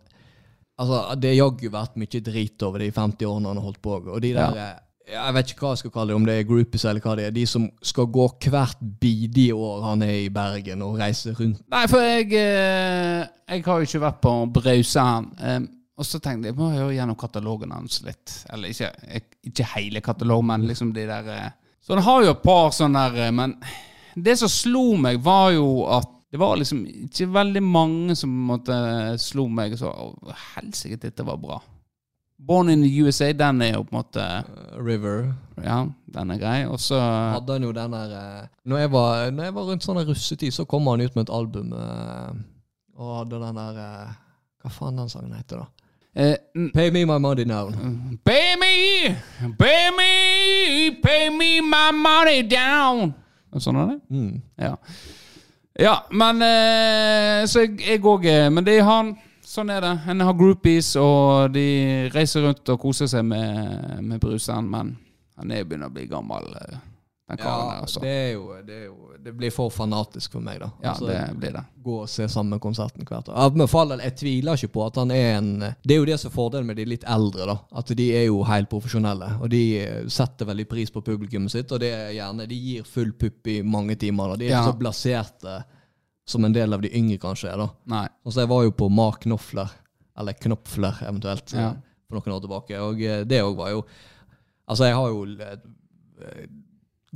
altså, 0.80 1.00
det 1.20 1.30
har 1.34 1.38
jaggu 1.44 1.68
vært 1.74 1.98
mye 2.00 2.22
drit 2.26 2.62
over 2.66 2.82
de 2.82 2.88
50 2.96 3.26
årene 3.28 3.50
han 3.52 3.60
har 3.60 3.66
holdt 3.68 3.82
på. 3.84 3.98
Og 4.14 4.22
de 4.24 4.32
der 4.36 4.56
Ja. 4.56 4.70
eh, 4.70 4.86
Jeg 5.10 5.34
vet 5.34 5.48
ikke 5.50 5.64
hva 5.64 5.70
jeg 5.74 5.78
skal 5.80 5.90
kalle 5.90 6.12
det, 6.12 6.16
om 6.20 6.26
det 6.28 6.34
er 6.38 6.44
groupies 6.46 6.84
eller 6.86 7.00
hva 7.02 7.16
det 7.18 7.24
er. 7.26 7.32
De 7.34 7.42
som 7.50 7.64
skal 7.82 8.06
gå 8.06 8.28
hvert 8.46 8.78
bidige 9.00 9.54
år 9.58 9.82
han 9.88 10.02
er 10.06 10.12
i 10.20 10.28
Bergen 10.30 10.82
og 10.86 11.00
reise 11.00 11.32
rundt. 11.34 11.64
Nei, 11.68 11.80
for 11.90 11.98
jeg 12.04 12.28
eh, 12.38 13.26
Jeg 13.50 13.64
har 13.66 13.80
jo 13.80 13.88
ikke 13.88 14.00
vært 14.04 14.20
på 14.22 14.34
Brausand. 14.54 15.32
Eh, 15.42 15.60
og 15.98 16.06
så 16.06 16.20
tenkte 16.22 16.46
jeg, 16.48 16.54
jeg 16.54 16.60
må 16.62 16.70
høre 16.70 16.94
gjennom 16.94 17.16
katalogen 17.18 17.72
hans 17.74 17.98
litt. 18.06 18.36
Eller 18.54 18.70
ikke, 18.70 18.92
ikke 19.50 19.66
hele 19.74 20.00
katalogen, 20.00 20.46
men 20.46 20.68
liksom 20.70 20.94
de 20.94 21.06
der. 21.10 21.52
Så 21.82 21.92
han 21.96 22.02
har 22.06 22.22
jo 22.24 22.30
et 22.30 22.42
par 22.44 22.70
sånne 22.72 23.02
der 23.16 23.32
Men 23.32 23.56
det 24.16 24.38
som 24.38 24.48
slo 24.48 24.94
meg, 24.96 25.18
var 25.22 25.50
jo 25.52 25.66
at 25.90 26.08
det 26.30 26.38
var 26.38 26.56
liksom 26.56 26.84
ikke 26.86 27.26
veldig 27.34 27.62
mange 27.62 28.14
som 28.18 28.30
måte 28.30 28.74
slo 29.18 29.48
meg 29.50 29.74
og 29.74 29.80
så 29.80 29.90
Å, 29.90 30.34
helsike, 30.54 31.00
dette 31.02 31.26
var 31.26 31.40
bra. 31.42 31.58
Born 32.40 32.70
in 32.72 32.84
the 32.84 32.90
USA, 33.02 33.32
den 33.36 33.60
er 33.66 33.74
jo 33.74 33.82
på 33.84 33.92
en 33.92 33.98
måte 33.98 34.22
eh, 34.22 34.78
River. 34.80 35.34
Ja, 35.60 35.82
den 36.14 36.30
er 36.32 36.38
grei. 36.40 36.60
Og 36.70 36.78
så 36.80 37.00
Hadde 37.00 37.58
han 37.58 37.66
jo 37.66 37.72
den 37.76 37.92
der 37.92 38.14
eh, 38.16 38.46
når, 38.64 38.78
jeg 38.84 38.92
var, 38.94 39.26
når 39.34 39.44
jeg 39.48 39.56
var 39.58 39.68
rundt 39.72 39.88
sånn 39.88 40.00
russetid, 40.06 40.54
så 40.54 40.64
kom 40.70 40.88
han 40.88 41.02
ut 41.02 41.18
med 41.18 41.26
et 41.26 41.34
album 41.34 41.74
eh, 41.76 42.40
og 43.00 43.12
hadde 43.18 43.42
den 43.42 43.60
der 43.60 44.16
Hva 44.60 44.72
faen 44.72 44.98
den 45.00 45.10
sangen 45.12 45.36
heter, 45.36 45.64
da? 45.64 45.68
Uh, 46.10 46.34
Pay 46.74 46.90
me 46.90 47.04
my 47.04 47.18
money 47.18 47.44
now. 47.44 47.70
Pay 48.24 48.56
me, 48.58 49.14
pay 49.58 49.90
me, 49.94 50.90
pay 51.02 51.28
me 51.30 51.60
my 51.60 51.92
money 51.94 52.42
down. 52.42 53.14
Sånn 53.58 53.78
er 53.78 53.92
det? 53.92 53.98
Mm. 54.10 54.40
Ja. 54.58 54.74
Ja, 55.80 55.94
men 56.12 56.42
eh, 56.44 57.46
Så 57.48 57.64
jeg, 57.64 58.02
òg 58.04 58.26
Men 58.52 58.64
det 58.66 58.78
er 58.78 58.84
han. 58.88 59.14
Sånn 59.50 59.70
er 59.74 59.80
det. 59.82 59.92
En 60.12 60.20
har 60.22 60.36
groupies, 60.38 60.92
og 61.00 61.50
de 61.56 61.64
reiser 62.14 62.44
rundt 62.46 62.68
og 62.70 62.78
koser 62.84 63.08
seg 63.10 63.24
med, 63.26 63.96
med 64.06 64.20
bruseren, 64.22 64.68
men 64.70 64.92
han 65.40 65.50
er 65.56 65.64
begynner 65.64 65.90
å 65.90 65.94
bli 65.96 66.04
gammel. 66.06 66.46
eh, 66.60 66.76
Den 67.30 67.40
karen 67.40 67.64
der, 67.64 67.74
Ja, 67.74 67.80
altså. 67.80 68.02
det 68.04 68.12
er, 68.12 68.30
jo, 68.36 68.44
det 68.66 68.76
er 68.76 68.84
jo 68.86 69.09
Det 69.22 69.32
blir 69.36 69.50
for 69.52 69.70
fanatisk 69.70 70.32
for 70.32 70.40
meg, 70.40 70.60
da. 70.62 70.70
Ja, 70.82 70.90
Altså, 70.94 71.06
det 71.06 71.36
blir 71.40 71.52
det. 71.52 71.62
Gå 71.84 71.96
og 72.02 72.08
se 72.08 72.26
samme 72.28 72.58
konserten 72.60 73.04
hvert 73.04 73.28
år. 73.28 73.36
Ja, 73.36 73.48
men 73.54 73.68
for 73.68 73.80
all 73.82 73.88
del, 73.94 74.00
jeg 74.06 74.16
tviler 74.16 74.56
ikke 74.56 74.72
på 74.72 74.84
at 74.86 74.96
han 74.96 75.10
er 75.10 75.36
en 75.38 75.50
Det 75.60 75.94
er 75.94 75.98
jo 76.00 76.04
det 76.08 76.18
som 76.20 76.30
er 76.30 76.34
fordelen 76.34 76.66
med 76.66 76.76
de 76.76 76.84
litt 76.88 77.04
eldre, 77.04 77.46
da. 77.46 77.56
At 77.80 77.92
de 77.96 78.06
er 78.16 78.24
jo 78.28 78.42
helt 78.48 78.70
profesjonelle. 78.70 79.28
Og 79.40 79.50
de 79.50 79.62
eh, 79.80 80.06
setter 80.08 80.46
veldig 80.48 80.68
pris 80.68 80.90
på 80.90 81.02
publikummet 81.04 81.50
sitt, 81.52 81.72
og 81.72 81.80
det 81.80 81.92
er 81.92 82.10
gjerne 82.16 82.46
De 82.48 82.54
gir 82.56 82.82
full 82.88 83.12
pupp 83.12 83.46
i 83.46 83.60
mange 83.62 83.96
timer. 83.96 84.28
Da. 84.34 84.36
De 84.36 84.46
er 84.46 84.56
Ja. 84.56 84.64
så 84.66 84.76
blaserte 84.78 85.62
som 86.26 86.44
en 86.44 86.52
del 86.52 86.72
av 86.72 86.80
de 86.80 86.88
yngre 86.96 87.18
kanskje 87.18 87.50
er, 87.52 87.56
da. 87.58 87.68
Nei. 87.86 88.06
Og 88.24 88.32
så 88.32 88.40
jeg 88.44 88.48
var 88.48 88.62
jo 88.64 88.70
på 88.72 88.88
Mark 88.90 89.20
Knopfler, 89.24 89.68
eller 90.18 90.32
Knopfler 90.32 91.00
eventuelt, 91.08 91.52
Ja. 91.52 91.70
eh, 91.70 91.76
for 92.08 92.20
noen 92.20 92.36
år 92.36 92.40
tilbake. 92.44 92.78
Og 92.80 93.02
eh, 93.02 93.24
det 93.24 93.42
òg 93.42 93.56
var 93.56 93.70
jo 93.70 93.84
Altså, 94.70 94.84
jeg 94.86 94.94
har 94.94 95.08
jo 95.08 95.24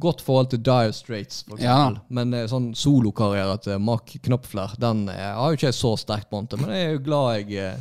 godt 0.00 0.20
forhold 0.26 0.48
til 0.50 0.62
Dire 0.66 0.92
Straits, 0.92 1.42
for 1.48 1.58
Ja. 1.60 1.74
eksempel. 1.88 2.00
Men 2.08 2.34
eh, 2.34 2.46
sånn 2.50 2.72
solokarriere 2.74 3.58
til 3.62 3.78
Mark 3.78 4.16
Knopfler, 4.22 4.74
den 4.80 5.08
er 5.08 5.34
har 5.34 5.50
jo 5.52 5.58
ikke 5.58 5.70
jeg 5.70 5.78
så 5.78 5.94
sterkt 6.00 6.30
bånd 6.30 6.48
til. 6.50 6.58
Men 6.64 6.70
jeg 6.74 6.86
er 6.88 6.92
jo 6.96 7.02
glad 7.06 7.36
jeg 7.48 7.58
eh, 7.62 7.78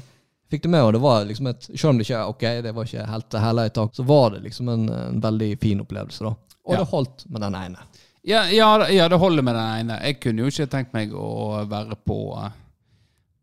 fikk 0.52 0.62
det 0.68 0.70
med, 0.76 0.84
og 0.84 0.94
det 0.94 1.02
var 1.02 1.26
liksom 1.26 1.48
et 1.50 1.62
Selv 1.74 1.90
om 1.90 1.98
det 1.98 2.06
ikke 2.08 2.22
ok, 2.30 2.46
det 2.64 2.76
var 2.76 2.84
ikke 2.86 3.08
helt 3.10 3.34
hele 3.48 3.66
i 3.66 3.70
tak, 3.74 3.96
så 3.98 4.06
var 4.06 4.30
det 4.36 4.44
liksom 4.44 4.70
en, 4.70 4.90
en 4.90 5.22
veldig 5.22 5.52
fin 5.60 5.82
opplevelse, 5.82 6.24
da. 6.24 6.36
Og 6.66 6.74
Ja. 6.74 6.78
det 6.84 6.88
holdt 6.94 7.26
med 7.30 7.42
den 7.42 7.56
ene. 7.56 7.78
Ja, 8.24 8.46
ja, 8.48 8.88
ja, 8.88 9.08
det 9.10 9.18
holder 9.20 9.44
med 9.44 9.56
den 9.56 9.80
ene. 9.90 9.98
Jeg 10.06 10.22
kunne 10.22 10.46
jo 10.46 10.48
ikke 10.54 10.70
tenkt 10.72 10.94
meg 10.94 11.12
å 11.12 11.66
være 11.68 11.98
på, 12.06 12.20
eh, 12.40 12.52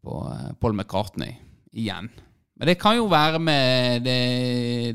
på 0.06 0.20
eh, 0.32 0.52
Paul 0.60 0.72
McCartney 0.72 1.34
igjen. 1.74 2.08
Men 2.60 2.68
det 2.68 2.74
kan 2.78 2.96
jo 2.98 3.06
være 3.08 3.38
med 3.40 4.02
det, 4.04 4.16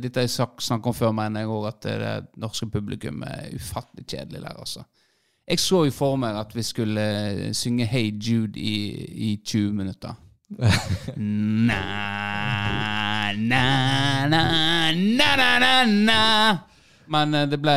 Dette 0.04 0.20
har 0.22 0.28
jeg 0.28 0.52
snakket 0.62 0.88
om 0.92 0.94
før, 0.94 1.12
mener 1.18 1.42
jeg 1.42 1.50
òg, 1.50 1.64
at 1.72 1.88
det 1.88 2.12
norske 2.38 2.68
publikum 2.70 3.24
er 3.26 3.56
ufattelig 3.58 4.06
kjedelig 4.12 4.44
der, 4.44 4.60
altså. 4.62 4.84
Jeg 5.50 5.60
så 5.62 5.80
jo 5.86 5.94
for 5.94 6.16
meg 6.22 6.38
at 6.38 6.54
vi 6.56 6.62
skulle 6.66 7.06
synge 7.58 7.86
Hey 7.90 8.12
Jude 8.22 8.60
i, 8.60 8.76
i 9.32 9.32
20 9.46 9.74
minutter. 9.78 10.14
na, 11.66 13.34
na, 13.34 14.28
na, 14.28 14.44
na, 14.92 15.36
na, 15.36 15.60
na, 15.60 15.74
na. 15.86 16.58
Men 17.08 17.34
eh, 17.34 17.48
det 17.50 17.60
ble 17.62 17.76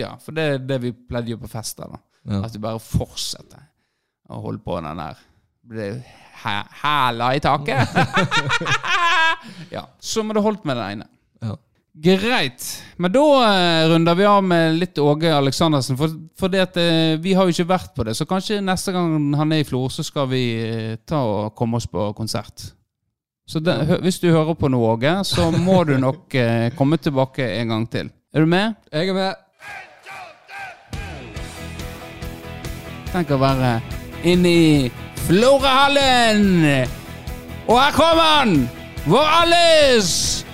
Ja, 0.00 0.14
for 0.20 0.36
det 0.36 0.44
er 0.54 0.58
det 0.64 0.78
vi 0.84 0.92
pleide 0.92 1.28
å 1.30 1.34
gjøre 1.34 1.44
på 1.46 1.52
fester. 1.56 1.88
da 1.92 2.02
Ja. 2.26 2.42
At 2.44 2.54
vi 2.56 2.58
bare 2.64 2.80
fortsetter 2.82 3.60
å 4.28 4.40
holde 4.42 4.58
på 4.64 4.80
den 4.82 4.98
der. 4.98 5.20
Det 5.70 5.90
hæ- 6.02 6.25
hæla 6.42 7.30
i 7.36 7.40
taket. 7.40 7.96
ja. 9.76 9.86
Så 10.00 10.22
må 10.26 10.34
det 10.36 10.42
holdt 10.44 10.64
med 10.68 10.76
den 10.76 10.90
ene. 10.98 11.06
Ja. 11.42 11.54
Greit. 12.06 12.64
Men 13.00 13.12
da 13.14 13.22
eh, 13.48 13.86
runder 13.90 14.14
vi 14.18 14.26
av 14.28 14.42
med 14.44 14.76
litt 14.80 14.98
Åge 15.00 15.30
Aleksandersen. 15.32 15.96
For, 15.96 16.12
for 16.38 16.52
det 16.52 16.60
at, 16.66 16.76
eh, 16.80 17.14
vi 17.24 17.32
har 17.38 17.48
jo 17.48 17.54
ikke 17.56 17.68
vært 17.70 17.94
på 17.96 18.04
det, 18.08 18.16
så 18.18 18.26
kanskje 18.28 18.60
neste 18.64 18.92
gang 18.92 19.16
han 19.40 19.52
er 19.56 19.62
i 19.64 19.68
Florø, 19.68 19.88
så 19.92 20.04
skal 20.04 20.28
vi 20.32 20.42
eh, 20.60 20.96
ta 21.08 21.22
og 21.24 21.54
komme 21.56 21.80
oss 21.80 21.88
på 21.88 22.10
konsert. 22.18 22.68
Så 23.46 23.60
det, 23.62 23.76
hø- 23.88 24.00
hvis 24.02 24.18
du 24.20 24.28
hører 24.34 24.56
på 24.58 24.68
nå, 24.68 24.80
Åge, 24.92 25.12
så 25.24 25.48
må 25.54 25.84
du 25.88 25.94
nok 26.02 26.34
eh, 26.34 26.68
komme 26.76 26.98
tilbake 26.98 27.46
en 27.62 27.72
gang 27.72 27.88
til. 27.92 28.10
Er 28.34 28.42
du 28.44 28.50
med? 28.50 28.74
Jeg 28.92 29.08
er 29.08 29.16
med. 29.16 29.42
Tenk 33.14 33.30
å 33.32 33.38
være 33.40 33.68
inni 34.28 34.90
Florahallen. 35.26 36.86
Og 37.66 37.82
her 37.82 37.92
kommer 37.92 38.22
han! 38.22 38.70
Vår 39.06 39.26
alles 39.42 40.46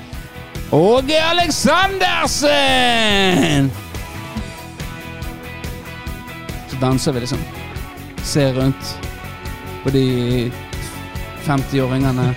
Åge 0.72 1.22
Aleksandersen! 1.22 3.72
Så 6.68 6.76
danser 6.80 7.12
vi 7.12 7.20
liksom. 7.20 7.38
Ser 8.24 8.54
rundt 8.54 9.00
på 9.84 9.90
de 9.90 10.52
50-åringene. 11.44 12.34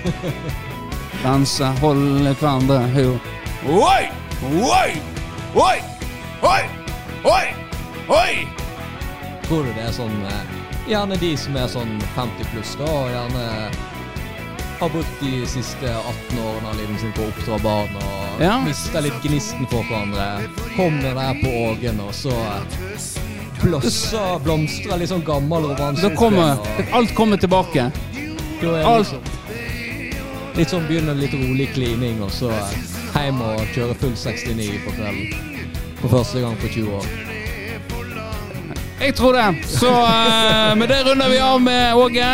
Danser, 1.24 1.72
holder 1.80 2.34
hverandre. 2.34 2.80
Høyre. 2.80 3.20
Oi! 3.70 4.10
Oi! 4.44 5.02
Oi! 5.56 5.82
Oi! 6.42 6.62
Oi! 7.24 7.46
Oi! 8.10 8.48
Tror 9.48 9.64
du 9.64 9.72
det 9.72 9.84
er 9.88 9.92
sånn 9.96 10.26
eh, 10.28 10.55
Gjerne 10.88 11.18
de 11.18 11.32
som 11.40 11.56
er 11.58 11.68
sånn 11.72 11.96
50 12.16 12.46
pluss, 12.52 12.76
da, 12.78 12.86
og 12.86 13.08
gjerne 13.10 13.46
har 14.80 14.92
brukt 14.92 15.22
de 15.22 15.40
siste 15.50 15.90
18 15.90 16.42
årene 16.44 16.70
av 16.70 16.78
livet 16.78 17.00
sitt 17.02 17.16
på 17.18 17.24
å 17.26 17.30
oppdra 17.32 17.58
barn 17.64 17.96
og 18.02 18.42
Ja. 18.44 18.58
mista 18.62 19.00
litt 19.02 19.18
gnisten 19.24 19.66
for 19.72 19.84
hverandre. 19.84 20.48
Kommer 20.76 21.16
der 21.16 21.34
på 21.42 21.50
Ågen, 21.72 22.00
og 22.02 22.14
så 22.14 22.34
blåser, 23.64 24.40
blomstrer 24.44 24.98
litt 25.00 25.10
sånn 25.10 25.24
gammel 25.26 25.64
romanse. 25.72 26.10
Kommer 26.16 26.60
Alt 26.94 27.16
kommer 27.16 27.38
tilbake. 27.38 27.92
Alt- 28.62 29.08
liksom, 29.08 29.22
litt 30.56 30.70
sånn 30.70 30.88
begynner 30.88 31.16
litt 31.16 31.34
rolig 31.34 31.74
klining, 31.74 32.22
og 32.22 32.30
så 32.32 32.52
hjem 33.16 33.42
og 33.42 33.60
kjøre 33.74 33.96
full 33.96 34.14
69 34.16 34.80
på 34.86 34.92
kvelden. 34.92 35.34
For 36.02 36.10
første 36.10 36.42
gang 36.42 36.56
på 36.58 36.68
20 36.70 36.92
år. 37.00 37.06
Jeg 39.00 39.16
tror 39.16 39.34
det. 39.34 39.68
Så 39.68 39.92
uh, 39.92 40.78
med 40.78 40.88
det 40.88 41.02
runder 41.06 41.30
vi 41.30 41.40
av 41.40 41.62
med 41.62 41.96
Åge. 41.96 42.30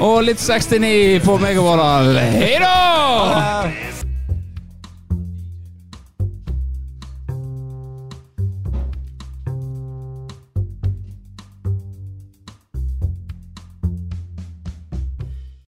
Og 0.00 0.22
litt 0.24 0.40
69 0.40 1.20
på 1.26 1.36
meg 1.42 1.60
og 1.60 1.68
Vårdal. 1.68 2.14
Hei 2.16 2.56
da! 2.62 3.89